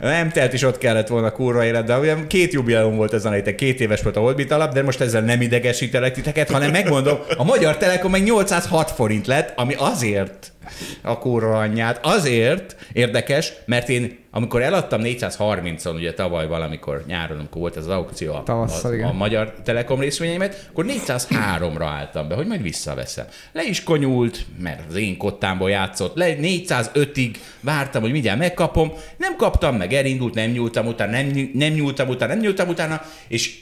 [0.00, 3.34] Nem telt is ott kellett volna kurva élet, de ugye két jubileum volt ezen a
[3.34, 7.18] héten, két éves volt a Holdbit alap, de most ezzel nem idegesítelek titeket, hanem megmondom,
[7.36, 10.52] a Magyar Telekom meg 806 forint lett, ami azért
[11.02, 17.60] a kurva anyját, azért érdekes, mert én amikor eladtam 430-on, ugye tavaly valamikor nyáron, amikor
[17.60, 19.08] volt ez az aukció a, Tavasszal, a, igen.
[19.08, 23.26] a Magyar Telekom részvényeimet, akkor 403-ra álltam be, hogy majd visszaveszem.
[23.52, 29.36] Le is konyult, mert az én kottámból játszott, le 405-ig vártam, hogy mindjárt megkapom, nem
[29.36, 33.58] kaptam, meg elindult, nem nyúltam utána, nem, nem nyúltam utána, nem nyúltam utána, és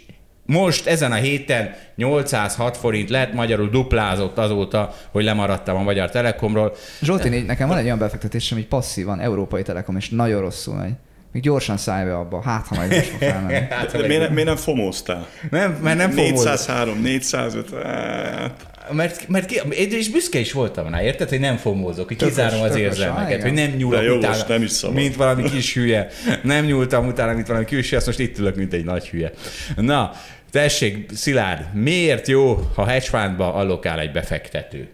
[0.50, 6.74] most ezen a héten 806 forint lett, magyarul duplázott azóta, hogy lemaradtam a Magyar Telekomról.
[7.02, 10.92] Zsolti, négy- nekem van egy olyan befektetésem, hogy passzívan, Európai Telekom, és nagyon rosszul megy.
[11.32, 13.12] Még gyorsan szállj be abba, hát ha majd most.
[13.70, 15.26] Hát, De miért, miért nem fomóztál?
[15.50, 18.66] nem, mert nem fogom 403, 405, hát...
[18.92, 22.76] Mert, mert ki, és büszke is voltam rá, érted, hogy nem fomózok, hogy kizárom az
[22.76, 24.96] érzelmeket, hogy nem nyúlok De jogos, utána, nem is szabad.
[24.96, 26.08] mint valami kis hülye.
[26.42, 29.30] Nem nyúltam utána, mint valami hülye, azt most itt ülök, mint egy nagy hülye.
[29.76, 30.12] Na,
[30.50, 34.88] tessék, Szilárd, miért jó, ha hedge fundba allokál egy befektető?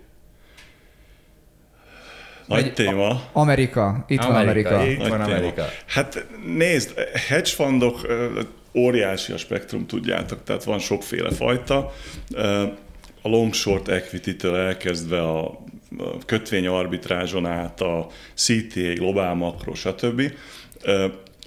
[2.47, 3.23] Nagy Egy- téma.
[3.33, 4.85] Amerika, itt van Amerika.
[4.87, 5.37] Itt Nagy van téma.
[5.37, 5.65] Amerika.
[5.87, 6.27] Hát
[6.57, 6.95] nézd,
[7.29, 8.41] hedge fundok ö,
[8.75, 11.93] óriási a spektrum, tudjátok, tehát van sokféle fajta.
[13.23, 15.63] A long short equity-től elkezdve a
[15.99, 20.23] a kötvény arbitrázson át, a CTA, globál makro, stb.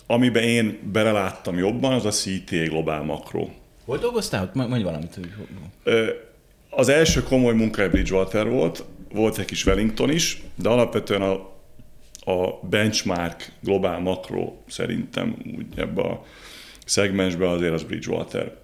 [0.08, 3.50] Amiben én beleláttam jobban, az a CTA globál makro.
[3.88, 4.52] Hol dolgoztál?
[4.54, 5.16] Mondj valamit.
[5.16, 6.16] hogy-
[6.70, 11.34] Az első komoly munka egy Bridgewater volt, volt egy kis Wellington is, de alapvetően a,
[12.32, 16.26] a benchmark globál makro szerintem úgy ebbe a
[16.86, 18.56] szegmensbe azért az Bridgewater.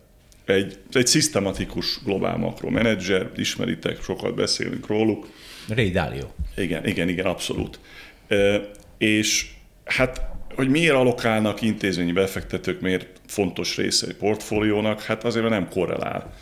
[0.45, 5.27] Egy, egy szisztematikus globál makro menedzser, ismeritek, sokat beszélünk róluk.
[5.69, 6.27] Ray Dalio.
[6.57, 7.79] Igen, igen, igen, abszolút.
[8.27, 8.61] E,
[8.97, 9.51] és
[9.85, 10.21] hát,
[10.55, 16.34] hogy miért alokálnak intézményi befektetők, miért fontos része egy portfóliónak, hát azért nem korrelál.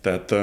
[0.00, 0.34] Tehát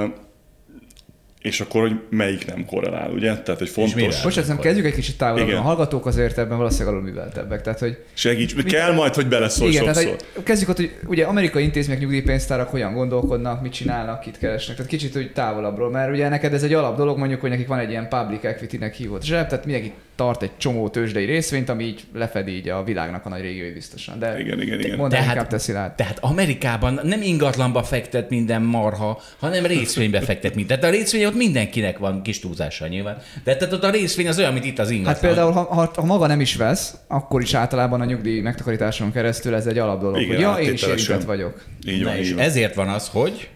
[1.44, 3.38] és akkor, hogy melyik nem korrelál, ugye?
[3.38, 4.24] Tehát egy fontos...
[4.24, 5.50] Most ezt kezdjük egy kicsit távolabb.
[5.50, 7.62] A hallgatók azért ebben valószínűleg alulműveltebbek.
[7.62, 10.04] Tehát, hogy Segíts, mit, kell majd, hogy beleszól igen, sokszor.
[10.04, 14.76] Tehát, hogy kezdjük ott, hogy ugye amerikai intézmények, nyugdíjpénztárak hogyan gondolkodnak, mit csinálnak, kit keresnek.
[14.76, 17.80] Tehát kicsit úgy távolabbról, mert ugye neked ez egy alap dolog, mondjuk, hogy nekik van
[17.80, 22.04] egy ilyen public equity-nek hívott zseb, tehát mindenki tart egy csomó tőzsdei részvényt, ami így
[22.14, 24.20] lefedi így a világnak a nagy régiói biztosan.
[24.20, 24.98] De igen, igen, igen.
[24.98, 25.96] Mondd tehát, teszi rá.
[25.96, 30.80] Tehát Amerikában nem ingatlanba fektet minden marha, hanem részvénybe fektet minden.
[30.80, 33.18] Tehát a részvény ott mindenkinek van kis túlzással nyilván.
[33.44, 35.14] De tehát ott a részvény az olyan, mint itt az ingatlan.
[35.14, 39.12] Hát például, ha, ha, ha maga nem is vesz, akkor is általában a nyugdíj megtakarításon
[39.12, 40.22] keresztül ez egy alap dolog.
[40.22, 41.64] Igen, hogy ja, én is érintett vagyok.
[41.88, 42.44] Így van, Na, és így van.
[42.44, 43.50] ezért van az, hogy?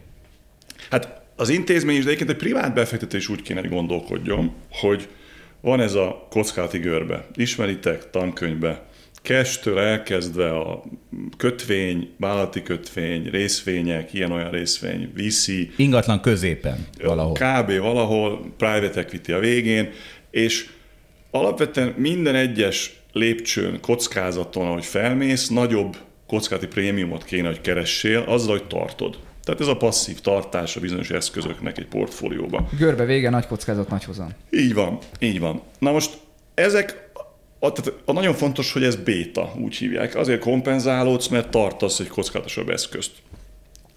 [0.90, 5.08] Hát az intézmény is, de egyébként egy privát befektetés úgy kéne, hogy gondolkodjon, hogy
[5.62, 7.26] van ez a kockázati görbe.
[7.36, 8.86] Ismeritek tankönyvbe.
[9.22, 10.84] Kestől elkezdve a
[11.38, 15.72] kötvény, vállalati kötvény, részvények, ilyen-olyan részvény, viszi.
[15.76, 17.34] Ingatlan középen valahol.
[17.34, 17.78] Kb.
[17.80, 19.90] valahol, private equity a végén,
[20.32, 20.70] és
[21.32, 25.98] alapvetően minden egyes lépcsőn, kockázaton, ahogy felmész, nagyobb
[26.28, 29.18] kockázati prémiumot kéne, hogy keressél, azzal, hogy tartod.
[29.48, 32.68] Tehát ez a passzív tartás a bizonyos eszközöknek egy portfólióban.
[32.78, 34.30] Görbe vége, nagy kockázat, nagy hozam.
[34.52, 35.62] Így van, így van.
[35.80, 36.18] Na most
[36.54, 37.10] ezek,
[37.60, 40.16] a, tehát a nagyon fontos, hogy ez béta, úgy hívják.
[40.16, 43.12] Azért kompenzálódsz, mert tartasz egy kockázatosabb eszközt.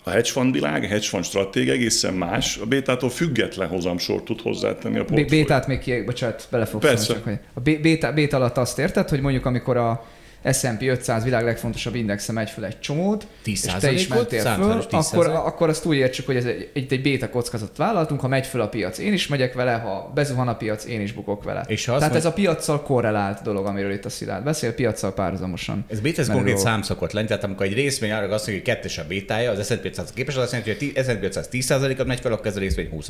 [0.03, 4.41] A hedge fund világ, a hedge fund stratégia egészen más, a bétától független hozamsort tud
[4.41, 5.29] hozzátenni a portfólió.
[5.29, 7.13] Bétát még ki, bocsánat, bele fogsz Persze.
[7.13, 10.05] Csak, hogy a béta, béta alatt azt érted, hogy mondjuk amikor a
[10.53, 14.87] S&P 500 világ legfontosabb indexe megy föl egy csomót, 10 és te is mentél föl,
[14.91, 18.47] akkor, akkor azt úgy értsük, hogy ez egy, egy, egy béta kockázatot vállaltunk, ha megy
[18.47, 21.65] föl a piac, én is megyek vele, ha bezuhan a piac, én is bukok vele.
[21.67, 22.15] És Tehát mond...
[22.15, 25.85] ez a piacsal korrelált dolog, amiről itt a Szilárd beszél, piacsal párhuzamosan.
[25.89, 28.75] Ez béta, ez konkrét szám szokott lenni, tehát amikor egy részvény arra azt mondja, hogy
[28.75, 32.07] kettes a bétája, az S&P 500 képes, az azt jelenti, hogy a S&P 500 10%-at
[32.07, 33.09] megy fel, akkor ez a részvény 20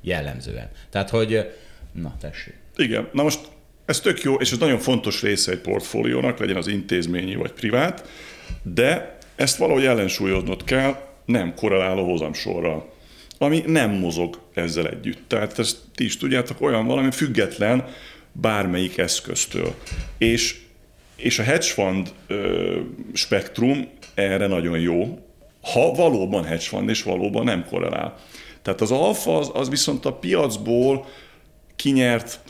[0.00, 0.68] jellemzően.
[0.90, 1.52] Tehát, hogy
[1.92, 2.54] na tessék.
[2.76, 3.40] Igen, na most
[3.84, 8.08] ez tök jó, és ez nagyon fontos része egy portfóliónak, legyen az intézményi vagy privát,
[8.62, 12.92] de ezt valahogy ellensúlyoznod kell nem korreláló hozamsorral,
[13.38, 15.22] ami nem mozog ezzel együtt.
[15.26, 17.84] Tehát ezt ti is tudjátok, olyan valami független
[18.32, 19.74] bármelyik eszköztől.
[20.18, 20.60] És,
[21.16, 22.78] és a hedge fund ö,
[23.12, 25.18] spektrum erre nagyon jó,
[25.60, 28.18] ha valóban hedge fund és valóban nem korrelál.
[28.62, 31.06] Tehát az alfa az, az viszont a piacból
[31.76, 32.40] kinyert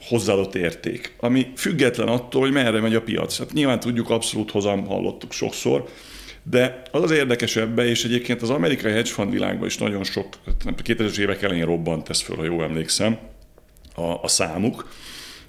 [0.00, 3.38] hozzáadott érték, ami független attól, hogy merre megy a piac.
[3.38, 5.88] Hát nyilván tudjuk, abszolút hozam hallottuk sokszor,
[6.42, 10.26] de az az érdekes ebbe, és egyébként az amerikai hedge fund világban is nagyon sok,
[10.64, 13.18] 2000-es évek elején robbant ez föl, ha jól emlékszem,
[13.94, 14.92] a, a számuk,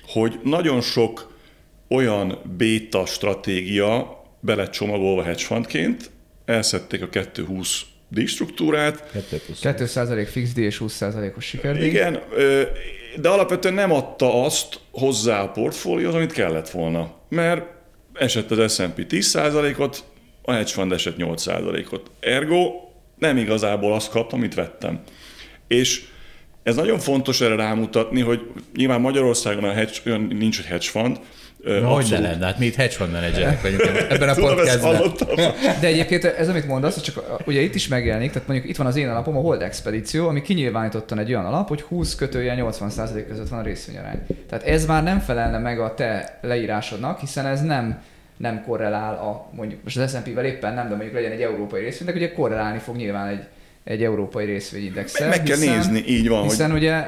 [0.07, 1.33] hogy nagyon sok
[1.87, 6.09] olyan béta stratégia bele csomagolva hedge fundként,
[6.45, 9.03] elszedték a 220 díjstruktúrát.
[9.61, 11.87] 2% fix díj és 20%-os sikerdíj.
[11.87, 12.19] Igen,
[13.15, 17.14] de alapvetően nem adta azt hozzá a portfólióhoz, amit kellett volna.
[17.30, 17.65] Mert
[18.14, 20.03] esett az S&P 10%-ot,
[20.41, 22.11] a hedge fund esett 8%-ot.
[22.19, 22.72] Ergo
[23.18, 25.03] nem igazából azt kaptam, amit vettem.
[25.68, 26.03] És
[26.64, 28.41] ez nagyon fontos erre rámutatni, hogy
[28.76, 31.19] nyilván Magyarországon a hedge, olyan nincs, hogy hedge fund,
[31.64, 35.02] Na, hogy ne lenne, hát mi itt hedge fund menedzserek vagyunk ebben a podcastben.
[35.80, 38.95] De egyébként ez, amit mondasz, csak ugye itt is megjelenik, tehát mondjuk itt van az
[38.95, 43.49] én alapom, a Hold Expedíció, ami kinyilvánítottan egy olyan alap, hogy 20 kötője 80% között
[43.49, 44.19] van a részvényarány.
[44.49, 48.02] Tehát ez már nem felelne meg a te leírásodnak, hiszen ez nem
[48.38, 52.07] nem korrelál a, mondjuk most az S&P-vel éppen nem, de mondjuk legyen egy európai részvény,
[52.07, 53.44] de ugye korrelálni fog nyilván egy,
[53.84, 55.27] egy európai részvényindexel.
[55.27, 56.44] Meg, meg kell hiszen, nézni, így van.
[56.44, 56.80] Hiszen hogy...
[56.80, 57.07] ugye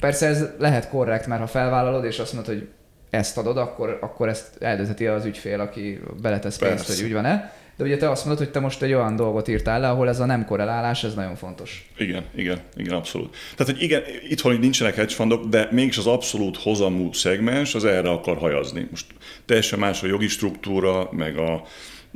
[0.00, 2.68] persze ez lehet korrekt, mert ha felvállalod, és azt mondod, hogy
[3.16, 7.52] ezt adod, akkor, akkor ezt eldözheti az ügyfél, aki beletesz pénzt, hogy úgy van-e.
[7.76, 10.20] De ugye te azt mondod, hogy te most egy olyan dolgot írtál le, ahol ez
[10.20, 11.90] a nem korrelálás, ez nagyon fontos.
[11.98, 13.36] Igen, igen, igen, abszolút.
[13.56, 18.10] Tehát, hogy igen, itthon nincsenek hedge fundok, de mégis az abszolút hozamú szegmens az erre
[18.10, 18.86] akar hajazni.
[18.90, 19.06] Most
[19.44, 21.62] teljesen más a jogi struktúra, meg a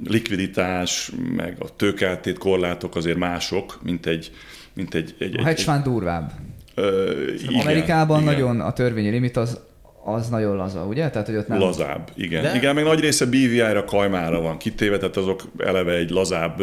[0.05, 4.33] likviditás, meg a tőkeltét korlátok azért mások, mint egy...
[4.73, 6.33] Mint egy, egy, a hedge fund durvább.
[6.75, 8.33] Ö, igen, Amerikában igen.
[8.33, 9.61] nagyon a törvényi limit az
[10.05, 11.11] az nagyon laza, ugye?
[11.11, 11.59] Tehát, hogy ott nem...
[11.59, 12.43] Lazább, igen.
[12.43, 12.55] De...
[12.55, 16.63] Igen, meg nagy része BVI-ra, kajmára van kitéve, tehát azok eleve egy lazább,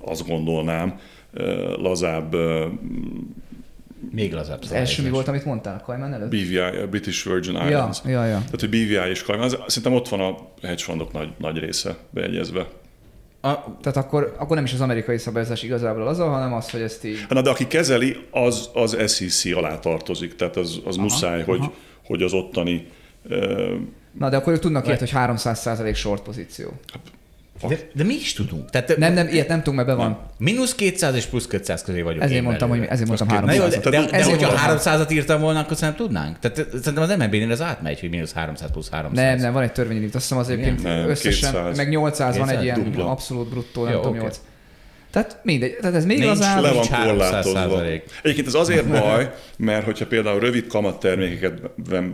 [0.00, 0.98] azt gondolnám,
[1.76, 2.36] lazább
[4.10, 6.28] Még lazább Az első mi volt, amit mondtál a Kajmán előtt?
[6.28, 8.00] BVI, a British Virgin Ja, Islands.
[8.04, 8.36] ja, ja.
[8.36, 11.96] Tehát, hogy BVI és Cayman, az, szerintem ott van a hedge fundok nagy, nagy része
[12.10, 12.66] bejegyezve.
[13.40, 17.04] A, Tehát akkor, akkor nem is az amerikai szabályozás igazából az, hanem az, hogy ezt
[17.04, 17.26] így...
[17.28, 21.64] Na, de aki kezeli, az, az SEC alá tartozik, tehát az, az muszáj, hogy, aha.
[21.64, 21.74] hogy
[22.08, 22.86] az ottani
[23.28, 23.74] ö,
[24.18, 26.72] Na, de akkor ők tudnak ilyet, hogy 300% short pozíció.
[27.68, 28.70] de, de mi is tudunk.
[28.70, 30.18] Tehát, Nem, nem, ilyet nem tudunk, mert be van.
[30.38, 32.94] Mínusz 200 és plusz 200 közé vagyok Ezért mondtam, hogy belőle.
[32.94, 34.94] ezért mondtam két- Na jó, de, 300 de, de, de Ezért hogyha mondtam.
[35.06, 36.38] 300-at írtam volna, akkor szerintem tudnánk.
[36.38, 39.24] Tehát szerintem az MNB-nél az átmegy, hogy mínusz 300 plusz 300.
[39.24, 41.76] Nem, nem, van egy törvényi limit, azt hiszem az egyébként Nem, összesen, 200.
[41.76, 43.10] meg 800 van egy 200 ilyen dupla.
[43.10, 44.22] abszolút bruttó, nem Jó, tudom, oké.
[44.22, 44.40] 8.
[45.16, 46.62] Tehát mindegy, tehát ez még Nincs lazább.
[46.62, 47.84] le van Nincs 300 korlátozva.
[48.22, 51.60] Egyébként ez azért baj, mert hogyha például rövid kamattermékeket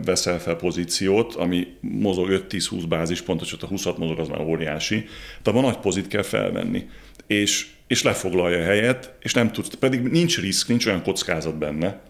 [0.05, 5.05] veszel fel pozíciót, ami mozog 5-10-20 bázispontot, a 20 mozog, az már óriási,
[5.43, 6.85] de abban nagy pozit kell felvenni.
[7.27, 12.01] És, és lefoglalja a helyet, és nem tudsz, pedig nincs risk, nincs olyan kockázat benne,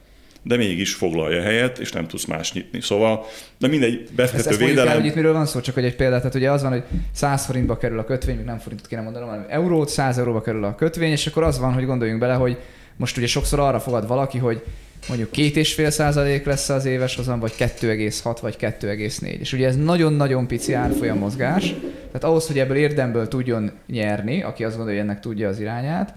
[0.43, 2.81] de mégis foglalja helyet, és nem tudsz más nyitni.
[2.81, 3.25] Szóval,
[3.57, 6.19] de mindegy, Ezt, befektető ezt védelem, hogy itt miről van szó, csak hogy egy példát,
[6.19, 9.29] tehát ugye az van, hogy 100 forintba kerül a kötvény, még nem forintot kéne mondanom,
[9.29, 12.57] hanem eurót, 100 euróba kerül a kötvény, és akkor az van, hogy gondoljunk bele, hogy
[12.95, 14.63] most ugye sokszor arra fogad valaki, hogy
[15.07, 19.21] mondjuk két és fél százalék lesz az éves hozam, vagy 2,6 vagy 2,4.
[19.21, 21.73] És ugye ez nagyon-nagyon pici árfolyam mozgás,
[22.07, 26.13] tehát ahhoz, hogy ebből érdemből tudjon nyerni, aki azt gondolja, hogy ennek tudja az irányát,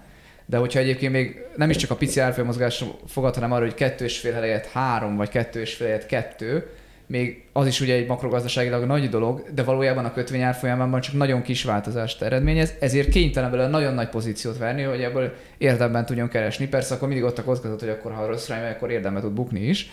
[0.49, 3.73] de hogyha egyébként még nem is csak a pici árfolyam mozgás fogad, hanem arra, hogy
[3.73, 6.67] kettő és fél helyett három, vagy kettő és fél helyett kettő,
[7.07, 11.41] még az is ugye egy makrogazdaságilag nagy dolog, de valójában a kötvény árfolyamában csak nagyon
[11.41, 16.67] kis változást eredményez, ezért kénytelen belőle nagyon nagy pozíciót verni, hogy ebből érdemben tudjon keresni.
[16.67, 19.59] Persze akkor mindig ott a kockázat, hogy akkor ha rossz megy, akkor érdembe tud bukni
[19.59, 19.89] is,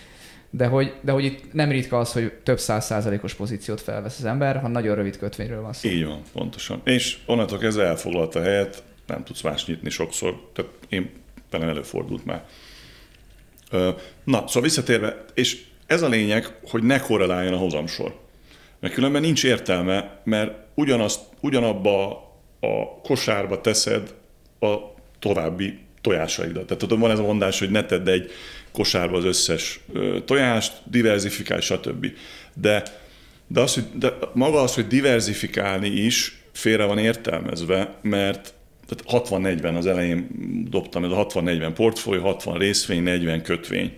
[0.51, 4.25] de hogy, de hogy itt nem ritka az, hogy több száz százalékos pozíciót felvesz az
[4.25, 5.89] ember, ha nagyon rövid kötvényről van szó.
[5.89, 6.81] Így van, pontosan.
[6.85, 10.51] És onnantól kezdve elfoglalta helyet, nem tudsz más nyitni sokszor.
[10.53, 11.11] Tehát én
[11.51, 12.45] velem előfordult már.
[14.25, 18.23] Na, szóval visszatérve, és ez a lényeg, hogy ne korreláljon a hozamsor.
[18.81, 22.13] Mert különben nincs értelme, mert ugyanazt, ugyanabba
[22.61, 24.15] a kosárba teszed
[24.61, 24.77] a
[25.19, 26.65] további tojásaidat.
[26.65, 28.31] Tehát tudom, van ez a mondás, hogy ne tedd egy
[28.73, 29.81] kosárba az összes
[30.25, 32.07] tojást, diversifikálj, stb.
[32.55, 32.83] De,
[33.47, 38.55] de, az, hogy, de maga az, hogy diversifikálni is félre van értelmezve, mert
[38.95, 40.29] tehát 60-40 az elején
[40.71, 43.93] dobtam, ez a 60-40 portfólió, 60 részvény, 40 kötvény.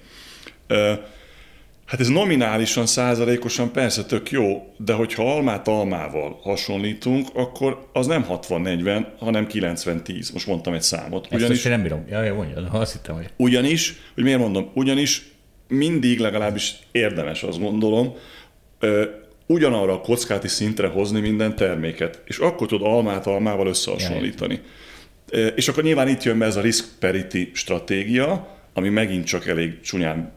[1.86, 8.26] Hát ez nominálisan, százalékosan persze tök jó, de hogyha almát almával hasonlítunk, akkor az nem
[8.28, 10.32] 60-40, hanem 90-10.
[10.32, 11.24] Most mondtam egy számot.
[11.24, 12.04] Ezt Ugyanis, én nem bírom.
[12.10, 12.68] Ja, ja, mondjad.
[12.72, 13.30] Azt hittem, hogy...
[13.36, 15.30] ugyanis, hogy miért mondom, ugyanis
[15.68, 18.14] mindig legalábbis érdemes, azt gondolom,
[19.46, 24.54] ugyanarra a kockáti szintre hozni minden terméket, és akkor tud almát almával összehasonlítani.
[24.54, 24.85] Ö,
[25.54, 29.80] És akkor nyilván itt jön be ez a risk parity stratégia, ami megint csak elég
[29.80, 30.32] csúnyán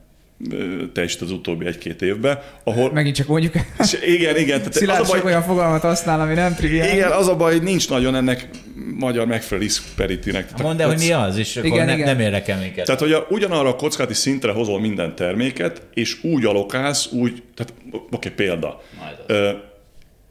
[0.94, 2.91] teljesít az utóbbi egy-két évben, ahol...
[2.91, 4.57] Megint csak mondjuk, És igen, igen.
[4.57, 6.94] Tehát Szilárd az a baj, olyan fogalmat használ, ami nem triviális.
[6.94, 8.49] igen, az a baj, hogy nincs nagyon ennek
[8.98, 10.61] magyar megfelelő risk parity-nek.
[10.61, 12.06] Mondd el, hogy mi az, és akkor Igen, ne, igen.
[12.06, 12.86] nem érdekel minket.
[12.86, 17.74] Tehát, hogy a, ugyanarra a kockázati szintre hozol minden terméket, és úgy alokálsz, úgy, tehát
[17.91, 18.82] oké, okay, példa.
[18.99, 19.56] Majd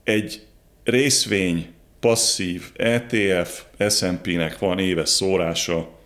[0.04, 0.42] egy
[0.84, 1.66] részvény,
[2.00, 5.98] passzív, ETF, S&P-nek van éves szórása,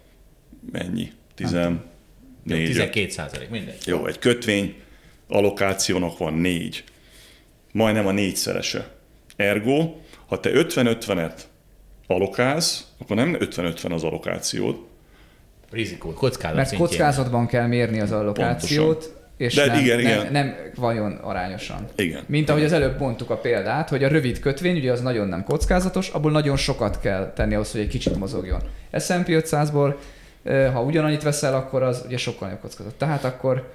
[0.73, 1.13] mennyi?
[1.35, 1.79] 14.
[2.45, 3.87] 12 százalék, mindegy.
[3.87, 4.75] Jó, egy kötvény
[5.29, 6.85] allokációnak van négy.
[7.73, 8.89] Majdnem a négyszerese.
[9.37, 9.95] Ergo,
[10.27, 11.41] ha te 50-50-et
[12.07, 14.77] alokálsz, akkor nem 50-50 az allokációd,
[15.71, 16.89] Rizikó, kockázat Mert szintjén.
[16.89, 20.33] kockázatban kell mérni az allokációt, és De nem, igen, nem, igen.
[20.33, 21.89] nem vajon arányosan.
[21.97, 22.25] Igen.
[22.27, 25.45] Mint ahogy az előbb mondtuk a példát, hogy a rövid kötvény, ugye az nagyon nem
[25.45, 28.61] kockázatos, abból nagyon sokat kell tenni ahhoz, hogy egy kicsit mozogjon.
[28.99, 29.95] S&P 500-ból,
[30.43, 32.95] eh, ha ugyanannyit veszel, akkor az ugye sokkal nagyobb kockázat.
[32.95, 33.73] Tehát akkor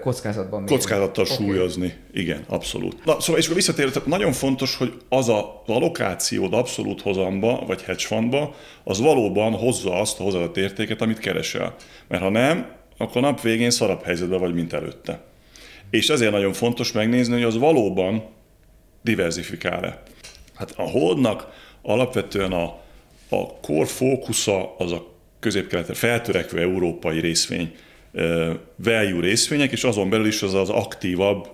[0.00, 0.76] kockázatban mérni.
[0.76, 1.36] Kockázattal okay.
[1.36, 1.94] súlyozni.
[2.12, 3.04] Igen, abszolút.
[3.04, 8.02] Na, szóval, és akkor visszatérve, nagyon fontos, hogy az a allokációd abszolút hozamba, vagy hedge
[8.06, 8.54] fundba,
[8.84, 11.74] az valóban hozza azt a hozzáadott értéket, amit keresel.
[12.08, 12.66] Mert ha nem,
[12.98, 15.22] akkor nap végén szarabb helyzetben vagy, mint előtte.
[15.90, 18.24] És ezért nagyon fontos megnézni, hogy az valóban
[19.02, 20.02] diversifikál-e.
[20.54, 21.46] Hát a holdnak
[21.82, 22.64] alapvetően a,
[23.28, 25.06] a core fókusza az a
[25.40, 27.74] közép feltörekvő európai részvény,
[28.76, 31.48] value részvények, és azon belül is az az aktívabb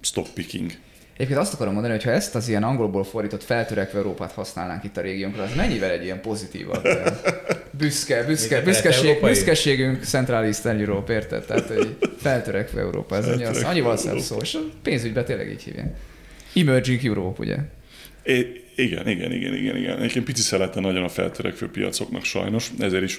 [0.00, 0.72] stock picking.
[1.20, 4.96] Egyébként azt akarom mondani, hogy ha ezt az ilyen angolból fordított feltörekvő Európát használnánk itt
[4.96, 7.16] a régiónkra, az mennyivel egy ilyen pozitívabb, ilyen
[7.70, 11.44] büszke, büszke, büszkeség, büszkeségünk Central Eastern Europe, érted?
[11.44, 15.62] Tehát, hogy feltörekvő Európa, ez annyi, az, annyival szebb szó, és a pénzügyben tényleg így
[15.62, 15.96] hívják.
[16.54, 17.56] Emerging Europe, ugye?
[18.22, 19.98] É, igen, igen, igen, igen, igen.
[19.98, 23.18] Egyébként pici szelete nagyon a feltörekvő piacoknak sajnos, ezért is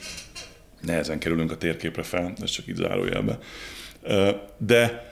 [0.82, 3.40] nehezen kerülünk a térképre fel, ez csak így zárójelbe.
[4.57, 5.11] De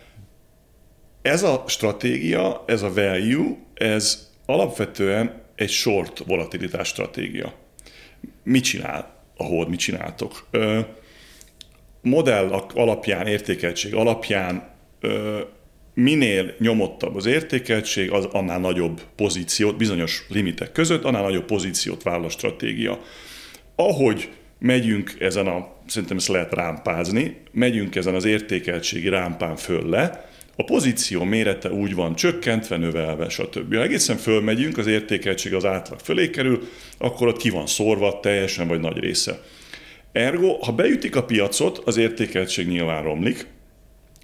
[1.22, 7.54] ez a stratégia, ez a value, ez alapvetően egy short volatilitás stratégia.
[8.44, 10.48] Mit csinál a hold, mit csináltok?
[12.02, 14.70] Modell alapján, értékeltség alapján
[15.94, 22.26] minél nyomottabb az értékeltség, az annál nagyobb pozíciót, bizonyos limitek között, annál nagyobb pozíciót vállal
[22.26, 23.00] a stratégia.
[23.76, 24.30] Ahogy
[24.60, 30.29] megyünk ezen a, szerintem ezt lehet rámpázni, megyünk ezen az értékeltségi rámpán föl le,
[30.60, 33.76] a pozíció mérete úgy van csökkentve, növelve, stb.
[33.76, 36.68] Ha egészen fölmegyünk, az értékeltség az átlag fölé kerül,
[36.98, 39.42] akkor ott ki van szórva teljesen vagy nagy része.
[40.12, 43.48] Ergo, ha beütik a piacot, az értékeltség nyilván romlik,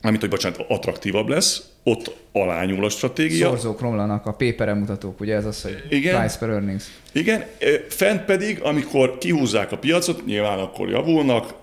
[0.01, 3.47] amit, hogy bocsánat, attraktívabb lesz, ott alányul a stratégia.
[3.47, 6.19] Szorzók romlanak, a paper mutatók, ugye ez az, hogy Igen.
[6.19, 6.85] price per earnings.
[7.11, 7.45] Igen,
[7.87, 11.53] fent pedig, amikor kihúzzák a piacot, nyilván akkor javulnak,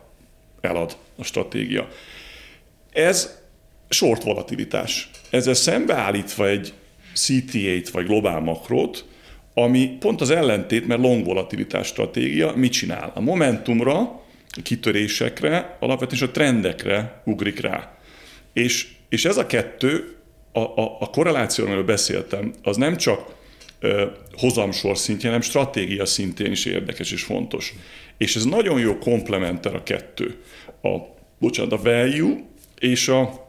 [0.60, 1.88] elad a stratégia.
[2.92, 3.41] Ez
[3.92, 5.10] short volatilitás.
[5.30, 6.72] Ezzel szembeállítva egy
[7.14, 9.04] CTA-t vagy globál makrót,
[9.54, 13.12] ami pont az ellentét, mert long volatilitás stratégia mit csinál?
[13.14, 13.98] A momentumra,
[14.56, 17.96] a kitörésekre, alapvetően a trendekre ugrik rá.
[18.52, 20.16] És, és ez a kettő,
[20.52, 23.34] a, a, a korreláció, amiről beszéltem, az nem csak
[23.80, 27.74] ö, hozamsor szintjén, hanem stratégia szintén is érdekes és fontos.
[28.18, 30.36] És ez nagyon jó komplementer a kettő.
[30.82, 30.96] A,
[31.38, 32.36] bocsánat, a value
[32.78, 33.41] és a,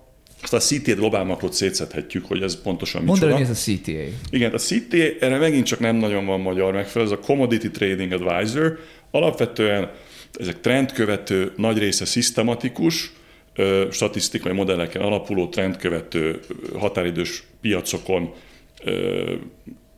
[0.43, 3.91] azt a CTA globál makrot szétszedhetjük, hogy ez pontosan Mondd el, ez a CTA.
[4.29, 8.11] Igen, a CTA, erre megint csak nem nagyon van magyar megfelelő, ez a Commodity Trading
[8.11, 8.79] Advisor.
[9.11, 9.91] Alapvetően
[10.39, 13.11] ezek trendkövető, nagy része szisztematikus,
[13.91, 16.39] statisztikai modelleken alapuló trendkövető
[16.73, 18.33] határidős piacokon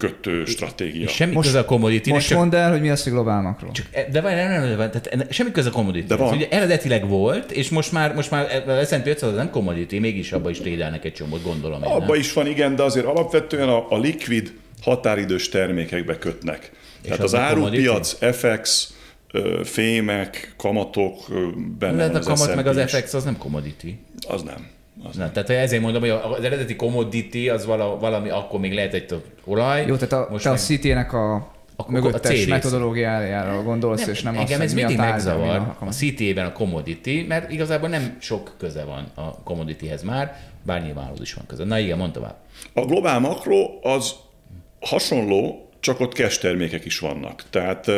[0.08, 1.04] kötő stratégia.
[1.04, 3.42] És semmi most, köze a commodity Most csak, mondd el, hogy mi az, hogy globál
[3.42, 3.72] makro.
[3.72, 6.08] Csak, e- de várj, nem, nem, nem, tehát semmi köze a commodity.
[6.08, 6.36] De van.
[6.36, 10.50] Ugye eredetileg volt, és most már, most már az S&P 500 nem commodity, mégis abba
[10.50, 11.84] is trédelnek egy csomót, gondolom.
[11.84, 12.20] Én, abba nem?
[12.20, 16.72] is van, igen, de azért alapvetően a, a likvid határidős termékekbe kötnek.
[17.02, 18.94] És Tehát az, az árupiac, FX,
[19.64, 21.18] fémek, kamatok
[21.80, 23.98] benne De a kamat meg az FX az nem commodity.
[24.28, 24.68] Az nem.
[25.04, 25.32] Az nem.
[25.32, 27.66] Tehát ezért mondom, hogy az eredeti commodity az
[28.00, 29.86] valami, akkor még lehet egy olaj.
[29.86, 34.22] Jó, tehát a, most te a CT-nek a a mögöttes a metodológiájára gondolsz, nem, és
[34.22, 38.56] nem engem azt, ez mindig megzavar a, a CT-ben a commodity, mert igazából nem sok
[38.58, 41.64] köze van a commodityhez már, bár nyilván is van köze.
[41.64, 42.36] Na igen, mondta már.
[42.74, 44.16] A globál makro az
[44.80, 47.44] hasonló, csak ott cash termékek is vannak.
[47.50, 47.92] Tehát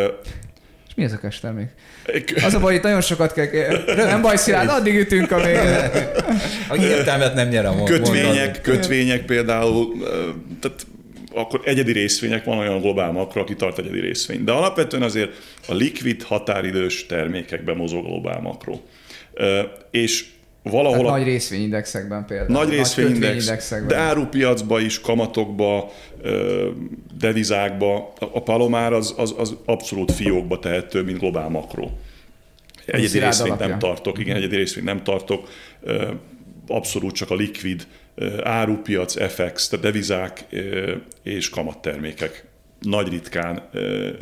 [0.98, 1.70] mi ez a kestermék?
[2.44, 3.84] Az a baj, itt nagyon sokat kell...
[3.96, 5.56] Nem baj, Szilárd, addig ütünk, amíg...
[6.70, 7.98] A értelmet nem nyer a mondat.
[7.98, 9.94] Kötvények, kötvények például,
[10.60, 10.86] tehát
[11.34, 14.44] akkor egyedi részvények, van olyan globál makro, aki tart egyedi részvényt.
[14.44, 15.32] De alapvetően azért
[15.68, 18.80] a likvid határidős termékekben mozog a globál makro.
[19.92, 20.26] És
[20.70, 20.98] valahol...
[20.98, 21.18] Tehát a...
[21.18, 22.52] nagy részvényindexekben például.
[22.52, 25.92] Nagy részvényindex, de árupiacba is, kamatokba,
[27.18, 28.14] devizákba.
[28.20, 31.90] A palomár az, az, az abszolút fiókba tehető, mint globál makro.
[32.86, 33.68] Egyedi részvényt alapja.
[33.68, 35.50] nem tartok, igen, egyedi részvényt nem tartok.
[36.68, 37.88] Abszolút csak a likvid
[38.44, 40.46] árupiac, FX, tehát devizák
[41.24, 42.46] és kamattermékek.
[42.82, 43.70] Nagy ritkán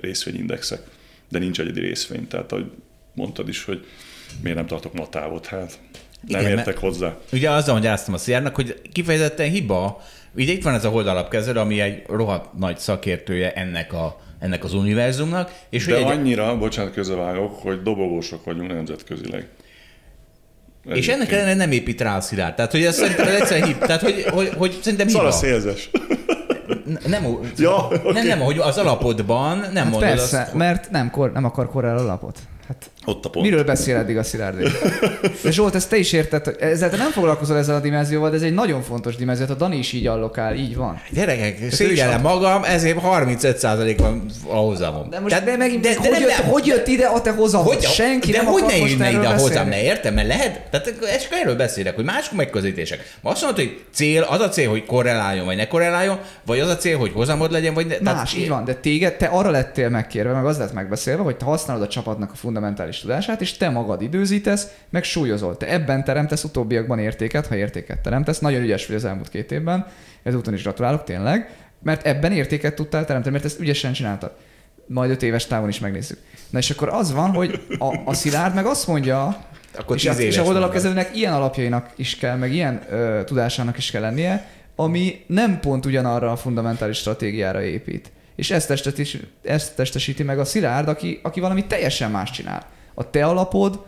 [0.01, 0.81] részvényindexek,
[1.29, 2.27] de nincs egyedi részvény.
[2.27, 2.71] Tehát, ahogy
[3.13, 3.85] mondtad is, hogy
[4.41, 5.79] miért nem tartok matávot, hát
[6.27, 7.17] nem Igen, értek hozzá.
[7.31, 10.01] Ugye azzal áztam a Szijárnak, hogy kifejezetten hiba,
[10.35, 14.73] ugye itt van ez a holdalapkezelő, ami egy rohadt nagy szakértője ennek a ennek az
[14.73, 15.51] univerzumnak.
[15.69, 16.03] És De egy...
[16.03, 19.47] annyira, bocsánat, közevágok, hogy dobogósok vagyunk nemzetközileg.
[20.89, 22.55] Ez és ennek ellenére nem épít rá a szilárd.
[22.55, 23.77] Tehát, hogy ez szerintem egyszer hib.
[23.77, 25.31] Tehát, hogy, hogy, hogy szerintem hiba.
[25.31, 25.89] szélzes.
[27.07, 28.13] Nem, ja, okay.
[28.13, 31.69] nem, nem, hogy az alapodban nem hát mondod persze, azt, mert nem, kor, nem akar
[31.69, 32.39] korrel alapot.
[32.67, 33.45] Hát ott a pont.
[33.45, 34.61] Miről beszél eddig a Szilárd?
[35.43, 38.35] De Zsolt, ezt te is érted, hogy ezzel te nem foglalkozol ezzel a dimenzióval, de
[38.35, 39.45] ez egy nagyon fontos dimenzió.
[39.49, 41.01] A Dani is így allokál, így van.
[41.09, 45.09] Gyerekek, szégyellem magam, ezért 35% van a hozamom.
[45.09, 47.21] De most Tehát, de, megint, de, de, hogy, de, jött, de, hogy jött ide a
[47.21, 47.67] te hozamod?
[47.67, 50.85] Hogy, Senki de nem hogy ne jönne ide a hozam, ne értem, mert lehet, tehát
[51.21, 53.17] csak erről beszélek, hogy mások megközelítések.
[53.21, 56.77] Azt mondod, hogy cél, az a cél, hogy korreláljon, vagy ne korreláljon, vagy az a
[56.77, 58.13] cél, hogy hozamod legyen, vagy ne.
[58.13, 61.45] Más, így van, de téged, te arra lettél megkérve, meg az lett megbeszélve, hogy te
[61.45, 65.57] használod a csapatnak a fundamentális tudását, és te magad időzítesz, meg súlyozol.
[65.57, 68.39] Te ebben teremtesz utóbbiakban értéket, ha értéket teremtesz.
[68.39, 69.87] Nagyon ügyes vagy az elmúlt két évben,
[70.23, 71.49] ezúton is gratulálok tényleg,
[71.83, 74.31] mert ebben értéket tudtál teremteni, mert ezt ügyesen csináltad.
[74.87, 76.17] Majd öt éves távon is megnézzük.
[76.49, 79.45] Na és akkor az van, hogy a, a Szilárd meg azt mondja,
[79.77, 84.01] akkor és, és a oldalapkezelőnek ilyen alapjainak is kell, meg ilyen ö, tudásának is kell
[84.01, 88.11] lennie, ami nem pont ugyanarra a fundamentális stratégiára épít.
[88.35, 92.65] És ezt, testesíti, ezt testesíti meg a Szilárd, aki, aki valami teljesen más csinál.
[92.95, 93.79] A te alapod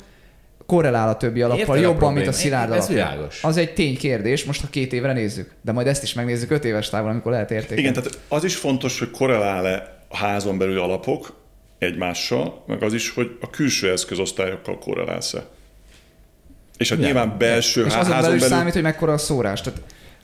[0.66, 2.96] korrelál a többi alappal Érted a jobban, mint a szilárd Ez alapja.
[2.96, 3.44] világos.
[3.44, 5.52] Az egy ténykérdés, most ha két évre nézzük.
[5.62, 7.82] De majd ezt is megnézzük öt éves távon, amikor lehet értékelni.
[7.82, 11.34] Igen, tehát az is fontos, hogy korrelál-e a házon belüli alapok
[11.78, 15.46] egymással, meg az is, hogy a külső eszközosztályokkal korrelálsz-e.
[16.78, 18.56] És hát nyilván belső És há- azon házon belül belül...
[18.58, 19.62] számít, hogy mekkora a szórás.
[19.62, 19.82] Tehát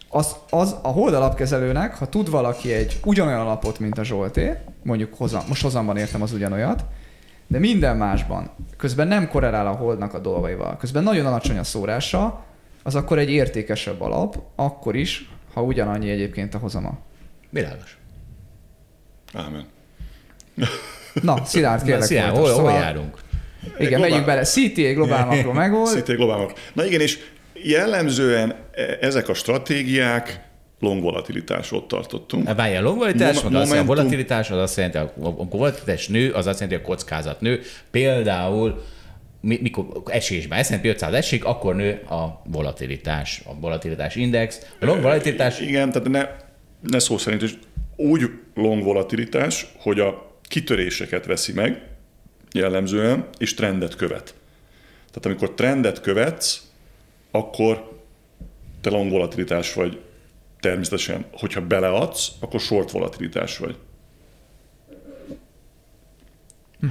[0.10, 4.54] az, az a hold alapkezelőnek, ha tud valaki egy ugyanolyan alapot, mint a Zsolté,
[4.84, 6.84] mondjuk hozam, most hozamban értem az ugyanolyat,
[7.48, 12.46] de minden másban, közben nem korrelál a holdnak a dolgaival, közben nagyon alacsony a szórása,
[12.84, 16.98] az akkor egy értékesebb alap, akkor is, ha ugyanannyi egyébként a hozama.
[17.50, 17.98] Világos.
[19.34, 19.66] Ámen.
[21.22, 22.56] Na, Szilárd, Na, kérlek, szia, hol, folytasd.
[22.56, 23.18] hol Szóval- járunk?
[23.64, 24.42] Igen, Globál- megyünk bele.
[24.44, 25.90] CTA globál makro megvolt.
[25.90, 26.54] Szintén globálok.
[26.74, 27.20] Na igen, és
[27.54, 30.48] jellemzően e- ezek a stratégiák
[30.84, 32.48] long volatilitás ott tartottunk.
[32.48, 35.14] Hát Várjál, a longvolatilitás, Mom- meg az, a momentum- volatilitás az azt jelenti, a
[35.50, 37.62] volatilitás nő, az azt jelenti, a kockázat nő.
[37.92, 38.84] Például
[39.42, 44.60] mi- mikor esésben, S&P 500 esik, akkor nő a volatilitás, a volatilitás index.
[44.80, 46.28] A long volatilitás, Igen, tehát ne,
[46.92, 47.58] ne szó szerint is
[47.96, 51.82] úgy long volatilitás, hogy a kitöréseket veszi meg
[52.54, 54.34] jellemzően, és trendet követ.
[55.08, 56.62] Tehát amikor trendet követsz,
[57.32, 57.92] akkor
[58.82, 60.00] te long volatilitás vagy
[60.64, 63.76] természetesen, hogyha beleadsz, akkor short volatilitás vagy.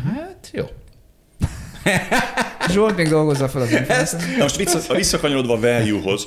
[0.05, 0.65] hát jó.
[2.71, 4.17] Zsolt még dolgozza fel az.
[4.37, 6.27] Na most vissza, visszakanyarodva a value-hoz,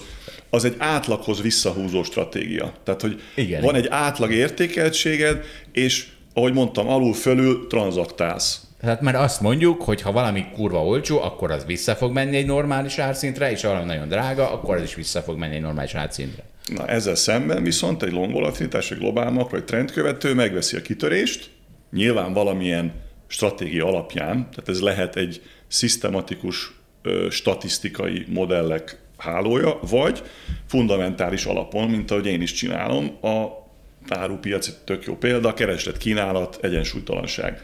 [0.50, 2.74] az egy átlaghoz visszahúzó stratégia.
[2.84, 3.48] Tehát, hogy Igen.
[3.48, 3.62] Igen.
[3.62, 8.62] van egy átlag értékeltséged, és ahogy mondtam, alul-fölül tranzaktálsz.
[8.80, 12.46] Tehát már azt mondjuk, hogy ha valami kurva olcsó, akkor az vissza fog menni egy
[12.46, 15.94] normális árszintre, és ha valami nagyon drága, akkor az is vissza fog menni egy normális
[15.94, 16.44] árszintre.
[16.74, 21.50] Na ezzel szemben viszont egy long volatilitás, egy globál makro, egy trendkövető megveszi a kitörést,
[21.92, 22.94] nyilván valamilyen
[23.28, 26.72] stratégia alapján, tehát ez lehet egy szisztematikus
[27.02, 30.24] ö, statisztikai modellek hálója, vagy
[30.68, 33.64] fundamentális alapon, mint ahogy én is csinálom, a
[34.10, 37.62] árupiac egy tök jó példa, kereslet, kínálat, egyensúlytalanság.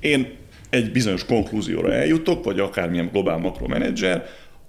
[0.00, 0.36] Én
[0.70, 4.26] egy bizonyos konklúzióra eljutok, vagy akármilyen globál makromenedzser,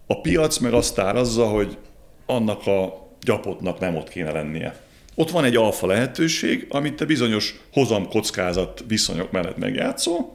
[0.07, 1.77] a piac meg azt árazza, hogy
[2.25, 4.75] annak a gyapotnak nem ott kéne lennie.
[5.15, 10.33] Ott van egy alfa lehetőség, amit te bizonyos hozam-kockázat viszonyok mellett megjátszol,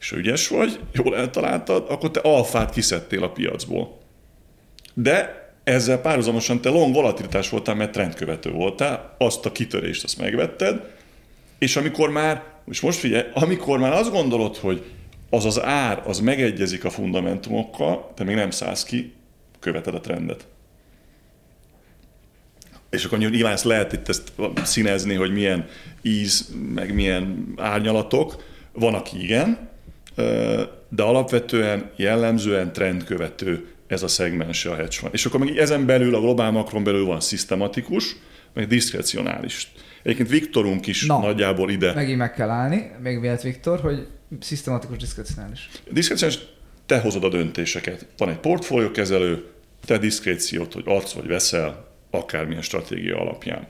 [0.00, 3.98] és ügyes vagy, jól eltaláltad, akkor te alfát kiszedtél a piacból.
[4.94, 10.92] De ezzel párhuzamosan te long volatilitás voltál, mert trendkövető voltál, azt a kitörést azt megvetted,
[11.58, 14.84] és amikor már, és most figyelj, amikor már azt gondolod, hogy
[15.30, 19.12] az az ár, az megegyezik a fundamentumokkal, te még nem szállsz ki,
[19.60, 20.46] követed a trendet.
[22.94, 25.66] És akkor nyilván ezt lehet itt ezt színezni, hogy milyen
[26.02, 28.44] íz, meg milyen árnyalatok.
[28.72, 29.68] Van, aki igen,
[30.88, 35.14] de alapvetően jellemzően trendkövető ez a szegmense a hedge fund.
[35.14, 38.16] És akkor még ezen belül, a globál makron belül van szisztematikus,
[38.52, 39.72] meg diszkrecionális.
[40.02, 41.18] Egyébként Viktorunk is Na.
[41.18, 41.26] Na.
[41.26, 41.94] nagyjából ide.
[41.94, 44.06] Megint meg kell állni, még miatt Viktor, hogy
[44.40, 45.68] szisztematikus diszkrecionális.
[45.90, 46.38] Diszkréciós,
[46.86, 48.06] te hozod a döntéseket.
[48.16, 49.44] Van egy portfóliókezelő,
[49.84, 53.66] te diszkréciót, hogy adsz vagy veszel, akármilyen stratégia alapján.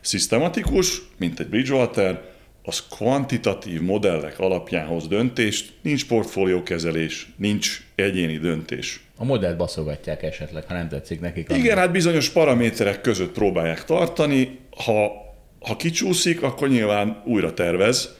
[0.00, 2.22] Szisztematikus, mint egy Bridgewater,
[2.62, 9.00] az kvantitatív modellek alapján hoz döntést, nincs portfóliókezelés, nincs egyéni döntés.
[9.16, 11.50] A modellt baszogatják esetleg, ha nem tetszik nekik.
[11.56, 15.12] Igen, hát bizonyos paraméterek között próbálják tartani, ha,
[15.60, 18.16] ha kicsúszik, akkor nyilván újra tervez,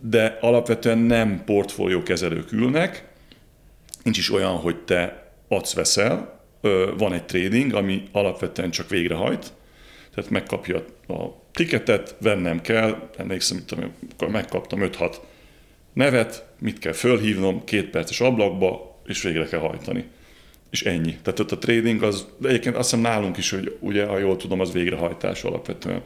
[0.00, 3.08] de alapvetően nem portfóliókezelők ülnek,
[4.02, 6.37] nincs is olyan, hogy te adsz-veszel,
[6.96, 9.52] van egy trading, ami alapvetően csak végrehajt,
[10.14, 15.16] tehát megkapja a tiketet, vennem kell, emlékszem, én, akkor megkaptam 5-6
[15.92, 20.04] nevet, mit kell fölhívnom, két perces ablakba, és végre kell hajtani.
[20.70, 21.16] És ennyi.
[21.22, 24.36] Tehát ott a trading az, de egyébként azt hiszem nálunk is, hogy ugye, ha jól
[24.36, 26.02] tudom, az végrehajtás alapvetően.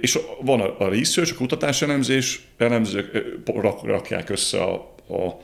[0.00, 5.40] És van a, a research, a kutatás elemzés, elemzők rak, rakják össze a, a,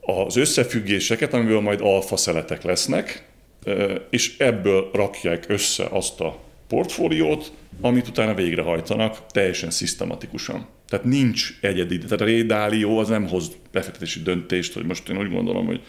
[0.00, 3.24] az összefüggéseket, amiből majd alfa szeletek lesznek,
[4.10, 10.66] és ebből rakják össze azt a portfóliót, amit utána végrehajtanak teljesen szisztematikusan.
[10.88, 15.30] Tehát nincs egyedi, tehát a rédálió az nem hoz befektetési döntést, hogy most én úgy
[15.30, 15.82] gondolom, hogy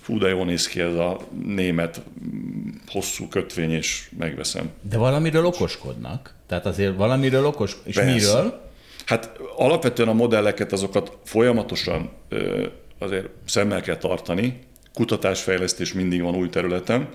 [0.00, 4.70] fú, de jól néz ki ez a német mm, hosszú kötvény, és megveszem.
[4.80, 6.34] De valamiről okoskodnak.
[6.46, 7.76] Tehát azért valamiről okos...
[7.84, 8.12] És Persze.
[8.12, 8.70] miről?
[9.06, 12.66] Hát alapvetően a modelleket azokat folyamatosan ö,
[12.98, 14.58] azért szemmel kell tartani,
[14.94, 17.08] kutatásfejlesztés mindig van új területen,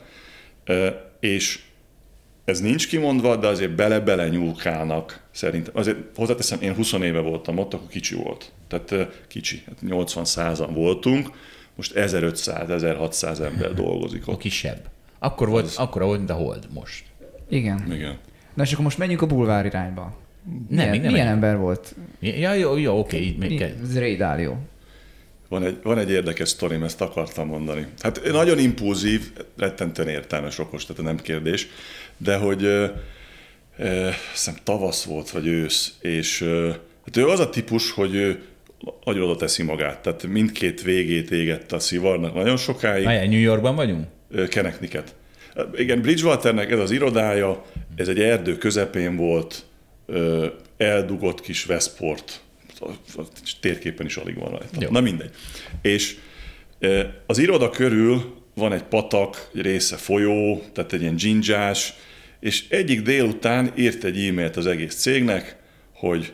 [1.20, 1.60] és
[2.46, 5.74] ez nincs kimondva, de azért bele-bele nyúlkálnak szerintem.
[5.76, 8.52] Azért hozzáteszem, én 20 éve voltam ott, akkor kicsi volt.
[8.68, 11.30] Tehát kicsi, hát 80 százan voltunk.
[11.76, 14.40] most 1500-1600 ember dolgozik A ott.
[14.40, 14.90] kisebb.
[15.20, 17.04] Akkor volt, akkor volt, mint a hold most.
[17.50, 17.92] Igen.
[17.94, 18.18] Igen.
[18.54, 20.18] Na és akkor most menjünk a bulvár irányba.
[20.70, 21.96] milyen, még nem milyen ember volt?
[22.20, 24.00] Ja, jó, jó, oké, még Mi?
[24.00, 24.56] Ray Dalio.
[25.52, 27.86] Van egy, van egy érdekes sztorim, ezt akartam mondani.
[28.00, 31.68] Hát nagyon impulzív, rettentően értelmes, okos, tehát nem kérdés,
[32.18, 32.88] de hogy ö,
[34.08, 36.70] azt hiszem tavasz volt, vagy ősz, és ö,
[37.06, 38.44] hát ő az a típus, hogy ő
[39.04, 43.06] nagyon oda teszi magát, tehát mindkét végét égette a szivarnak nagyon sokáig.
[43.06, 44.08] Várjál, New Yorkban vagyunk?
[44.50, 45.16] Kenekniket.
[45.76, 47.66] Igen, Bridgewaternek ez az irodája,
[47.96, 49.66] ez egy erdő közepén volt,
[50.78, 52.42] eldugott kis Westport,
[52.82, 53.24] a
[53.60, 54.78] térképen is alig van rajta.
[54.80, 54.90] Jó.
[54.90, 55.32] Na mindegy.
[55.82, 56.18] És
[57.26, 61.94] az iroda körül van egy patak, egy része folyó, tehát egy ilyen dzsindzsás,
[62.40, 65.56] és egyik délután írt egy e-mailt az egész cégnek,
[65.94, 66.34] hogy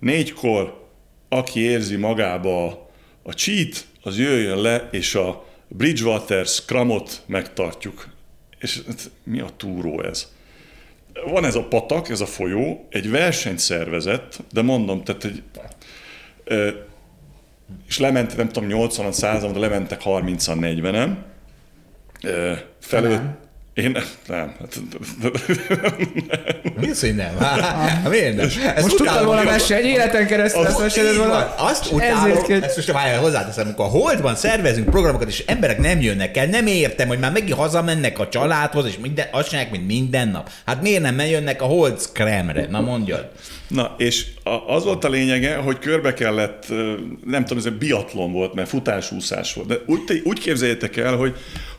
[0.00, 0.88] négykor,
[1.28, 2.90] aki érzi magába a,
[3.22, 8.08] a cheat, az jöjjön le, és a Bridgewater Scrumot megtartjuk.
[8.58, 10.34] És hát mi a túró ez?
[11.26, 15.42] Van ez a patak, ez a folyó, egy versenyt szervezett, de mondom, tehát egy,
[17.88, 21.10] és lement, nem tudom, 80 százal, de lementek 30-an, 40-en.
[22.22, 23.20] Ö, Felül,
[23.76, 24.54] én nem, nem.
[24.58, 24.80] Hát,
[26.80, 27.36] Mi az, hogy nem?
[27.40, 28.46] Hát, miért nem?
[28.46, 31.54] Ezt Most tudtad utálom, volna mesélni, egy életen keresztül ezt meséled volna.
[31.56, 36.36] Azt utálom, ezt most várjál, hozzáteszem, amikor a Holdban szervezünk programokat, és emberek nem jönnek
[36.36, 40.28] el, nem értem, hogy már megint hazamennek a családhoz, és minden, azt csinálják, mint minden
[40.28, 40.50] nap.
[40.66, 42.66] Hát miért nem jönnek a Hold Scramre?
[42.70, 43.30] Na mondjad.
[43.68, 44.26] Na, és
[44.66, 46.68] az volt a lényege, hogy körbe kellett,
[47.24, 51.36] nem tudom, ez egy biatlon volt, mert futásúszás volt, de úgy, úgy képzeljétek el, hogy,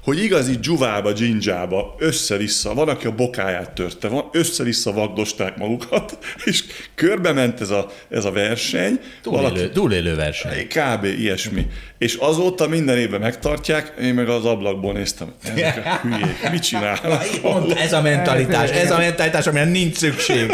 [0.07, 6.63] hogy igazi dzsuvába, dzsindzsába, össze-vissza, van, aki a bokáját törte, van, össze-vissza vagdosták magukat, és
[6.95, 8.99] körbe ment ez a, ez a verseny.
[9.21, 10.67] Túlélő, túlélő verseny.
[10.67, 11.03] Kb.
[11.03, 11.67] ilyesmi.
[11.97, 17.25] És azóta minden évben megtartják, én meg az ablakból néztem, ezek a hülyék, mit csinálnak?
[17.41, 20.51] Pont ez a mentalitás, ez a mentalitás, amire nincs szükség.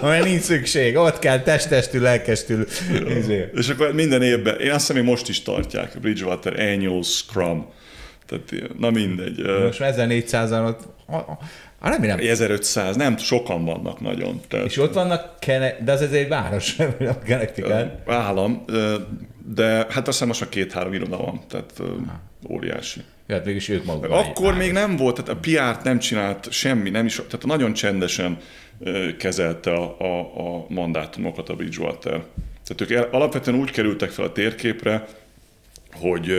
[0.00, 0.96] Amire nincs szükség.
[0.96, 2.66] Ott kell testestül, lelkestül.
[3.18, 3.48] Izé.
[3.54, 7.66] És akkor minden évben, én azt hiszem, hogy most is tartják Bridgewater Annual Scrum.
[8.26, 9.42] Tehát, na mindegy.
[9.64, 10.80] Most már 1400-an ott,
[11.14, 11.38] a-
[11.90, 14.40] remélem, 1500, nem, sokan vannak nagyon.
[14.48, 17.72] Tehát, és ott vannak, Kene- de az ez egy város, a Connecticut.
[18.06, 18.64] állam,
[19.54, 21.72] de hát azt hiszem most a két-három iroda van, tehát
[22.50, 23.00] óriási.
[23.26, 24.10] Ja, hát mégis ők maguk.
[24.10, 28.38] Akkor még nem volt, tehát a PR-t nem csinált semmi, nem is, tehát nagyon csendesen
[29.18, 32.24] kezelte a, a, a mandátumokat a Bridgewater.
[32.66, 35.06] Tehát ők alapvetően úgy kerültek fel a térképre,
[35.92, 36.30] hogy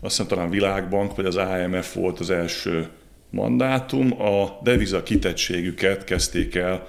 [0.00, 2.88] azt hiszem talán Világbank vagy az IMF volt az első
[3.30, 6.86] mandátum, a deviza kitettségüket kezdték el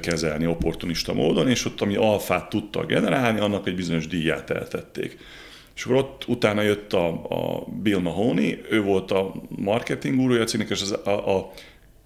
[0.00, 5.18] kezelni opportunista módon, és ott ami alfát tudtak generálni, annak egy bizonyos díját eltették.
[5.76, 10.44] És akkor ott utána jött a, a Bill Mahoney, ő volt a marketing gurúja a
[10.44, 11.52] cégnek, és az, a, a,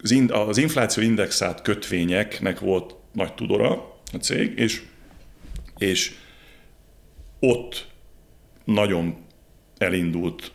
[0.05, 3.72] az, in, az infláció indexált kötvényeknek volt nagy tudora
[4.12, 4.82] a cég, és,
[5.78, 6.12] és
[7.40, 7.86] ott
[8.64, 9.16] nagyon
[9.78, 10.52] elindult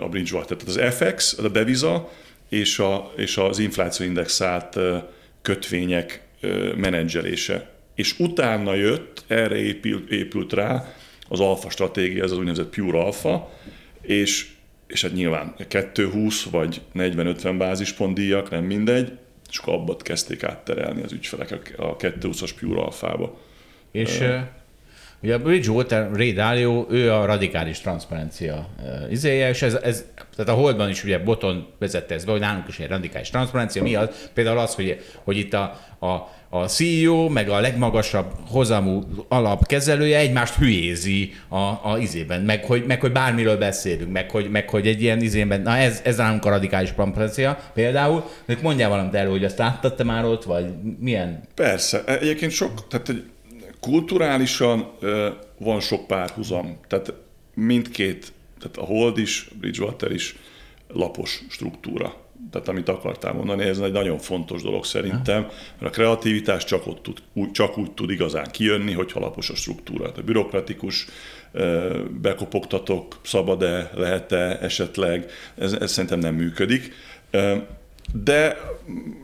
[0.00, 0.56] a Bridgewater.
[0.56, 2.12] Tehát az FX, a deviza,
[2.48, 4.96] és, a, és az infláció indexált ö,
[5.42, 6.22] kötvények
[6.76, 7.70] menedzselése.
[7.94, 10.94] És utána jött, erre épült, épült rá
[11.28, 13.52] az alfa stratégia, ez az úgynevezett pure alfa,
[14.00, 14.50] és,
[14.88, 19.18] és hát nyilván 220 vagy 40-50 bázispont díjak, nem mindegy,
[19.50, 23.38] és akkor abbat kezdték átterelni az ügyfelek a 220-as pure alfába.
[23.90, 24.40] És uh,
[25.22, 30.04] ugye a Bridgewater, Ray Dalio, ő a radikális transzparencia uh, izéje, és ez, ez,
[30.36, 33.82] tehát a Holdban is ugye Boton vezette ezt be, hogy nálunk is egy radikális transzparencia.
[33.82, 34.30] Mi az?
[34.34, 40.54] Például az, hogy, hogy itt a, a, a CEO, meg a legmagasabb hozamú alapkezelője egymást
[40.54, 45.02] hülyézi a, a izében, meg hogy, meg hogy bármiről beszélünk, meg hogy, meg hogy egy
[45.02, 48.24] ilyen izében, na ez, ez nálunk a radikális transzparencia például.
[48.46, 50.66] De mondjál valamit erről, hogy azt láttad te már ott, vagy
[50.98, 51.42] milyen?
[51.54, 53.24] Persze, egyébként sok, tehát egy
[53.80, 54.92] kulturálisan
[55.58, 57.12] van sok párhuzam, tehát
[57.54, 60.36] mindkét, tehát a Hold is, Bridgewater is
[60.88, 62.14] lapos struktúra.
[62.50, 65.40] Tehát amit akartál mondani, ez egy nagyon fontos dolog szerintem,
[65.78, 67.22] mert a kreativitás csak, ott tud,
[67.52, 70.10] csak úgy tud igazán kijönni, hogyha lapos a struktúra.
[70.10, 71.06] Tehát bürokratikus,
[72.20, 76.92] bekopogtatok, szabad-e, lehet-e esetleg, ez, ez szerintem nem működik.
[78.12, 78.56] De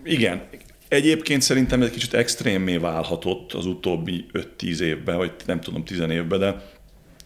[0.04, 0.42] igen,
[0.88, 4.26] Egyébként szerintem egy kicsit extrémmé válhatott az utóbbi
[4.58, 6.62] 5-10 évben, vagy nem tudom, 10 évben, de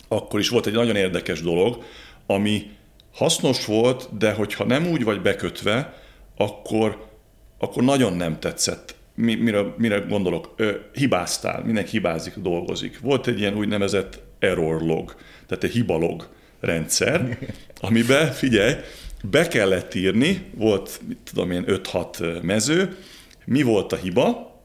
[0.09, 1.85] akkor is volt egy nagyon érdekes dolog,
[2.27, 2.71] ami
[3.13, 5.95] hasznos volt, de hogyha nem úgy vagy bekötve,
[6.37, 7.07] akkor,
[7.59, 8.97] akkor nagyon nem tetszett.
[9.15, 10.55] Mi, mire, mire gondolok?
[10.57, 13.01] Ö, hibáztál, mindenki hibázik, dolgozik.
[13.01, 15.15] Volt egy ilyen úgynevezett error log,
[15.47, 16.29] tehát egy hibalog.
[16.61, 17.39] rendszer,
[17.81, 18.75] amiben, figyelj,
[19.23, 22.97] be kellett írni, volt, mit tudom én, 5-6 mező,
[23.45, 24.57] mi volt a hiba,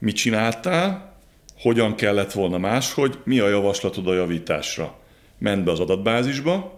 [0.00, 1.16] mit csináltál,
[1.58, 4.98] hogyan kellett volna máshogy, mi a javaslatod a javításra.
[5.38, 6.75] Ment be az adatbázisba,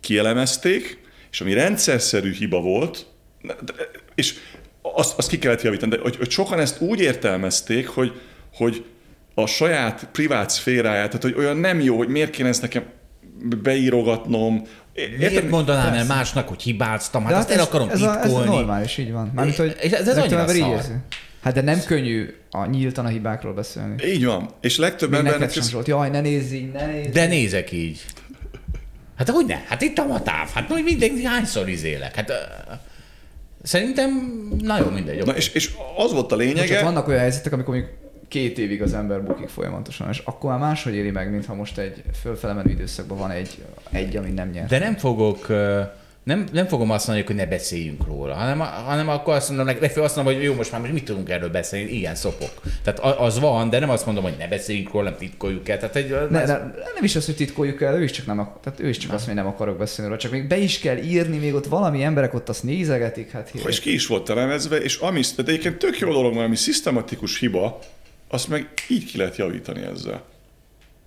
[0.00, 0.98] kielemezték,
[1.30, 3.06] és ami rendszerszerű hiba volt,
[4.14, 4.34] és
[4.82, 8.20] azt, azt ki kellett javítani, de hogy, hogy sokan ezt úgy értelmezték, hogy,
[8.54, 8.84] hogy
[9.34, 12.84] a saját privát szféráját, tehát hogy olyan nem jó, hogy miért kéne ezt nekem
[13.62, 14.62] beírogatnom.
[15.18, 17.22] Miért mondanám el másnak, hogy hibáztam?
[17.24, 18.48] Hát, De azt el akarom ez, a, ez titkolni.
[18.50, 19.30] normális, így van.
[19.34, 20.72] Mármint, hogy És ez- ez annyira ember így szar.
[20.74, 20.92] érzi.
[21.42, 24.04] Hát de nem könnyű a nyíltan a hibákról beszélni.
[24.06, 24.50] Így van.
[24.60, 25.74] És legtöbb embernek ez.
[25.84, 28.04] Jaj, ne nézz így, ne nézz De nézek így.
[29.20, 29.56] Hát hogy ne?
[29.66, 30.48] Hát itt a táv.
[30.54, 32.14] Hát hogy mindenki hányszor izélek?
[32.14, 32.32] Hát
[33.62, 34.10] szerintem,
[34.62, 35.26] na jó, mindegy.
[35.26, 37.96] na és, és az volt a lényege, vannak olyan helyzetek, amikor mondjuk
[38.28, 42.02] két évig az ember bukik folyamatosan, és akkor már máshogy éli meg, mintha most egy
[42.22, 44.66] fölfele menő időszakban van egy, egy ami nem nyer.
[44.66, 45.46] De nem fogok,
[46.30, 49.96] nem, nem fogom azt mondani, hogy ne beszéljünk róla, hanem, hanem akkor azt mondom, legfeljebb
[50.04, 52.62] azt mondom, hogy jó, most már most mit tudunk erről beszélni, igen, szopok.
[52.82, 55.78] Tehát az van, de nem azt mondom, hogy ne beszéljünk róla, nem titkoljuk el.
[55.78, 56.58] Tehát egy, Ne, ne,
[56.94, 59.12] nem is az, hogy titkoljuk el, ő is csak, nem, ak- tehát ő is csak
[59.12, 61.66] azt mondja, hogy nem akarok beszélni róla, csak még be is kell írni, még ott
[61.66, 65.76] valami emberek ott azt nézegetik, hát és ki is volt elemezve, és ami, tehát egyébként
[65.76, 67.78] tök jó dolog van, ami szisztematikus hiba,
[68.28, 70.22] azt meg így ki lehet javítani ezzel.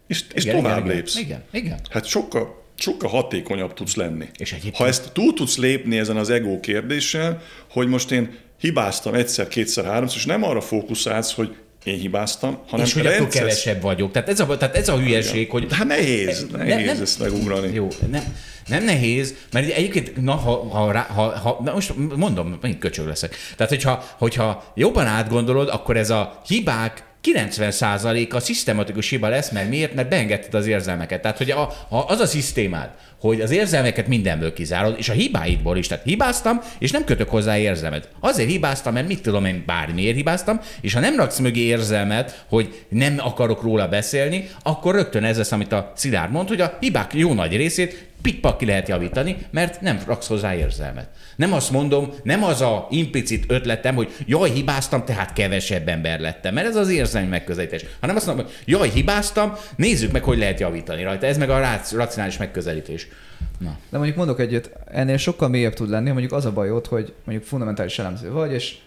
[0.07, 1.15] És, és igen, tovább igen, lépsz.
[1.15, 1.79] Igen, igen.
[1.89, 4.25] Hát sokkal, sokkal hatékonyabb tudsz lenni.
[4.37, 9.13] És egyébként- Ha ezt túl tudsz lépni ezen az ego kérdéssel, hogy most én hibáztam
[9.13, 13.43] egyszer, kétszer, háromszor, és nem arra fókuszálsz, hogy én hibáztam, hanem és hogy akkor rendszer-
[13.43, 14.11] kevesebb vagyok.
[14.11, 17.73] Tehát ez a, tehát ez a hülyeség, hogy hát nehéz, Ne- nehéz nem- ezt megugrani.
[17.73, 18.23] Jó, nem,
[18.67, 23.35] nem nehéz, mert egyébként, na, ha, ha, ha, ha na most mondom, megint köcsög leszek.
[23.55, 29.93] Tehát, hogyha, hogyha jobban átgondolod, akkor ez a hibák 90%-a szisztematikus hiba lesz, mert miért?
[29.93, 31.21] Mert beengedted az érzelmeket.
[31.21, 32.89] Tehát, hogy a, ha az a szisztémád,
[33.27, 35.87] hogy az érzelmeket mindenből kizárod, és a hibáidból is.
[35.87, 38.09] Tehát hibáztam, és nem kötök hozzá érzelmet.
[38.19, 42.85] Azért hibáztam, mert mit tudom én, bármiért hibáztam, és ha nem raksz mögé érzelmet, hogy
[42.89, 47.13] nem akarok róla beszélni, akkor rögtön ez lesz, amit a Szilárd mond, hogy a hibák
[47.13, 51.07] jó nagy részét pikpak ki lehet javítani, mert nem raksz hozzá érzelmet.
[51.35, 56.53] Nem azt mondom, nem az a implicit ötletem, hogy jaj, hibáztam, tehát kevesebb ember lettem,
[56.53, 57.85] mert ez az érzelmi megközelítés.
[57.99, 61.25] Hanem azt mondom, hogy jaj, hibáztam, nézzük meg, hogy lehet javítani rajta.
[61.25, 63.07] Ez meg a racionális megközelítés.
[63.57, 63.77] Na.
[63.89, 67.47] De mondjuk mondok egyet, ennél sokkal mélyebb tud lenni, mondjuk az a bajod, hogy mondjuk
[67.47, 68.77] fundamentális elemző vagy, és,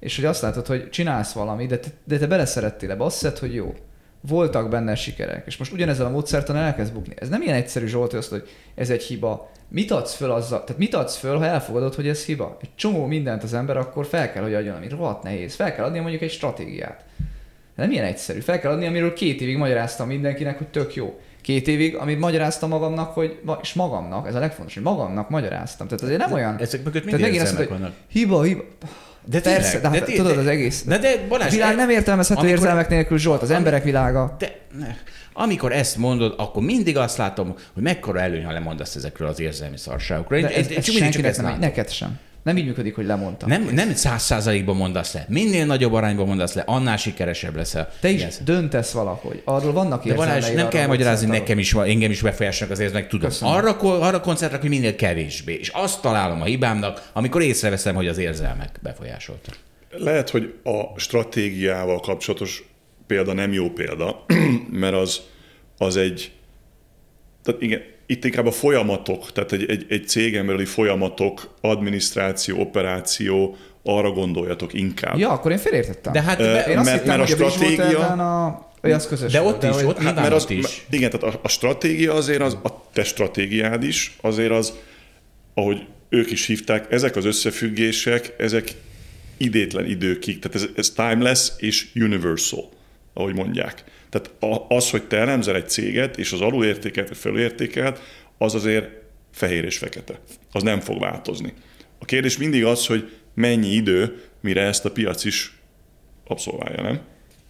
[0.00, 3.38] és hogy azt látod, hogy csinálsz valamit, de te, de te beleszerettél ebbe, azt hiszed,
[3.38, 3.74] hogy jó.
[4.28, 7.14] Voltak benne sikerek, és most ugyanezzel a módszertan elkezd bukni.
[7.18, 9.50] Ez nem ilyen egyszerű Zsolt, hogy azt, hogy ez egy hiba.
[9.68, 10.64] Mit adsz föl azzal?
[10.64, 12.56] Tehát mit adsz föl, ha elfogadod, hogy ez hiba?
[12.60, 15.54] Egy csomó mindent az ember akkor fel kell, hogy adjon, ami rohadt nehéz.
[15.54, 17.04] Fel kell adnia mondjuk egy stratégiát.
[17.74, 18.38] Nem ilyen egyszerű.
[18.38, 21.20] Fel kell adni, amiről két évig magyaráztam mindenkinek, hogy tök jó.
[21.44, 25.86] Két évig, amit magyaráztam magamnak, hogy, és magamnak, ez a legfontosabb, hogy magamnak magyaráztam.
[25.86, 26.56] Tehát azért nem olyan.
[26.60, 27.68] Ezek mögött mindig megint azt hogy
[28.08, 28.62] hiba, hiba.
[29.24, 30.82] De Persze, tényleg, de, hát, de tudod de- az egész.
[30.82, 34.36] De, de Balázs, a világ e- nem értelmezhető amikor- érzelmek nélkül, Zsolt, az emberek világa.
[34.38, 34.94] De ne.
[35.32, 39.76] amikor ezt mondod, akkor mindig azt látom, hogy mekkora előny, ha lemondasz ezekről az érzelmi
[39.76, 40.40] szarságokról.
[40.40, 41.60] De Én- ez, ez mindig csak senkinek nem, látom.
[41.60, 42.18] neked sem.
[42.44, 43.48] Nem így működik, hogy lemondtam.
[43.48, 45.24] Nem, nem száz százalékban mondasz le.
[45.28, 47.92] Minél nagyobb arányban mondasz le, annál sikeresebb leszel.
[48.00, 48.30] Te is Igen.
[48.44, 49.42] döntesz valahogy.
[49.44, 53.28] Arról vannak De Balázs, nem kell magyarázni, nekem is engem is befolyásolnak az érzek, tudom.
[53.28, 53.54] Köszönöm.
[53.54, 55.54] Arra, arra koncentrálok, hogy minél kevésbé.
[55.54, 59.56] És azt találom a hibámnak, amikor észreveszem, hogy az érzelmek befolyásoltak.
[59.90, 62.68] Lehet, hogy a stratégiával kapcsolatos
[63.06, 64.24] példa nem jó példa,
[64.70, 65.20] mert az,
[65.78, 66.32] az egy,
[67.42, 73.56] tehát igen, itt inkább a folyamatok, tehát egy, egy, egy cégen belüli folyamatok, adminisztráció, operáció,
[73.82, 75.18] arra gondoljatok inkább.
[75.18, 76.12] Ja, akkor én félértettem.
[76.12, 78.72] De hát, be, én azt mert- hittem, mert a stratégia- a...
[78.80, 80.86] Az közös de ott is, hogy- ott Hát, mert az, is.
[80.90, 84.72] Igen, tehát a, a stratégia azért az, a te stratégiád is, azért az,
[85.54, 88.68] ahogy ők is hívták, ezek az összefüggések, ezek
[89.36, 92.68] idétlen időkig, tehát ez, ez timeless és universal,
[93.14, 93.84] ahogy mondják.
[94.14, 98.00] Tehát a- az, hogy te elemzel egy céget, és az alulértékelt, vagy felülértékelt,
[98.38, 98.88] az azért
[99.32, 100.18] fehér és fekete.
[100.52, 101.52] Az nem fog változni.
[101.98, 105.58] A kérdés mindig az, hogy mennyi idő, mire ezt a piac is
[106.26, 106.98] abszolválja, nem?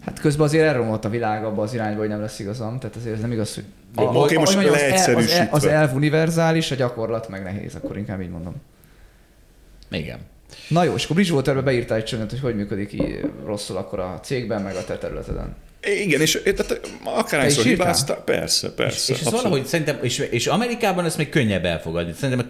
[0.05, 2.78] Hát közben azért elromlott a világ abba az irányba, hogy nem lesz igazam.
[2.78, 3.65] Tehát azért ez nem igaz, hogy...
[3.95, 5.57] Ahogy- oké, most ahogy mondjam, az el- az, el, leegyszerűsítve.
[5.57, 8.55] az elv univerzális, a gyakorlat meg nehéz, akkor inkább így mondom.
[9.91, 10.19] Igen.
[10.69, 14.21] Na jó, és akkor Bridgewaterbe beírtál egy csöndet, hogy hogy működik így rosszul akkor a
[14.23, 15.57] cégben, meg a te területeden.
[16.03, 19.12] Igen, és tehát akárhányszor hibáztál, persze, persze.
[19.12, 19.43] És ez abszolút.
[19.43, 22.12] valahogy szerintem, és, és Amerikában ezt még könnyebb elfogadni.
[22.12, 22.47] Szerintem a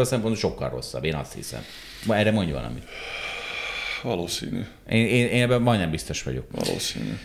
[0.00, 1.60] a szempontból sokkal rosszabb, én azt hiszem.
[2.06, 2.82] Ma erre mondj valamit.
[4.02, 6.44] Valószínű, Én, én, én ebben majdnem biztos vagyok.
[6.50, 7.18] valószínű.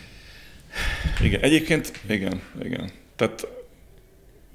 [1.22, 2.90] Igen, egyébként, igen, igen.
[3.16, 3.46] Tehát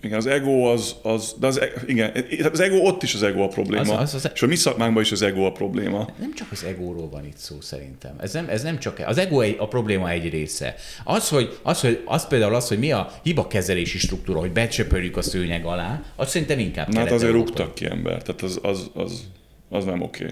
[0.01, 2.11] Igen, az ego az, az de az, e- igen,
[2.51, 3.97] az ego ott is az ego a probléma.
[3.97, 6.09] Az- az- az- és a mi szakmánkban is az ego a probléma.
[6.19, 8.15] Nem csak az egóról van itt szó szerintem.
[8.21, 10.75] Ez nem, ez nem csak az ego egy, a probléma egy része.
[11.03, 15.21] Az, hogy, az, hogy az például az, hogy mi a hibakezelési struktúra, hogy becsöpörjük a
[15.21, 19.23] szőnyeg alá, az szerintem inkább Na hát azért rúgtak ki ember, tehát az, az, az,
[19.69, 20.25] az nem oké.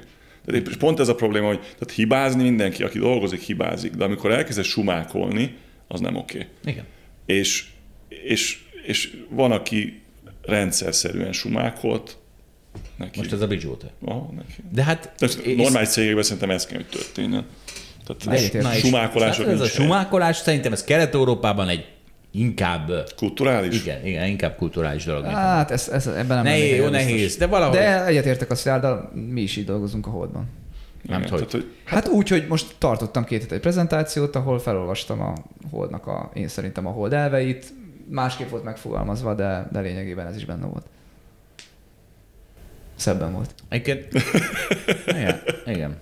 [0.45, 4.03] Tehát épp- és pont ez a probléma, hogy tehát hibázni mindenki, aki dolgozik, hibázik, de
[4.03, 5.55] amikor elkezdesz sumákolni,
[5.87, 6.45] az nem oké.
[6.65, 6.83] Igen.
[7.25, 7.65] És,
[8.09, 10.01] és, és van, aki
[10.41, 12.17] rendszerszerűen sumákolt,
[12.97, 13.19] neki.
[13.19, 13.89] Most ez a Bridgewater.
[14.05, 14.53] Aha, neki.
[14.71, 15.11] De hát...
[15.19, 17.45] De és- normális cégekben szerintem ez kell, hogy történjen.
[18.05, 21.85] Tehát a Na sumákolások hát ez a sumákolás szerintem ez Kelet-Európában egy
[22.31, 23.81] inkább, Kulturális?
[23.81, 25.25] igen, igen, inkább kulturális dolog.
[25.25, 27.77] Hát ez, ez, ebben nem Nehéz, jó, nehéz, de valahogy...
[27.77, 30.49] De egyetértek hogy de mi is így dolgozunk a Holdban.
[31.01, 31.39] Nem Igen, hogy.
[31.47, 35.33] tehát, hogy Hát úgy, hogy most tartottam két hét egy prezentációt, ahol felolvastam a
[35.71, 37.73] Holdnak a, én szerintem a Hold elveit,
[38.09, 40.85] másképp volt megfogalmazva, de, de lényegében ez is benne volt.
[42.95, 43.53] Szebben volt.
[43.69, 44.23] Egyébként,
[45.05, 45.97] igen, igen.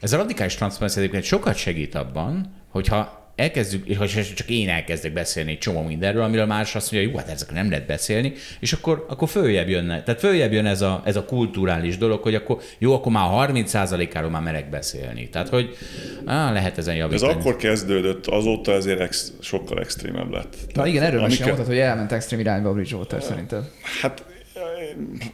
[0.00, 5.12] Ez a radikális transzparencia egyébként sokat segít abban, hogyha elkezdjük, és ha csak én elkezdek
[5.12, 8.32] beszélni egy csomó mindenről, amiről más azt mondja, hogy jó, hát ezekről nem lehet beszélni,
[8.60, 10.02] és akkor, akkor följebb jönne.
[10.02, 14.30] Tehát följebb jön ez a, ez a kulturális dolog, hogy akkor jó, akkor már 30%-áról
[14.30, 15.28] már merek beszélni.
[15.28, 15.76] Tehát, hogy
[16.24, 17.32] á, lehet ezen ez javítani.
[17.32, 20.56] akkor kezdődött, azóta ezért ex, sokkal extrémebb lett.
[20.74, 23.66] Na igen, erről amiket- mesélj, mondtad, hogy elment extrém irányba a Bridgewater szerintem.
[24.00, 24.24] Hát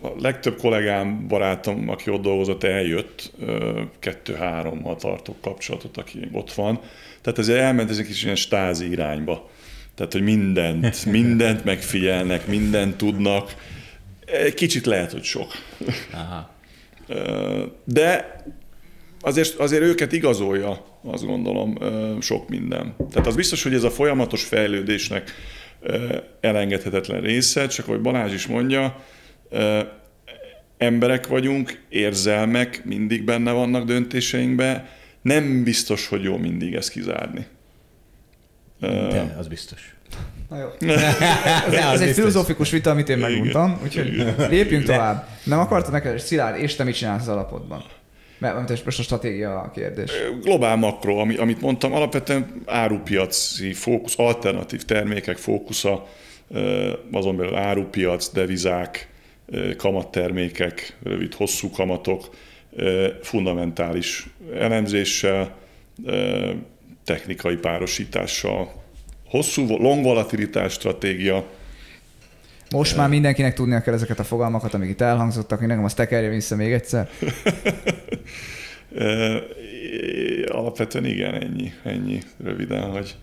[0.03, 3.33] a legtöbb kollégám, barátom, aki ott dolgozott, eljött,
[3.99, 6.81] kettő-hárommal tartok kapcsolatot, aki ott van.
[7.23, 9.51] Tehát ezért elment ez egy kis ilyen stázi irányba.
[9.95, 13.55] Tehát, hogy mindent, mindent megfigyelnek, mindent tudnak.
[14.55, 15.53] Kicsit lehet, hogy sok.
[16.13, 16.51] Aha.
[17.85, 18.37] De
[19.21, 21.79] azért, azért őket igazolja, azt gondolom,
[22.21, 22.95] sok minden.
[23.11, 25.35] Tehát az biztos, hogy ez a folyamatos fejlődésnek
[26.41, 29.05] elengedhetetlen része, csak ahogy Balázs is mondja,
[30.79, 34.89] emberek vagyunk, érzelmek mindig benne vannak döntéseinkben,
[35.23, 37.47] nem biztos, hogy jó mindig ezt kizárni.
[38.81, 39.95] De, az biztos.
[40.49, 40.69] Na jó.
[40.79, 40.95] De
[41.67, 45.29] az Ez egy filozófikus vita, amit én megmondtam, úgyhogy lépjünk tovább.
[45.45, 47.85] Nem akartad meg, Szilárd, és te mit csinálsz az alapodban?
[48.39, 50.11] Mert most a stratégia a kérdés.
[50.43, 56.07] Globál makro, ami, amit mondtam, alapvetően árupiaci fókusz, alternatív termékek fókusza,
[57.13, 59.09] azon belül árupiac, devizák,
[59.77, 62.31] kamattermékek, rövid, hosszú kamatok,
[63.23, 65.57] fundamentális elemzéssel,
[67.05, 68.73] technikai párosítással,
[69.27, 71.45] hosszú, long volatilitás stratégia,
[72.71, 76.29] Most már mindenkinek tudnia kell ezeket a fogalmakat, amik itt elhangzottak, hogy nekem azt tekerje
[76.29, 77.09] vissza még egyszer.
[80.47, 83.17] Alapvetően igen, ennyi, ennyi röviden, hogy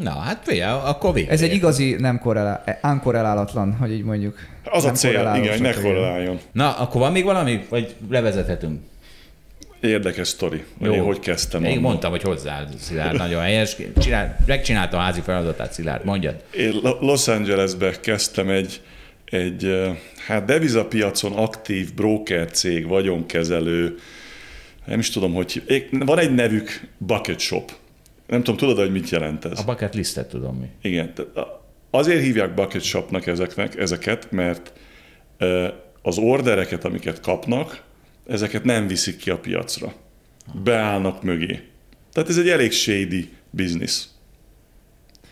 [0.00, 1.28] Na, hát figyelj, akkor végig.
[1.28, 4.38] Ez egy igazi nem korrelá- unkorrelálatlan, hogy így mondjuk.
[4.64, 6.38] az a nem cél, igen, ne korreláljon.
[6.52, 8.80] Na, akkor van még valami, vagy levezethetünk?
[9.84, 10.94] Érdekes sztori, hogy Jó.
[10.94, 11.64] én hogy kezdtem.
[11.64, 11.82] Én annól.
[11.82, 13.76] mondtam, hogy hozzá, Szilárd, nagyon helyes.
[13.98, 16.42] Csinál, megcsinálta a házi feladatát, Szilárd, mondjad.
[16.56, 18.80] Én Lo- Los Angelesbe kezdtem egy,
[19.24, 19.90] egy
[20.26, 23.94] hát devizapiacon aktív broker cég, vagyonkezelő,
[24.84, 27.72] nem is tudom, hogy van egy nevük Bucket Shop.
[28.26, 29.58] Nem tudom, tudod, hogy mit jelent ez?
[29.58, 30.88] A bucket listet tudom mi.
[30.90, 31.12] Igen.
[31.90, 34.72] Azért hívják bucket shopnak ezeknek, ezeket, mert
[36.02, 37.82] az ordereket, amiket kapnak,
[38.26, 39.92] ezeket nem viszik ki a piacra.
[40.64, 41.60] Beállnak mögé.
[42.12, 44.04] Tehát ez egy elég shady business.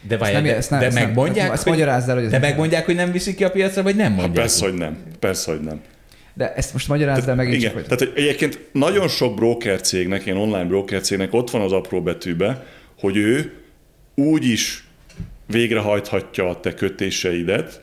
[0.09, 2.31] De, várjál, nem- de, ezt nem- de ezt nem- megmondják, ezt hogy, el, hogy ez
[2.31, 4.33] de nem- megmondják, hogy nem viszik ki a piacra, vagy nem mondják?
[4.35, 4.97] Persze, hogy nem.
[5.19, 5.81] Persze, hogy nem.
[6.35, 7.85] De ezt most magyarázd el megint Igen, csak, hogy...
[7.85, 12.03] tehát hogy egyébként nagyon sok broker cégnek, ilyen online broker cégnek ott van az apró
[12.03, 12.67] betűbe,
[12.99, 13.53] hogy ő
[14.15, 14.87] úgy is
[15.47, 17.83] végrehajthatja a te kötéseidet,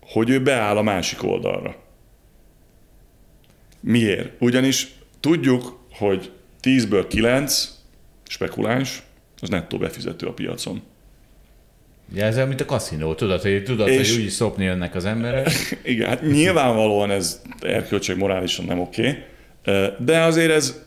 [0.00, 1.76] hogy ő beáll a másik oldalra.
[3.80, 4.30] Miért?
[4.38, 4.88] Ugyanis
[5.20, 6.30] tudjuk, hogy
[6.62, 7.70] 10-ből 9
[8.28, 9.02] spekuláns,
[9.40, 10.82] az nettó befizető a piacon.
[12.14, 15.04] Ja, ez olyan, mint a kaszinó, tudod, hogy, tudod, És- hogy úgyis szopni jönnek az
[15.04, 15.50] emberek.
[15.82, 19.22] Igen, hát nyilvánvalóan ez erkölcség morálisan nem oké,
[19.98, 20.82] de azért ez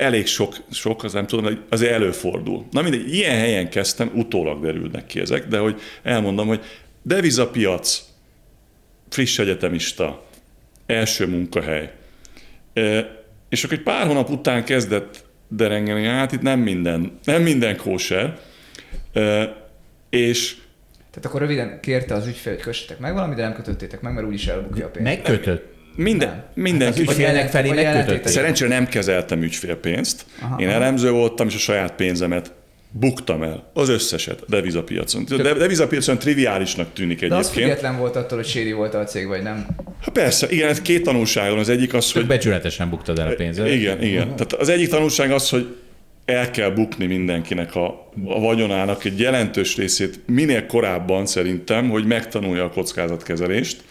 [0.00, 2.66] elég sok, sok, az nem tudom, hogy azért előfordul.
[2.70, 6.60] Na mindegy, ilyen helyen kezdtem, utólag derülnek ki ezek, de hogy elmondom, hogy
[7.02, 8.02] devizapiac,
[9.08, 10.24] friss egyetemista,
[10.86, 11.92] első munkahely,
[13.48, 18.38] és akkor egy pár hónap után kezdett derengeni, hát itt nem minden, nem minden kóser,
[20.10, 20.56] és
[21.10, 24.26] Tehát akkor röviden kérte az ügyfél, hogy kössetek meg valamit, de nem kötöttétek meg, mert
[24.26, 25.08] úgyis elbukja a pénzt.
[25.08, 25.74] Megkötött.
[25.96, 28.26] minden, mindenki, Az ügyfélnek felé megkötött.
[28.26, 30.24] Szerencsére nem kezeltem ügyfélpénzt.
[30.40, 30.76] Aha, Én aha.
[30.76, 32.52] elemző voltam, és a saját pénzemet
[32.92, 35.24] buktam el az összeset a devizapiacon.
[35.30, 37.66] A devizapiacon triviálisnak tűnik De az egyébként.
[37.66, 39.66] független volt attól, hogy séri volt a cég, vagy nem?
[40.02, 41.58] Ha persze, igen, ez két tanulság van.
[41.58, 43.66] Az egyik az, Tök hogy becsületesen buktad el a pénzed.
[43.66, 44.26] Igen, igen.
[44.26, 45.76] Tehát az egyik tanulság az, hogy
[46.24, 47.86] el kell bukni mindenkinek a,
[48.24, 53.82] a vagyonának egy jelentős részét minél korábban szerintem, hogy megtanulja a kockázatkezelést,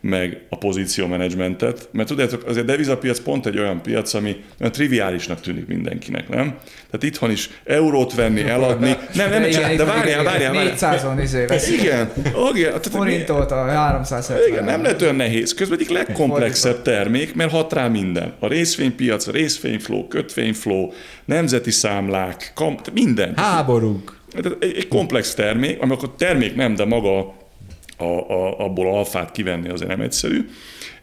[0.00, 5.40] meg a pozíciómenedzsmentet, mert tudjátok, azért a devizapiac pont egy olyan piac, ami olyan triviálisnak
[5.40, 6.54] tűnik mindenkinek, nem?
[6.90, 10.74] Tehát itthon is eurót venni, eladni, nem, nem, csak, de várjál, várjál, várjál.
[10.76, 11.44] 400-on izé.
[11.80, 12.12] Igen,
[12.54, 14.48] igen, tehát Forintot a 370.
[14.48, 15.54] igen, nem lehet olyan nehéz.
[15.54, 18.32] Közben egyik legkomplexebb termék, mert hat rá minden.
[18.38, 20.92] A részvénypiac, a részvényflow, kötvényflow,
[21.24, 23.36] nemzeti számlák, kam, minden.
[23.36, 24.18] Háborúk.
[24.32, 27.34] Tehát Egy, egy komplex termék, ami akkor termék nem, de maga
[28.00, 30.48] a, a, abból alfát kivenni azért nem egyszerű.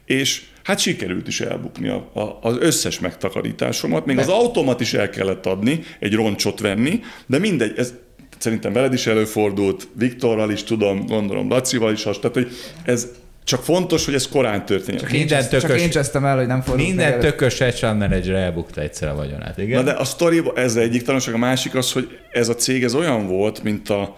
[0.06, 4.06] És hát sikerült is elbukni a, a, az összes megtakarításomat.
[4.06, 7.94] Még az automat is el kellett adni, egy roncsot venni, de mindegy, ez
[8.38, 12.50] szerintem veled is előfordult, Viktorral is tudom, gondolom Lacival is has, tehát hogy
[12.86, 13.08] ez
[13.44, 15.04] csak fontos, hogy ez korán történjen.
[15.04, 17.88] Csak én, Minden csak tökös- én csesztem el, hogy nem fordult Minden meg tökös hedge
[17.88, 19.84] fund manager elbukta egyszer a vagyonát, igen?
[19.84, 22.96] Na de a sztoriban ez egyik tanulság, a másik az, hogy ez a cég ez
[22.96, 24.18] olyan volt, mint a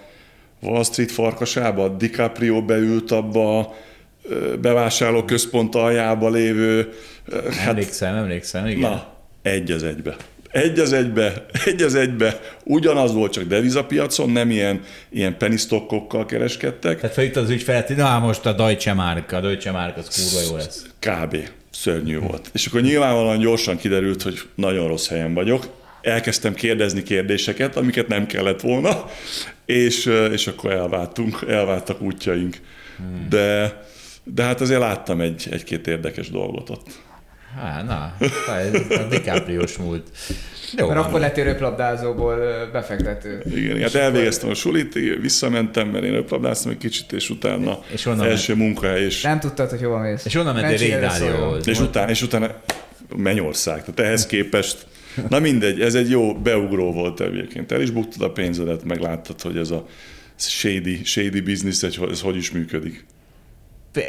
[0.62, 3.76] Wall Street farkasába, DiCaprio beült abba a
[4.62, 6.94] bevásárló központ aljába lévő,
[7.50, 8.80] hát Emlékszem, emlékszem, igen.
[8.80, 10.16] na, egy az egybe.
[10.52, 16.26] Egy az egybe, egy az egybe, ugyanaz volt, csak devizapiacon, nem ilyen, ilyen penny stockokkal
[16.26, 17.00] kereskedtek.
[17.00, 20.56] Tehát felült az ügyfelet, na most a Deutsche Mark, a Deutsche Mark az kurva jó
[20.56, 20.86] lesz.
[21.00, 21.38] Kb.
[21.72, 22.50] Szörnyű volt.
[22.54, 25.68] És akkor nyilvánvalóan gyorsan kiderült, hogy nagyon rossz helyen vagyok.
[26.02, 29.06] Elkezdtem kérdezni kérdéseket, amiket nem kellett volna,
[29.70, 32.58] és, és akkor elváltunk, elváltak útjaink.
[33.30, 33.82] De,
[34.24, 36.88] de hát azért láttam egy, egy-két érdekes dolgot ott.
[37.56, 38.14] Há, na,
[38.54, 40.08] ez a DiCaprio-s múlt.
[40.78, 42.38] Jó, Mert akkor lettél röplabdázóból
[42.72, 43.44] befektető.
[43.56, 48.26] Igen, hát elvégeztem a sulit, visszamentem, mert én öplabdáztam egy kicsit, és utána És onnan
[48.26, 50.26] első munkahely, és, Nem tudtad, hogy hova mész.
[50.26, 51.00] És onnan mentél.
[51.00, 51.68] Daliohoz.
[51.68, 52.56] és, utána, és utána
[53.16, 53.80] Mennyország.
[53.80, 54.86] Tehát ehhez képest,
[55.30, 57.72] na mindegy, ez egy jó beugró volt egyébként.
[57.72, 59.88] El is buktad a pénzedet, meg láttad, hogy ez a
[60.38, 63.06] shady, shady business, hogy ez hogy is működik.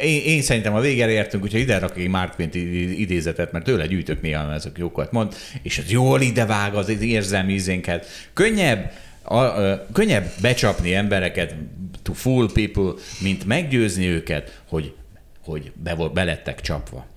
[0.01, 2.49] Én, én szerintem a végére értünk, úgyhogy ide rakok egy Mark Twain
[2.97, 8.05] idézetet, mert tőle gyűjtök néha ezek jókat mond, és az jól idevág az érzelmi ízénket.
[8.33, 8.91] Könnyebb,
[9.21, 11.55] a, a, könnyebb becsapni embereket,
[12.01, 14.93] to fool people, mint meggyőzni őket, hogy,
[15.43, 17.07] hogy be, belettek csapva.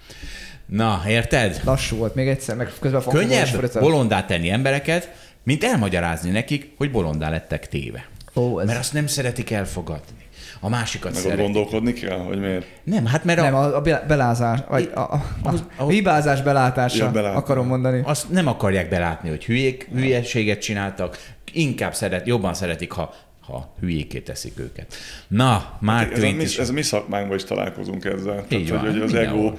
[0.67, 1.61] Na, érted?
[1.65, 5.13] Lassú volt még egyszer, meg közben fogom Könnyebb bolondá tenni embereket,
[5.43, 8.07] mint elmagyarázni nekik, hogy bolondá lettek téve.
[8.35, 10.23] Ó, ez- Mert azt nem szeretik elfogadni.
[10.61, 11.45] A másikat Meg szeretik.
[11.45, 12.67] gondolkodni kell, hogy miért.
[12.85, 16.43] Nem, hát mert Nem, a, a, a be- belázás, vagy a, a, a, a hibázás
[16.43, 17.39] belátása, Ja, belátni.
[17.39, 18.01] akarom mondani.
[18.05, 21.19] azt nem akarják belátni, hogy hülyék, hülyeséget csináltak,
[21.53, 24.95] inkább szeret, jobban szeretik, ha, ha hülyéké teszik őket.
[25.29, 26.59] Na, Mark Ez a, Twain mi, is.
[26.59, 28.45] ez a mi szakmánkban is találkozunk ezzel.
[28.49, 29.53] Így Tehát, van, hogy, hogy az ego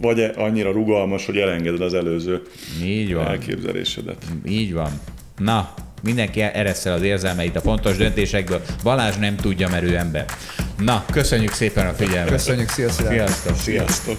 [0.00, 2.42] vagy e- annyira rugalmas, hogy elengeded az előző
[2.84, 3.26] Így van.
[3.26, 4.16] elképzelésedet.
[4.48, 5.00] Így van.
[5.38, 8.60] Na, mindenki ereszel az érzelmeit a fontos döntésekből.
[8.82, 10.24] Balázs nem tudja, mert ő ember.
[10.78, 12.32] Na, köszönjük szépen a figyelmet.
[12.32, 13.06] Köszönjük, sziasztok!
[13.06, 13.56] Sziasztok.
[13.56, 14.18] Sziasztok!